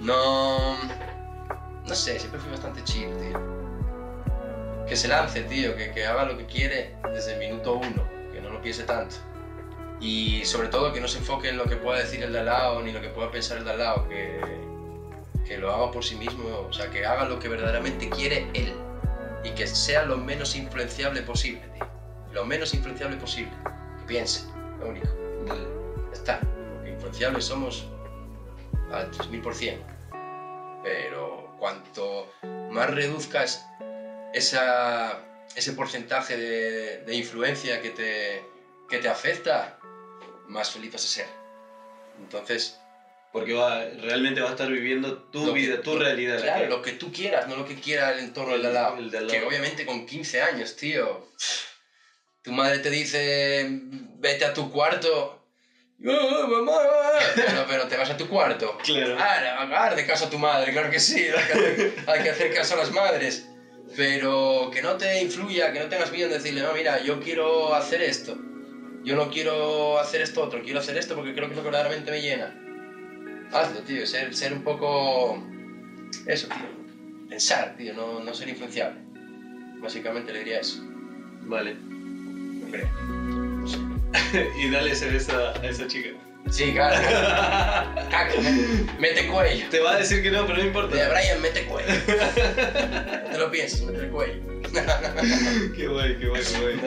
No. 0.00 0.76
No 1.86 1.94
sé, 1.94 2.18
siempre 2.18 2.38
fui 2.38 2.50
bastante 2.50 2.84
chill, 2.84 3.08
tío. 3.18 3.40
Que 4.86 4.96
se 4.96 5.08
lance, 5.08 5.42
tío, 5.42 5.74
que, 5.76 6.06
haga 6.06 6.24
lo 6.24 6.36
que 6.36 6.46
quiere 6.46 6.94
desde 7.12 7.34
el 7.34 7.38
minuto 7.38 7.74
uno, 7.74 8.06
que 8.32 8.40
no 8.40 8.50
lo 8.50 8.60
piense 8.60 8.84
tanto. 8.84 9.16
Y 10.00 10.44
sobre 10.44 10.68
todo 10.68 10.92
que 10.92 11.00
no 11.00 11.08
se 11.08 11.18
enfoque 11.18 11.48
en 11.48 11.56
lo 11.56 11.64
que 11.64 11.76
pueda 11.76 11.98
decir 11.98 12.22
el 12.22 12.32
de 12.32 12.40
al 12.40 12.46
lado 12.46 12.82
ni 12.82 12.92
lo 12.92 13.00
que 13.00 13.08
pueda 13.08 13.30
pensar 13.30 13.58
el 13.58 13.64
de 13.64 13.70
al 13.70 13.78
lado, 13.78 14.08
que, 14.08 14.40
que 15.46 15.58
lo 15.58 15.74
haga 15.74 15.90
por 15.90 16.04
sí 16.04 16.14
mismo, 16.16 16.44
o 16.68 16.72
sea, 16.72 16.90
que 16.90 17.04
haga 17.06 17.24
lo 17.24 17.38
que 17.38 17.48
verdaderamente 17.48 18.08
quiere 18.10 18.46
él 18.54 18.74
y 19.42 19.50
que 19.50 19.66
sea 19.66 20.04
lo 20.04 20.18
menos 20.18 20.54
influenciable 20.54 21.22
posible, 21.22 21.62
tío. 21.74 21.86
Lo 22.32 22.44
menos 22.44 22.74
influenciable 22.74 23.16
posible. 23.16 23.52
Que 24.00 24.06
piense, 24.06 24.44
lo 24.80 24.90
único. 24.90 25.08
está. 26.12 26.40
Porque 26.74 26.90
influenciables 26.90 27.44
somos 27.44 27.88
al 28.92 29.10
3000%. 29.10 29.78
Pero 30.82 31.56
cuanto 31.58 32.30
más 32.70 32.90
reduzcas 32.90 33.64
esa, 34.32 35.20
ese 35.54 35.72
porcentaje 35.72 36.36
de, 36.36 36.98
de 36.98 37.14
influencia 37.14 37.80
que 37.80 37.90
te, 37.90 38.42
que 38.88 38.98
te 38.98 39.08
afecta, 39.08 39.78
más 40.46 40.70
feliz 40.70 40.92
vas 40.92 41.04
a 41.04 41.08
ser. 41.08 41.26
Entonces, 42.20 42.78
Porque 43.32 43.52
va, 43.54 43.84
realmente 43.84 44.40
va 44.40 44.48
a 44.48 44.52
estar 44.52 44.70
viviendo 44.70 45.18
tu 45.30 45.46
que- 45.46 45.52
vida, 45.52 45.82
tu 45.82 45.96
realidad. 45.98 46.36
la 46.36 46.42
claro, 46.42 46.66
lo 46.68 46.82
que 46.82 46.92
tú 46.92 47.12
quieras, 47.12 47.46
no 47.48 47.56
lo 47.56 47.64
que 47.64 47.74
quiera 47.74 48.12
el 48.12 48.20
entorno 48.20 48.52
del 48.52 48.72
lado. 48.72 48.96
El 48.98 49.10
de 49.10 49.18
al 49.18 49.26
Que 49.26 49.42
obviamente 49.42 49.84
con 49.84 50.06
15 50.06 50.40
años, 50.42 50.76
tío. 50.76 51.28
Tu 52.42 52.52
madre 52.52 52.78
te 52.78 52.90
dice, 52.90 53.66
vete 53.68 54.44
a 54.44 54.54
tu 54.54 54.70
cuarto. 54.70 55.37
"Ah, 56.06 56.46
mamá". 56.48 56.72
Pero, 57.34 57.64
pero 57.68 57.88
te 57.88 57.96
vas 57.96 58.10
a 58.10 58.16
tu 58.16 58.28
cuarto. 58.28 58.78
Claro. 58.84 59.16
Ah, 59.18 59.94
de 59.94 60.06
caso 60.06 60.26
a 60.26 60.30
tu 60.30 60.38
madre, 60.38 60.72
claro 60.72 60.90
que 60.90 61.00
sí. 61.00 61.26
Hay 61.26 61.46
que, 61.46 61.52
hacer, 61.52 61.94
hay 62.06 62.22
que 62.22 62.30
hacer 62.30 62.54
caso 62.54 62.74
a 62.74 62.78
las 62.78 62.92
madres. 62.92 63.48
Pero 63.96 64.70
que 64.72 64.82
no 64.82 64.96
te 64.96 65.22
influya, 65.22 65.72
que 65.72 65.80
no 65.80 65.88
tengas 65.88 66.12
miedo 66.12 66.26
en 66.26 66.34
decirle, 66.34 66.62
no, 66.62 66.72
mira, 66.72 67.00
yo 67.02 67.20
quiero 67.20 67.74
hacer 67.74 68.02
esto. 68.02 68.36
Yo 69.02 69.16
no 69.16 69.30
quiero 69.30 69.98
hacer 69.98 70.20
esto 70.20 70.42
otro, 70.42 70.62
quiero 70.62 70.80
hacer 70.80 70.98
esto 70.98 71.14
porque 71.14 71.32
creo 71.32 71.46
que 71.46 71.52
es 71.52 71.56
lo 71.56 71.62
que 71.62 71.70
verdaderamente 71.70 72.10
me 72.10 72.20
llena. 72.20 72.54
Hazlo, 73.52 73.80
tío, 73.80 74.06
ser, 74.06 74.34
ser 74.34 74.52
un 74.52 74.62
poco... 74.62 75.42
Eso, 76.26 76.48
tío. 76.48 77.28
Pensar, 77.28 77.74
tío, 77.76 77.94
no, 77.94 78.20
no 78.20 78.34
ser 78.34 78.48
influenciable. 78.48 79.00
Básicamente 79.80 80.32
le 80.32 80.40
diría 80.40 80.60
eso. 80.60 80.80
Vale. 81.42 81.76
Creo. 82.70 82.88
y 84.58 84.70
dale 84.70 84.92
ese 84.92 85.08
beso 85.08 85.32
a 85.36 85.66
esa 85.66 85.86
chica. 85.86 86.10
Sí, 86.50 86.72
claro. 86.72 86.96
Caca, 88.10 88.32
mete 88.98 89.26
cuello. 89.26 89.66
Te 89.70 89.80
va 89.80 89.92
a 89.92 89.98
decir 89.98 90.22
que 90.22 90.30
no, 90.30 90.46
pero 90.46 90.58
no 90.58 90.64
importa. 90.64 90.96
De 90.96 91.08
Brian, 91.08 91.42
mete 91.42 91.64
cuello. 91.66 91.88
No 91.88 93.30
te 93.30 93.38
lo 93.38 93.50
pienses, 93.50 93.82
mete 93.82 94.04
el 94.04 94.10
cuello. 94.10 94.40
qué 95.76 95.88
guay, 95.88 96.16
qué 96.18 96.28
guay, 96.28 96.42
qué 96.42 96.60
guay. 96.60 96.80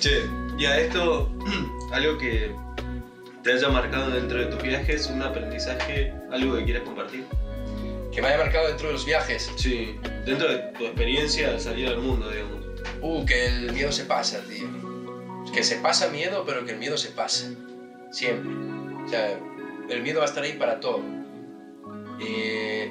Che, 0.00 0.22
y 0.58 0.66
a 0.66 0.78
esto, 0.78 1.32
algo 1.92 2.18
que 2.18 2.50
te 3.42 3.52
haya 3.52 3.68
marcado 3.68 4.10
dentro 4.10 4.38
de 4.38 4.46
tus 4.46 4.62
viajes, 4.62 5.06
un 5.06 5.22
aprendizaje, 5.22 6.12
algo 6.30 6.56
que 6.56 6.64
quieras 6.64 6.82
compartir. 6.82 7.24
Que 8.12 8.20
me 8.20 8.28
haya 8.28 8.38
marcado 8.38 8.68
dentro 8.68 8.88
de 8.88 8.94
los 8.94 9.06
viajes. 9.06 9.50
Sí, 9.56 9.98
dentro 10.24 10.48
de 10.48 10.58
tu 10.78 10.84
experiencia 10.86 11.48
al 11.50 11.60
salir 11.60 11.88
al 11.88 11.98
mundo, 11.98 12.30
digamos. 12.30 12.64
Uh, 13.00 13.24
que 13.24 13.46
el 13.46 13.72
miedo 13.72 13.92
se 13.92 14.04
pasa, 14.04 14.40
tío. 14.48 14.95
Que 15.52 15.62
se 15.62 15.76
pasa 15.76 16.08
miedo, 16.08 16.44
pero 16.46 16.64
que 16.64 16.72
el 16.72 16.78
miedo 16.78 16.98
se 16.98 17.10
pasa. 17.10 17.50
Siempre. 18.10 18.52
O 19.04 19.08
sea, 19.08 19.38
el 19.88 20.02
miedo 20.02 20.18
va 20.18 20.24
a 20.24 20.28
estar 20.28 20.42
ahí 20.42 20.54
para 20.54 20.80
todo. 20.80 21.00
Eh, 22.20 22.90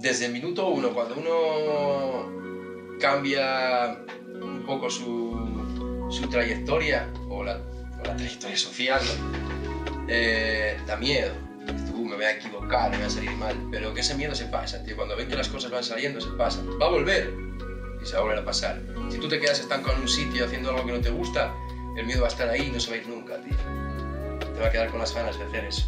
desde 0.00 0.26
el 0.26 0.32
minuto 0.32 0.68
uno, 0.68 0.92
cuando 0.92 1.14
uno 1.16 2.98
cambia 3.00 3.98
un 4.40 4.64
poco 4.66 4.90
su, 4.90 6.08
su 6.10 6.28
trayectoria, 6.28 7.10
o 7.28 7.42
la, 7.42 7.60
o 8.00 8.04
la 8.04 8.16
trayectoria 8.16 8.56
social. 8.56 9.00
Eh, 10.08 10.78
da 10.86 10.96
miedo. 10.96 11.32
Tú 11.90 12.04
me 12.04 12.16
voy 12.16 12.24
a 12.24 12.32
equivocar, 12.32 12.90
me 12.90 12.98
voy 12.98 13.06
a 13.06 13.10
salir 13.10 13.30
mal. 13.32 13.56
Pero 13.70 13.94
que 13.94 14.00
ese 14.00 14.14
miedo 14.14 14.34
se 14.34 14.44
pasa. 14.46 14.82
Cuando 14.94 15.16
ven 15.16 15.28
que 15.28 15.36
las 15.36 15.48
cosas 15.48 15.70
van 15.70 15.84
saliendo, 15.84 16.20
se 16.20 16.30
pasa. 16.30 16.62
Va 16.80 16.86
a 16.86 16.90
volver 16.90 17.32
y 18.02 18.06
se 18.06 18.12
va 18.14 18.18
a 18.18 18.22
volver 18.22 18.38
a 18.38 18.44
pasar. 18.44 18.82
Si 19.10 19.18
tú 19.18 19.28
te 19.28 19.40
quedas 19.40 19.60
estancado 19.60 19.94
en 19.96 20.02
un 20.02 20.08
sitio 20.08 20.44
haciendo 20.44 20.70
algo 20.70 20.86
que 20.86 20.92
no 20.92 21.00
te 21.00 21.10
gusta, 21.10 21.54
el 21.96 22.06
miedo 22.06 22.22
va 22.22 22.28
a 22.28 22.30
estar 22.30 22.48
ahí 22.48 22.66
y 22.68 22.70
no 22.70 22.80
se 22.80 22.90
va 22.90 22.96
a 22.96 22.98
ir 23.00 23.08
nunca, 23.08 23.36
tío. 23.40 23.56
Te 24.54 24.60
va 24.60 24.66
a 24.66 24.70
quedar 24.70 24.90
con 24.90 25.00
las 25.00 25.14
ganas 25.14 25.38
de 25.38 25.44
hacer 25.44 25.64
eso. 25.64 25.86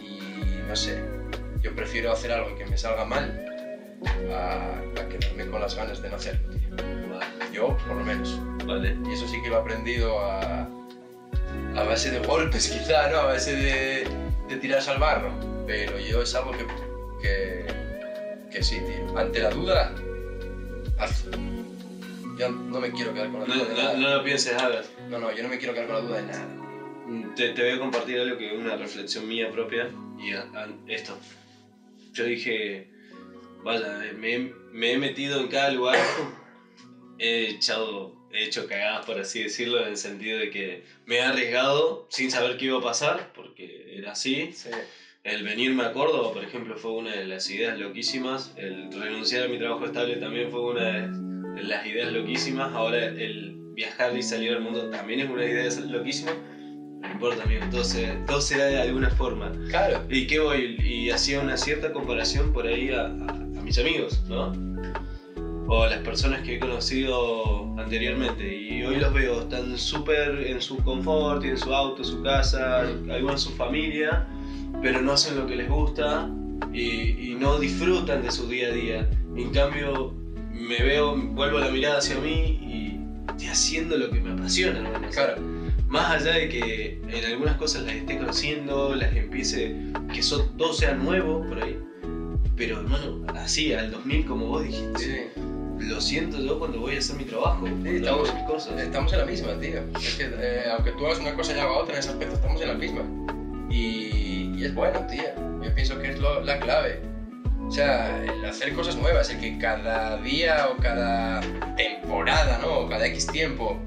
Y 0.00 0.60
no 0.66 0.74
sé, 0.74 1.02
yo 1.60 1.74
prefiero 1.74 2.12
hacer 2.12 2.32
algo 2.32 2.56
que 2.56 2.66
me 2.66 2.76
salga 2.76 3.04
mal 3.04 3.44
a, 4.32 4.78
a 5.00 5.08
quedarme 5.08 5.46
con 5.46 5.60
las 5.60 5.74
ganas 5.76 6.02
de 6.02 6.10
no 6.10 6.16
hacerlo, 6.16 6.50
tío. 6.50 6.60
Yo, 7.52 7.76
por 7.86 7.96
lo 7.96 8.04
menos. 8.04 8.40
Vale. 8.66 8.96
Y 9.08 9.12
eso 9.12 9.28
sí 9.28 9.40
que 9.42 9.48
lo 9.48 9.56
he 9.56 9.60
aprendido 9.60 10.18
a, 10.20 10.68
a 11.76 11.82
base 11.84 12.10
de 12.10 12.18
golpes, 12.26 12.68
quizá, 12.72 13.08
¿no? 13.10 13.18
A 13.18 13.24
base 13.26 13.54
de, 13.54 14.08
de 14.48 14.56
tirarse 14.56 14.90
al 14.90 14.98
barro. 14.98 15.32
Pero 15.66 15.98
yo 15.98 16.22
es 16.22 16.34
algo 16.34 16.52
que, 16.52 16.66
que, 17.20 17.66
que 18.50 18.62
sí, 18.62 18.80
tío. 18.80 19.16
Ante 19.18 19.40
la 19.40 19.50
duda, 19.50 19.94
hazlo. 20.98 21.51
Yo 22.42 22.48
no 22.48 22.80
me 22.80 22.90
quiero 22.90 23.12
quedar 23.14 23.30
con 23.30 23.40
la 23.40 23.46
No, 23.46 23.54
duda 23.54 23.68
de 23.68 23.74
no, 23.74 23.82
nada. 23.82 23.96
no 23.96 24.08
lo 24.16 24.24
pienses, 24.24 24.52
hagas. 24.60 24.90
No, 25.08 25.18
no, 25.18 25.30
yo 25.30 25.42
no 25.44 25.48
me 25.48 25.58
quiero 25.58 25.72
quedar 25.74 25.86
con 25.86 25.94
la 25.96 26.00
duda 26.02 26.16
de 26.16 26.22
nada. 26.24 27.34
Te, 27.36 27.50
te 27.50 27.62
voy 27.62 27.70
a 27.70 27.78
compartir 27.78 28.18
algo 28.18 28.36
que 28.36 28.52
es 28.52 28.58
una 28.58 28.74
reflexión 28.74 29.28
mía 29.28 29.48
propia 29.48 29.88
y 30.18 30.32
a- 30.32 30.40
a- 30.54 30.66
esto. 30.88 31.16
Yo 32.12 32.24
dije, 32.24 32.88
vaya, 33.62 33.96
me, 34.16 34.34
he- 34.34 34.38
me 34.72 34.92
he 34.92 34.98
metido 34.98 35.40
en 35.40 35.46
cada 35.48 35.70
lugar, 35.70 35.96
he 37.18 37.46
echado, 37.48 38.12
he 38.32 38.42
hecho 38.42 38.66
cagadas 38.66 39.04
por 39.06 39.18
así 39.20 39.40
decirlo, 39.42 39.80
en 39.80 39.90
el 39.92 39.96
sentido 39.96 40.38
de 40.38 40.50
que 40.50 40.82
me 41.06 41.16
he 41.16 41.20
arriesgado 41.20 42.06
sin 42.08 42.28
saber 42.30 42.56
qué 42.56 42.64
iba 42.66 42.78
a 42.78 42.82
pasar, 42.82 43.30
porque 43.34 43.96
era 43.96 44.12
así. 44.12 44.50
Sí. 44.52 44.70
El 45.22 45.44
venirme 45.44 45.84
a 45.84 45.92
Córdoba, 45.92 46.32
por 46.32 46.42
ejemplo, 46.42 46.76
fue 46.76 46.90
una 46.90 47.12
de 47.12 47.24
las 47.24 47.48
ideas 47.48 47.78
loquísimas. 47.78 48.52
El 48.56 48.90
renunciar 48.92 49.44
a 49.44 49.46
mi 49.46 49.56
trabajo 49.56 49.84
estable 49.86 50.16
también 50.16 50.50
fue 50.50 50.60
una 50.60 50.82
de 50.82 51.02
de 51.02 51.31
las 51.60 51.86
ideas 51.86 52.12
loquísimas. 52.12 52.72
Ahora 52.74 53.04
el 53.06 53.56
viajar 53.74 54.16
y 54.16 54.22
salir 54.22 54.52
al 54.52 54.60
mundo 54.60 54.90
también 54.90 55.20
es 55.20 55.30
una 55.30 55.44
idea 55.44 55.68
loquísima. 55.88 56.32
No 57.00 57.10
importa, 57.10 57.42
amigo, 57.42 57.64
todo 57.70 57.82
se, 57.84 58.06
todo 58.26 58.40
se 58.40 58.58
da 58.58 58.66
de 58.66 58.80
alguna 58.80 59.10
forma. 59.10 59.50
Claro. 59.68 60.02
¿Y 60.08 60.26
qué 60.26 60.38
voy? 60.38 60.76
Y 60.84 61.10
hacía 61.10 61.40
una 61.40 61.56
cierta 61.56 61.92
comparación 61.92 62.52
por 62.52 62.66
ahí 62.66 62.90
a, 62.90 63.06
a- 63.06 63.06
a 63.08 63.62
mis 63.62 63.78
amigos, 63.78 64.22
¿no? 64.28 64.52
O 65.68 65.82
a 65.84 65.88
las 65.88 65.98
personas 66.00 66.42
que 66.42 66.56
he 66.56 66.58
conocido 66.60 67.74
anteriormente. 67.78 68.56
Y 68.56 68.84
hoy 68.84 68.96
los 68.96 69.12
veo, 69.12 69.40
están 69.42 69.76
súper 69.78 70.44
en 70.46 70.60
su 70.60 70.76
confort, 70.78 71.44
en 71.44 71.56
su 71.56 71.72
auto, 71.74 72.04
su 72.04 72.22
casa, 72.22 72.80
algunos 73.10 73.42
su 73.42 73.50
familia, 73.50 74.26
pero 74.82 75.00
no 75.00 75.12
hacen 75.12 75.36
lo 75.36 75.46
que 75.46 75.56
les 75.56 75.68
gusta 75.68 76.28
y, 76.72 77.30
y 77.30 77.36
no 77.38 77.58
disfrutan 77.58 78.22
de 78.22 78.30
su 78.30 78.48
día 78.48 78.68
a 78.68 78.72
día. 78.72 79.10
En 79.36 79.50
cambio, 79.50 80.14
me 80.52 80.82
veo, 80.82 81.16
vuelvo 81.16 81.58
la 81.58 81.68
mirada 81.70 81.98
hacia 81.98 82.16
mí 82.16 82.58
y 82.62 83.00
estoy 83.30 83.48
haciendo 83.48 83.96
lo 83.96 84.10
que 84.10 84.20
me 84.20 84.32
apasiona, 84.32 84.80
¿no? 84.80 85.10
Claro. 85.10 85.36
Más 85.88 86.10
allá 86.22 86.32
de 86.38 86.48
que 86.48 87.00
en 87.08 87.24
algunas 87.26 87.56
cosas 87.56 87.82
las 87.82 87.94
esté 87.96 88.16
conociendo, 88.16 88.94
las 88.94 89.14
empiece, 89.14 89.76
que 90.12 90.22
son, 90.22 90.56
todo 90.56 90.72
sea 90.72 90.94
nuevo 90.94 91.44
por 91.46 91.62
ahí. 91.62 91.78
Pero 92.56 92.80
hermano, 92.80 93.24
así, 93.34 93.72
al 93.72 93.90
2000 93.90 94.24
como 94.26 94.46
vos 94.46 94.62
dijiste, 94.64 95.30
Sí. 95.34 95.40
lo 95.88 96.00
siento 96.00 96.40
yo 96.40 96.58
cuando 96.58 96.78
voy 96.80 96.94
a 96.96 96.98
hacer 96.98 97.16
mi 97.16 97.24
trabajo, 97.24 97.60
cuando 97.60 97.90
estamos- 97.90 98.30
cosas. 98.46 98.80
Estamos 98.80 99.12
en 99.12 99.18
la 99.18 99.24
misma, 99.26 99.48
tío. 99.60 99.80
Es 100.00 100.14
que 100.16 100.24
eh, 100.32 100.62
aunque 100.74 100.92
tú 100.92 101.06
hagas 101.06 101.18
una 101.18 101.34
cosa 101.34 101.54
y 101.56 101.58
haga 101.58 101.72
otra 101.72 101.94
en 101.94 102.00
ese 102.00 102.10
aspecto, 102.10 102.34
estamos 102.36 102.60
en 102.62 102.68
la 102.68 102.74
misma. 102.74 103.02
Y, 103.70 104.52
y 104.56 104.64
es 104.64 104.74
bueno, 104.74 105.04
tío. 105.10 105.24
Yo 105.62 105.74
pienso 105.74 105.98
que 105.98 106.10
es 106.10 106.18
lo- 106.20 106.40
la 106.42 106.58
clave. 106.60 107.00
O 107.72 107.74
sea, 107.74 108.22
el 108.22 108.44
hacer 108.44 108.74
cosas 108.74 108.96
nuevas, 108.96 109.30
el 109.30 109.40
que 109.40 109.56
cada 109.56 110.18
día 110.18 110.68
o 110.68 110.76
cada 110.76 111.40
temporada, 111.74 112.58
¿no? 112.60 112.80
O 112.80 112.86
cada 112.90 113.06
X 113.06 113.26
tiempo 113.28 113.78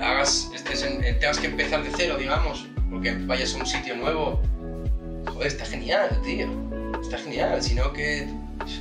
hagas, 0.00 0.50
estés 0.54 0.84
en- 0.84 1.04
eh, 1.04 1.12
tengas 1.12 1.38
que 1.38 1.48
empezar 1.48 1.82
de 1.84 1.90
cero, 1.94 2.16
digamos, 2.18 2.66
porque 2.90 3.12
vayas 3.26 3.54
a 3.54 3.58
un 3.58 3.66
sitio 3.66 3.94
nuevo. 3.94 4.40
Joder, 5.26 5.48
está 5.48 5.66
genial, 5.66 6.18
tío. 6.24 6.48
Está 7.02 7.18
genial, 7.18 7.62
sino 7.62 7.92
que 7.92 8.26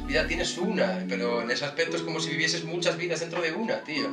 vida 0.08 0.26
tienes 0.26 0.58
una, 0.58 1.04
pero 1.10 1.42
en 1.42 1.52
ese 1.52 1.66
aspecto 1.66 1.98
es 1.98 2.02
como 2.04 2.22
si 2.22 2.30
vivieses 2.30 2.64
muchas 2.64 2.96
vidas 2.98 3.20
dentro 3.20 3.42
de 3.42 3.52
una, 3.52 3.84
tío. 3.84 4.06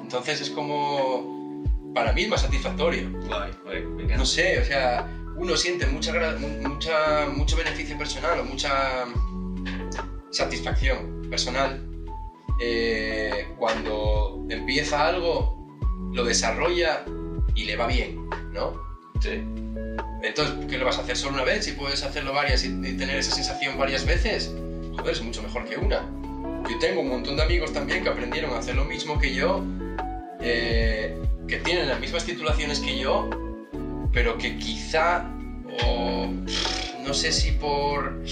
Entonces 0.00 0.40
es 0.40 0.50
como, 0.50 1.64
para 1.92 2.12
mí 2.12 2.22
es 2.22 2.28
más 2.28 2.42
satisfactorio. 2.42 3.10
Guay, 3.26 3.50
guay, 3.64 3.82
me 3.82 4.02
encanta. 4.04 4.18
No 4.18 4.24
sé, 4.24 4.60
o 4.60 4.64
sea, 4.64 5.04
uno 5.36 5.56
siente 5.56 5.84
mucha, 5.86 6.12
mucha, 6.60 7.26
mucho 7.34 7.56
beneficio 7.56 7.98
personal 7.98 8.38
o 8.38 8.44
mucha 8.44 8.70
satisfacción 10.32 11.22
personal 11.30 11.88
eh, 12.60 13.48
cuando 13.58 14.44
empieza 14.48 15.06
algo, 15.06 15.56
lo 16.12 16.24
desarrolla 16.24 17.04
y 17.54 17.64
le 17.64 17.76
va 17.76 17.86
bien, 17.86 18.28
¿no? 18.52 18.80
Sí. 19.20 19.42
Entonces, 20.22 20.54
¿qué 20.68 20.78
lo 20.78 20.84
vas 20.84 20.98
a 20.98 21.02
hacer 21.02 21.16
solo 21.16 21.34
una 21.34 21.44
vez? 21.44 21.64
Si 21.64 21.72
puedes 21.72 22.02
hacerlo 22.04 22.32
varias 22.32 22.64
y, 22.64 22.68
tener 22.68 23.16
esa 23.16 23.34
sensación 23.34 23.76
varias 23.78 24.06
veces, 24.06 24.54
joder, 24.96 25.12
es 25.12 25.22
mucho 25.22 25.42
mejor 25.42 25.64
que 25.64 25.76
una. 25.76 26.08
Yo 26.70 26.78
tengo 26.78 27.00
un 27.00 27.08
montón 27.08 27.36
de 27.36 27.42
amigos 27.42 27.72
también 27.72 28.04
que 28.04 28.10
aprendieron 28.10 28.52
a 28.52 28.58
hacer 28.58 28.76
lo 28.76 28.84
mismo 28.84 29.18
que 29.18 29.34
yo, 29.34 29.64
eh, 30.40 31.16
que 31.48 31.56
tienen 31.56 31.88
las 31.88 31.98
mismas 31.98 32.24
titulaciones 32.24 32.78
que 32.78 32.96
yo, 32.96 33.28
pero 34.12 34.38
que 34.38 34.56
quizá, 34.56 35.28
o 35.84 36.28
no 37.04 37.14
sé 37.14 37.32
si 37.32 37.50
por, 37.52 38.22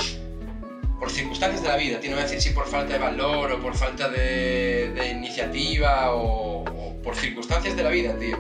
por 1.01 1.11
circunstancias 1.11 1.63
de 1.63 1.69
la 1.69 1.77
vida, 1.77 1.99
tiene 1.99 2.15
que 2.15 2.23
decir 2.23 2.43
si 2.43 2.51
por 2.51 2.67
falta 2.67 2.93
de 2.93 2.99
valor 2.99 3.51
o 3.53 3.61
por 3.61 3.75
falta 3.75 4.11
de, 4.11 4.93
de 4.95 5.09
iniciativa 5.09 6.15
o, 6.15 6.63
o 6.63 7.03
por 7.03 7.17
circunstancias 7.17 7.75
de 7.75 7.83
la 7.83 7.89
vida, 7.89 8.15
tío. 8.19 8.39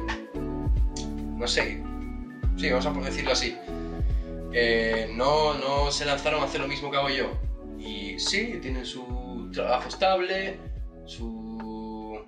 No 1.38 1.48
sé, 1.48 1.82
sí, 2.58 2.68
vamos 2.68 2.84
a 2.84 2.92
por 2.92 3.02
decirlo 3.02 3.32
así. 3.32 3.56
Eh, 4.52 5.10
no, 5.14 5.54
no 5.54 5.90
se 5.90 6.04
lanzaron 6.04 6.42
a 6.42 6.44
hacer 6.44 6.60
lo 6.60 6.68
mismo 6.68 6.90
que 6.90 6.98
hago 6.98 7.08
yo. 7.08 7.30
Y 7.78 8.18
sí, 8.18 8.58
tienen 8.60 8.84
su 8.84 9.50
trabajo 9.54 9.88
estable, 9.88 10.58
su, 11.06 12.22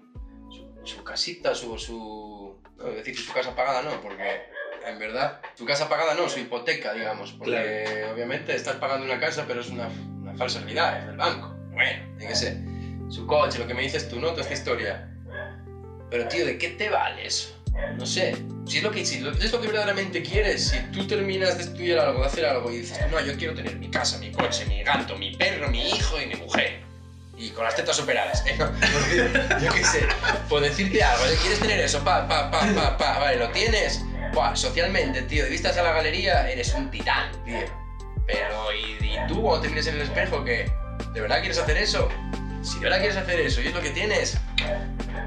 su, 0.51 0.67
su 0.83 1.05
casita, 1.05 1.55
su, 1.55 1.77
su... 1.77 2.59
No, 2.79 2.85
decir 2.85 3.15
que 3.15 3.21
su 3.21 3.33
casa 3.35 3.55
pagada 3.55 3.83
no, 3.83 4.01
porque 4.01 4.45
en 4.87 4.99
verdad, 4.99 5.41
su 5.55 5.67
casa 5.67 5.89
pagada 5.91 6.15
no, 6.15 6.29
su 6.29 6.41
hipoteca, 6.41 6.95
digamos, 6.95 7.33
porque 7.33 8.07
obviamente 8.13 8.55
estás 8.55 8.77
pagando 8.77 9.05
una 9.05 9.21
casa, 9.21 9.45
pero 9.47 9.61
es 9.61 9.69
una, 9.69 9.89
una 10.33 10.39
falsa 10.39 10.61
realidad, 10.61 10.99
es 11.01 11.07
del 11.07 11.17
banco. 11.17 11.55
Bueno, 11.73 12.05
yo 12.19 12.29
qué 12.29 12.35
sé. 12.35 12.61
Su 13.09 13.27
coche, 13.27 13.59
lo 13.59 13.67
que 13.67 13.75
me 13.75 13.83
dices 13.83 14.09
tú, 14.09 14.19
¿no? 14.19 14.31
Toda 14.31 14.43
esta 14.43 14.55
historia. 14.55 15.09
Pero 16.11 16.29
tío, 16.29 16.47
¿de 16.47 16.59
qué 16.59 16.71
te 16.71 16.89
vale 16.89 17.27
eso? 17.27 17.55
No 17.97 18.07
sé. 18.07 18.37
Si 18.67 18.79
es 18.79 18.85
lo 18.85 18.91
que, 18.91 19.05
si 19.05 19.17
es 19.17 19.53
lo 19.53 19.61
que 19.61 19.67
verdaderamente 19.67 20.23
quieres, 20.23 20.69
si 20.69 20.79
tú 20.93 21.07
terminas 21.07 21.57
de 21.59 21.65
estudiar 21.65 21.99
algo, 21.99 22.21
de 22.21 22.27
hacer 22.27 22.47
algo 22.47 22.71
y 22.71 22.79
dices, 22.79 22.99
no, 23.11 23.21
yo 23.21 23.37
quiero 23.37 23.55
tener 23.55 23.77
mi 23.77 23.91
casa, 23.91 24.19
mi 24.19 24.31
coche, 24.31 24.65
mi 24.67 24.83
gato, 24.83 25.17
mi 25.17 25.35
perro, 25.37 25.69
mi 25.69 25.89
hijo 25.89 26.21
y 26.21 26.27
mi 26.27 26.37
mujer. 26.37 26.81
Y 27.37 27.51
con 27.51 27.65
las 27.65 27.75
tetas 27.75 27.99
operadas, 27.99 28.45
¿eh? 28.47 28.57
Yo 29.63 29.73
qué 29.73 29.85
sé, 29.85 30.07
por 30.49 30.61
decirte 30.61 31.03
algo. 31.03 31.25
¿quieres 31.41 31.59
tener 31.59 31.81
eso? 31.81 32.05
Pa, 32.05 32.29
pa, 32.29 32.51
pa, 32.51 32.61
pa, 32.73 32.97
pa, 32.97 33.19
vale, 33.19 33.39
¿lo 33.39 33.51
tienes? 33.51 34.01
Buah, 34.33 34.55
socialmente, 34.55 35.23
tío, 35.23 35.43
de 35.45 35.51
vistas 35.51 35.77
a 35.77 35.83
la 35.83 35.93
galería, 35.93 36.49
eres 36.49 36.73
un 36.75 36.89
titán, 36.91 37.33
tío. 37.45 37.82
Pero, 38.27 38.73
¿y, 38.73 39.05
y 39.05 39.17
tú 39.29 39.43
cuando 39.43 39.63
te 39.63 39.69
mires 39.69 39.87
en 39.87 39.97
el 39.97 40.03
espejo, 40.03 40.45
que 40.45 40.71
¿De 41.13 41.21
verdad 41.21 41.41
quieres 41.41 41.59
hacer 41.59 41.77
eso? 41.77 42.09
Si 42.63 42.79
de 42.79 42.85
verdad 42.85 42.99
quieres 42.99 43.17
hacer 43.17 43.41
eso 43.41 43.61
y 43.61 43.67
es 43.67 43.75
lo 43.75 43.81
que 43.81 43.91
tienes, 43.91 44.39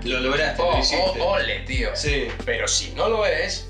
Lo 0.04 0.20
lograste, 0.20 0.62
oh, 0.62 0.80
lo 1.18 1.26
oh, 1.26 1.32
ole, 1.34 1.60
tío. 1.62 1.90
Sí, 1.96 2.28
Pero 2.46 2.68
si 2.68 2.92
no 2.94 3.10
lo 3.10 3.26
es, 3.26 3.70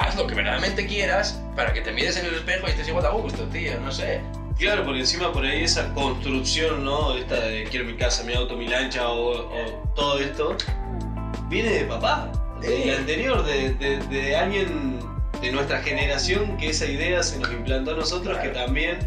haz 0.00 0.16
lo 0.16 0.26
que 0.26 0.34
verdaderamente 0.34 0.86
quieras 0.86 1.40
para 1.54 1.72
que 1.72 1.82
te 1.82 1.92
mires 1.92 2.16
en 2.16 2.26
el 2.26 2.34
espejo 2.34 2.66
y 2.66 2.70
estés 2.70 2.88
igual 2.88 3.06
a 3.06 3.10
gusto, 3.10 3.44
tío, 3.44 3.78
no 3.80 3.92
sé. 3.92 4.20
Claro, 4.58 4.84
porque 4.84 5.00
encima 5.00 5.32
por 5.32 5.44
ahí 5.44 5.64
esa 5.64 5.92
construcción, 5.92 6.84
¿no? 6.84 7.14
Esta 7.14 7.38
de 7.40 7.64
quiero 7.64 7.84
mi 7.84 7.94
casa, 7.96 8.24
mi 8.24 8.32
auto, 8.32 8.56
mi 8.56 8.66
lancha 8.66 9.06
o, 9.08 9.52
o 9.52 9.92
todo 9.94 10.18
esto, 10.18 10.56
viene 11.48 11.70
de 11.70 11.84
papá. 11.84 12.32
Sí. 12.62 12.68
Del 12.68 12.96
anterior, 12.96 13.44
de, 13.44 13.74
de, 13.74 13.98
de 13.98 14.36
alguien 14.36 14.98
de 15.40 15.52
nuestra 15.52 15.82
generación 15.82 16.56
que 16.58 16.70
esa 16.70 16.86
idea 16.86 17.22
se 17.22 17.38
nos 17.38 17.50
implantó 17.52 17.92
a 17.92 17.96
nosotros, 17.96 18.38
que 18.38 18.48
también 18.48 18.98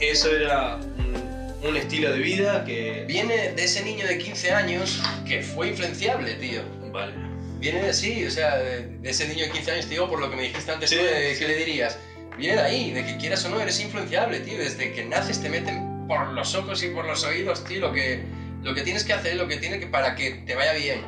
eso 0.00 0.30
era 0.34 0.76
un, 0.76 1.52
un 1.62 1.76
estilo 1.76 2.10
de 2.12 2.18
vida 2.18 2.64
que... 2.64 3.04
Viene 3.06 3.52
de 3.52 3.64
ese 3.64 3.82
niño 3.84 4.06
de 4.06 4.18
15 4.18 4.50
años 4.52 5.02
que 5.26 5.42
fue 5.42 5.68
influenciable, 5.68 6.34
tío. 6.34 6.62
Vale. 6.92 7.12
Viene 7.58 7.82
de 7.82 7.94
sí, 7.94 8.24
o 8.26 8.30
sea, 8.30 8.56
de, 8.58 8.86
de 8.98 9.10
ese 9.10 9.26
niño 9.28 9.44
de 9.46 9.50
15 9.52 9.70
años, 9.72 9.86
tío, 9.86 10.08
por 10.08 10.20
lo 10.20 10.30
que 10.30 10.36
me 10.36 10.42
dijiste 10.42 10.70
antes, 10.72 10.90
Sí, 10.90 10.96
tú, 10.96 11.02
de- 11.02 11.34
sí. 11.34 11.40
¿qué 11.40 11.48
le 11.48 11.56
dirías? 11.56 11.98
Viene 12.36 12.56
de 12.56 12.62
ahí, 12.62 12.90
de 12.90 13.04
que 13.06 13.16
quieras 13.16 13.44
o 13.44 13.48
no, 13.48 13.60
eres 13.60 13.78
influenciable, 13.80 14.40
tío. 14.40 14.58
Desde 14.58 14.92
que 14.92 15.04
naces 15.04 15.40
te 15.40 15.48
meten 15.48 16.06
por 16.08 16.28
los 16.32 16.54
ojos 16.54 16.82
y 16.82 16.88
por 16.88 17.04
los 17.06 17.24
oídos, 17.24 17.64
tío, 17.64 17.80
lo 17.80 17.92
que, 17.92 18.22
lo 18.62 18.74
que 18.74 18.82
tienes 18.82 19.04
que 19.04 19.12
hacer, 19.12 19.36
lo 19.36 19.46
que 19.48 19.56
tiene 19.58 19.78
que 19.78 19.86
para 19.86 20.14
que 20.16 20.32
te 20.46 20.54
vaya 20.54 20.72
bien. 20.72 21.02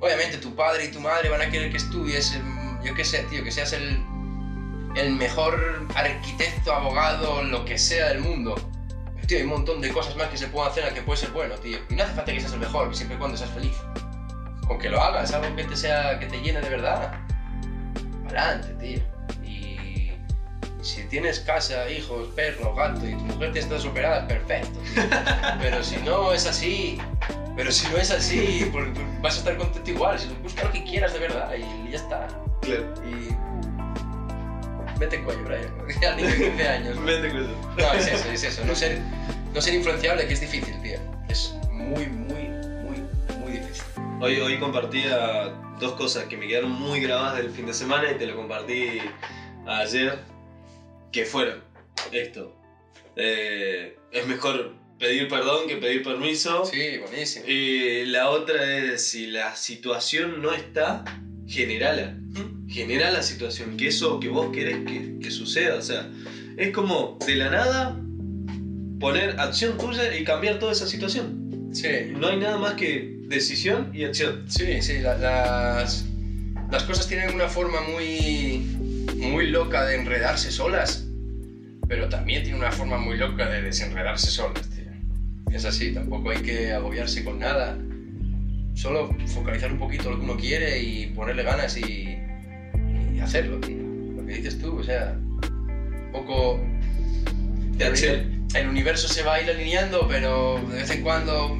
Obviamente 0.00 0.36
tu 0.38 0.54
padre 0.56 0.86
y 0.86 0.88
tu 0.88 1.00
madre 1.00 1.28
van 1.28 1.40
a 1.42 1.48
querer 1.50 1.70
que 1.70 1.76
estudies, 1.76 2.34
em, 2.34 2.61
yo 2.84 2.94
qué 2.94 3.04
sé, 3.04 3.22
tío, 3.24 3.44
que 3.44 3.50
seas 3.50 3.72
el, 3.72 4.04
el 4.96 5.12
mejor 5.14 5.86
arquitecto, 5.94 6.72
abogado, 6.72 7.42
lo 7.42 7.64
que 7.64 7.78
sea 7.78 8.08
del 8.08 8.20
mundo. 8.20 8.54
Tío, 9.26 9.38
hay 9.38 9.44
un 9.44 9.50
montón 9.50 9.80
de 9.80 9.90
cosas 9.90 10.16
más 10.16 10.28
que 10.28 10.36
se 10.36 10.48
pueden 10.48 10.70
hacer 10.70 10.84
a 10.84 10.92
que 10.92 11.02
puedes 11.02 11.20
ser 11.20 11.30
bueno, 11.30 11.54
tío. 11.56 11.78
Y 11.88 11.94
no 11.94 12.02
hace 12.02 12.12
falta 12.14 12.32
que 12.32 12.40
seas 12.40 12.52
el 12.52 12.60
mejor, 12.60 12.94
siempre 12.94 13.16
y 13.16 13.18
cuando 13.18 13.36
seas 13.36 13.50
feliz. 13.50 13.76
Con 14.66 14.78
que 14.78 14.88
lo 14.88 15.00
hagas, 15.00 15.32
algo 15.32 15.54
que 15.54 15.64
te 15.64 15.76
sea, 15.76 16.18
que 16.18 16.26
te 16.26 16.40
llene 16.40 16.60
de 16.60 16.68
verdad. 16.68 17.20
Adelante, 18.26 18.74
tío. 18.74 19.00
Y 19.44 20.10
si 20.82 21.04
tienes 21.04 21.40
casa, 21.40 21.88
hijos, 21.88 22.28
perro, 22.34 22.74
gato 22.74 23.06
y 23.06 23.12
tu 23.12 23.24
mujer 23.24 23.52
te 23.52 23.60
está 23.60 23.78
superada, 23.78 24.26
perfecto. 24.26 24.78
tío. 24.94 25.04
Pero 25.60 25.82
si 25.84 25.96
no 25.98 26.32
es 26.32 26.46
así, 26.46 26.98
pero 27.54 27.70
si 27.70 27.86
no 27.88 27.98
es 27.98 28.10
así, 28.10 28.68
pues, 28.72 28.88
pues 28.94 29.22
vas 29.22 29.34
a 29.36 29.38
estar 29.38 29.56
contento 29.58 29.90
igual. 29.90 30.18
Si 30.18 30.28
busca 30.42 30.64
lo 30.64 30.72
que 30.72 30.82
quieras 30.84 31.12
de 31.12 31.18
verdad 31.18 31.52
y 31.54 31.90
ya 31.90 31.96
está. 31.96 32.28
Claro. 32.62 32.94
Y 33.04 33.34
vete 34.98 35.22
cuello, 35.22 35.44
Brian. 35.44 35.74
Al 36.08 36.16
niño 36.16 36.28
de 36.28 36.36
15 36.36 36.68
años. 36.68 37.04
Vete 37.04 37.28
con 37.30 37.44
eso. 37.44 37.74
No, 37.76 37.92
es 37.92 38.06
eso, 38.06 38.30
es 38.30 38.44
eso. 38.44 38.64
No 38.64 38.74
ser, 38.74 39.00
no 39.52 39.60
ser 39.60 39.74
influenciable, 39.74 40.26
que 40.26 40.32
es 40.34 40.40
difícil, 40.40 40.80
tío. 40.82 40.98
Es 41.28 41.54
muy, 41.70 42.06
muy, 42.06 42.48
muy, 42.82 43.02
muy 43.40 43.52
difícil. 43.52 43.84
Hoy, 44.20 44.40
hoy 44.40 44.58
compartía 44.58 45.52
dos 45.80 45.92
cosas 45.94 46.24
que 46.24 46.36
me 46.36 46.46
quedaron 46.46 46.70
muy 46.70 47.00
grabadas 47.00 47.38
del 47.38 47.50
fin 47.50 47.66
de 47.66 47.74
semana 47.74 48.12
y 48.12 48.14
te 48.14 48.26
lo 48.26 48.36
compartí 48.36 49.00
ayer, 49.66 50.20
que 51.10 51.24
fueron 51.24 51.62
esto. 52.12 52.54
Eh, 53.16 53.98
es 54.12 54.26
mejor 54.26 54.74
pedir 54.98 55.26
perdón 55.28 55.66
que 55.66 55.76
pedir 55.76 56.04
permiso. 56.04 56.64
Sí, 56.64 56.98
buenísimo. 56.98 57.44
Y 57.48 58.06
la 58.06 58.30
otra 58.30 58.76
es, 58.76 59.08
si 59.08 59.26
la 59.26 59.56
situación 59.56 60.40
no 60.40 60.52
está, 60.52 61.04
generala. 61.52 62.16
Genera 62.68 63.10
la 63.10 63.22
situación, 63.22 63.76
que 63.76 63.88
eso 63.88 64.18
que 64.18 64.28
vos 64.28 64.50
querés 64.52 64.78
que, 64.86 65.18
que 65.20 65.30
suceda. 65.30 65.76
O 65.76 65.82
sea, 65.82 66.08
es 66.56 66.70
como 66.72 67.18
de 67.26 67.34
la 67.36 67.50
nada 67.50 68.00
poner 68.98 69.38
acción 69.38 69.76
tuya 69.76 70.16
y 70.16 70.24
cambiar 70.24 70.58
toda 70.58 70.72
esa 70.72 70.86
situación. 70.86 71.70
Sí, 71.72 71.88
No 72.18 72.28
hay 72.28 72.38
nada 72.38 72.56
más 72.58 72.74
que 72.74 73.18
decisión 73.28 73.90
y 73.94 74.04
acción. 74.04 74.44
sí, 74.48 74.80
sí. 74.80 74.98
la- 75.00 75.16
las, 75.18 76.04
las 76.70 76.82
cosas 76.84 77.06
tienen 77.08 77.34
una 77.34 77.48
forma 77.48 77.80
muy, 77.82 78.58
muy 79.16 79.48
loca 79.48 79.84
de 79.86 79.96
enredarse 79.96 80.50
solas, 80.50 81.06
pero 81.88 82.08
también 82.08 82.42
tiene 82.44 82.58
una 82.58 82.72
forma 82.72 82.96
muy 82.98 83.16
loca 83.18 83.48
de 83.50 83.62
desenredarse 83.62 84.30
solas, 84.30 84.68
tío. 84.70 84.84
Es 85.50 85.64
así, 85.66 85.92
tampoco 85.92 86.30
hay 86.30 86.40
que 86.42 86.72
agobiarse 86.72 87.22
con 87.24 87.38
nada. 87.38 87.76
Solo 88.74 89.14
focalizar 89.26 89.70
un 89.72 89.78
poquito 89.78 90.10
lo 90.10 90.18
que 90.18 90.24
uno 90.24 90.36
quiere 90.36 90.78
y 90.80 91.06
ponerle 91.08 91.42
ganas 91.42 91.76
y, 91.76 92.18
y 93.14 93.20
hacerlo, 93.20 93.58
tío. 93.60 93.76
Lo 94.16 94.26
que 94.26 94.34
dices 94.34 94.58
tú, 94.58 94.78
o 94.78 94.82
sea, 94.84 95.16
un 95.18 96.08
poco... 96.12 96.60
El 98.54 98.68
universo 98.68 99.08
se 99.08 99.22
va 99.22 99.34
a 99.34 99.42
ir 99.42 99.50
alineando, 99.50 100.06
pero 100.08 100.60
de 100.70 100.76
vez 100.76 100.90
en 100.90 101.02
cuando 101.02 101.58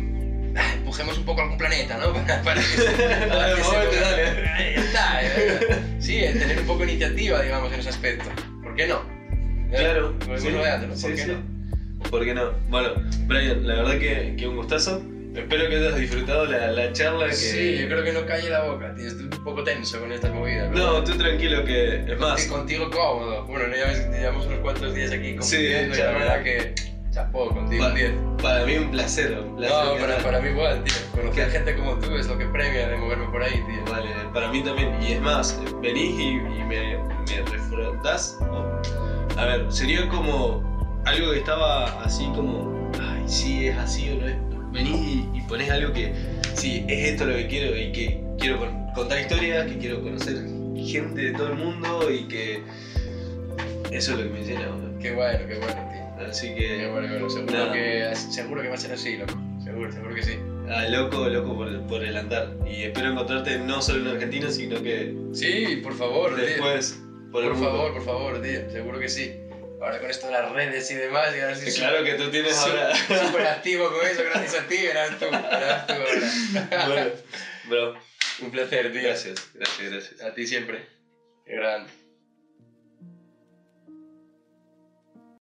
ah, 0.57 0.75
empujemos 0.75 1.19
un 1.19 1.25
poco 1.25 1.41
algún 1.43 1.59
planeta, 1.59 1.99
¿no? 1.99 2.13
Para, 2.27 2.43
para 2.43 2.61
que 2.61 2.83
para 3.29 3.57
se- 3.57 4.75
está. 4.79 5.21
Sí, 5.99 6.21
tener 6.21 6.61
un 6.61 6.67
poco 6.67 6.85
de 6.85 6.93
iniciativa, 6.93 7.43
digamos, 7.43 7.73
en 7.73 7.81
ese 7.81 7.89
aspecto. 7.89 8.29
¿Por 8.63 8.75
qué 8.77 8.87
no? 8.87 9.03
Claro. 9.71 10.15
Como 10.25 10.39
sí. 10.39 10.49
¿Por 10.51 10.97
sí, 10.97 11.07
qué 11.09 11.17
sí. 11.17 11.31
no? 11.33 12.11
¿Por 12.11 12.25
qué 12.25 12.35
no? 12.35 12.53
Bueno, 12.69 12.91
Brian, 13.27 13.67
la 13.67 13.75
verdad 13.77 13.99
que, 13.99 14.35
que 14.37 14.47
un 14.47 14.57
gustazo. 14.57 15.03
Espero 15.35 15.69
que 15.69 15.77
hayas 15.77 15.97
disfrutado 15.97 16.45
la, 16.47 16.69
la 16.73 16.93
charla. 16.93 17.27
Que... 17.27 17.33
Sí, 17.35 17.79
yo 17.79 17.89
creo 17.89 18.05
que 18.05 18.13
no 18.13 18.27
calle 18.27 18.51
la 18.51 18.63
boca, 18.65 18.95
tío. 18.95 19.07
Estoy 19.09 19.25
un 19.25 19.45
poco 19.45 19.65
tenso 19.65 19.99
con 20.01 20.13
estas 20.13 20.33
movidas. 20.33 20.71
No, 20.71 21.03
tú 21.05 21.13
tranquilo 21.17 21.65
que 21.65 21.97
es 22.13 22.19
más. 22.19 22.45
Contigo, 22.47 22.85
contigo 22.85 22.91
cómodo. 22.91 23.45
Bueno, 23.47 23.75
ya 23.75 23.87
ves, 23.87 24.09
llevamos 24.11 24.47
unos 24.47 24.59
cuantos 24.61 24.95
días 24.95 25.11
aquí 25.13 25.35
compitiendo 25.37 25.95
y 25.95 25.99
la 25.99 26.11
verdad 26.13 26.43
que 26.43 26.75
chapó 27.13 27.49
contigo 27.49 27.87
un 27.87 27.95
10. 27.95 28.13
Para 28.43 28.65
mí 28.67 28.77
un 28.77 28.91
placer. 28.91 29.39
Un 29.39 29.57
placer 29.57 29.77
No, 29.95 30.01
para, 30.01 30.19
para 30.19 30.41
mí 30.41 30.51
igual, 30.51 30.85
tío. 30.85 30.95
Conocer 31.13 31.51
gente 31.51 31.77
como 31.77 31.99
tú 31.99 32.15
es 32.17 32.27
lo 32.27 32.37
que 32.37 32.47
premia 32.47 32.89
de 32.89 32.97
moverme 32.97 33.27
por 33.31 33.43
ahí, 33.43 33.53
tío. 33.53 33.85
Vale, 33.91 34.09
para 34.35 34.51
mí 34.53 34.63
también. 34.63 34.95
Y 35.03 35.13
es 35.13 35.21
más, 35.21 35.59
venís 35.81 36.19
y, 36.19 36.29
y 36.29 36.65
me, 36.69 36.97
me 36.99 37.51
refrontás. 37.51 38.39
o- 38.51 38.83
a 39.39 39.45
ver, 39.47 39.73
sería 39.73 40.07
como 40.11 40.63
algo 41.07 41.33
que 41.33 41.39
estaba 41.39 42.03
así 42.03 42.25
como, 42.35 42.91
ay, 43.01 43.23
sí, 43.27 43.69
es 43.69 43.79
así 43.79 44.11
o 44.11 44.17
no 44.21 44.29
es. 44.29 44.37
Venís 44.73 45.01
y, 45.35 45.39
y 45.39 45.41
ponés 45.49 45.71
algo 45.71 45.93
que, 45.93 46.13
sí, 46.55 46.85
es 46.89 47.11
esto 47.11 47.27
lo 47.27 47.35
que 47.37 47.47
quiero 47.47 47.77
y 47.77 47.93
que 47.93 48.21
quiero 48.39 48.59
con- 48.59 48.87
contar 48.95 49.21
historias, 49.21 49.67
que 49.71 49.79
quiero 49.79 50.03
conocer 50.03 50.37
gente 50.77 51.21
de 51.23 51.33
todo 51.33 51.49
el 51.49 51.55
mundo 51.59 52.11
y 52.11 52.27
que 52.29 52.63
eso 53.91 54.13
es 54.13 54.19
lo 54.19 54.25
que 54.25 54.31
me 54.31 54.45
llena. 54.45 54.69
boludo. 54.69 54.99
Qué 54.99 55.13
bueno, 55.13 55.39
qué 55.47 55.59
bueno, 55.59 55.91
tío. 55.93 56.27
Así 56.27 56.55
que, 56.55 56.89
bueno, 56.91 57.09
qué 57.09 57.15
bueno. 57.15 57.31
Seguro, 57.31 57.53
Nada. 57.53 57.73
que, 57.73 58.15
seguro 58.15 58.63
que 58.63 58.69
va 58.69 58.75
a 58.75 58.79
ser 58.79 58.93
así, 58.93 59.17
loco. 59.17 59.35
Seguro, 59.63 59.93
seguro 59.93 60.15
que 60.15 60.23
sí. 60.23 60.33
ah, 60.71 60.87
loco, 60.89 61.29
loco 61.29 61.55
por, 61.57 61.87
por 61.87 62.03
el 62.05 62.17
andar. 62.17 62.55
Y 62.67 62.83
espero 62.85 63.11
encontrarte 63.13 63.59
no 63.59 63.83
solo 63.83 64.01
en 64.09 64.17
Argentina, 64.17 64.51
sino 64.51 64.83
que 64.83 65.15
Sí, 65.33 65.81
por 65.83 65.95
favor, 65.95 66.35
tío. 66.35 66.45
después 66.45 66.99
por 67.31 67.43
el 67.43 67.49
Por 67.51 67.59
mundo. 67.59 67.71
favor, 67.71 67.93
por 67.95 68.05
favor, 68.05 68.43
tío. 68.43 68.71
Seguro 68.71 68.99
que 68.99 69.09
sí. 69.09 69.33
Ahora 69.83 69.99
con 69.99 70.11
esto 70.11 70.27
de 70.27 70.33
las 70.33 70.51
redes 70.53 70.91
y 70.91 70.95
demás, 70.95 71.35
ya 71.35 71.51
estoy 71.51 71.73
Claro 71.73 72.05
que 72.05 72.15
tú 72.15 72.31
tienes 72.31 72.57
ahora. 72.57 72.95
súper 72.97 73.47
activo 73.47 73.91
con 73.91 74.07
eso, 74.07 74.23
gracias 74.23 74.55
a 74.55 74.67
ti, 74.69 74.77
verás 74.83 75.19
tú, 75.19 75.27
verás 75.31 75.87
tú 75.87 75.93
ahora. 75.95 76.87
bueno, 76.87 77.11
bro, 77.65 77.95
Un 78.41 78.51
placer, 78.51 78.93
tío. 78.93 79.03
gracias, 79.03 79.35
gracias, 79.53 79.91
gracias. 79.91 80.21
A 80.21 80.33
ti 80.33 80.47
siempre. 80.47 80.85
Qué 81.45 81.55
grande. 81.57 81.91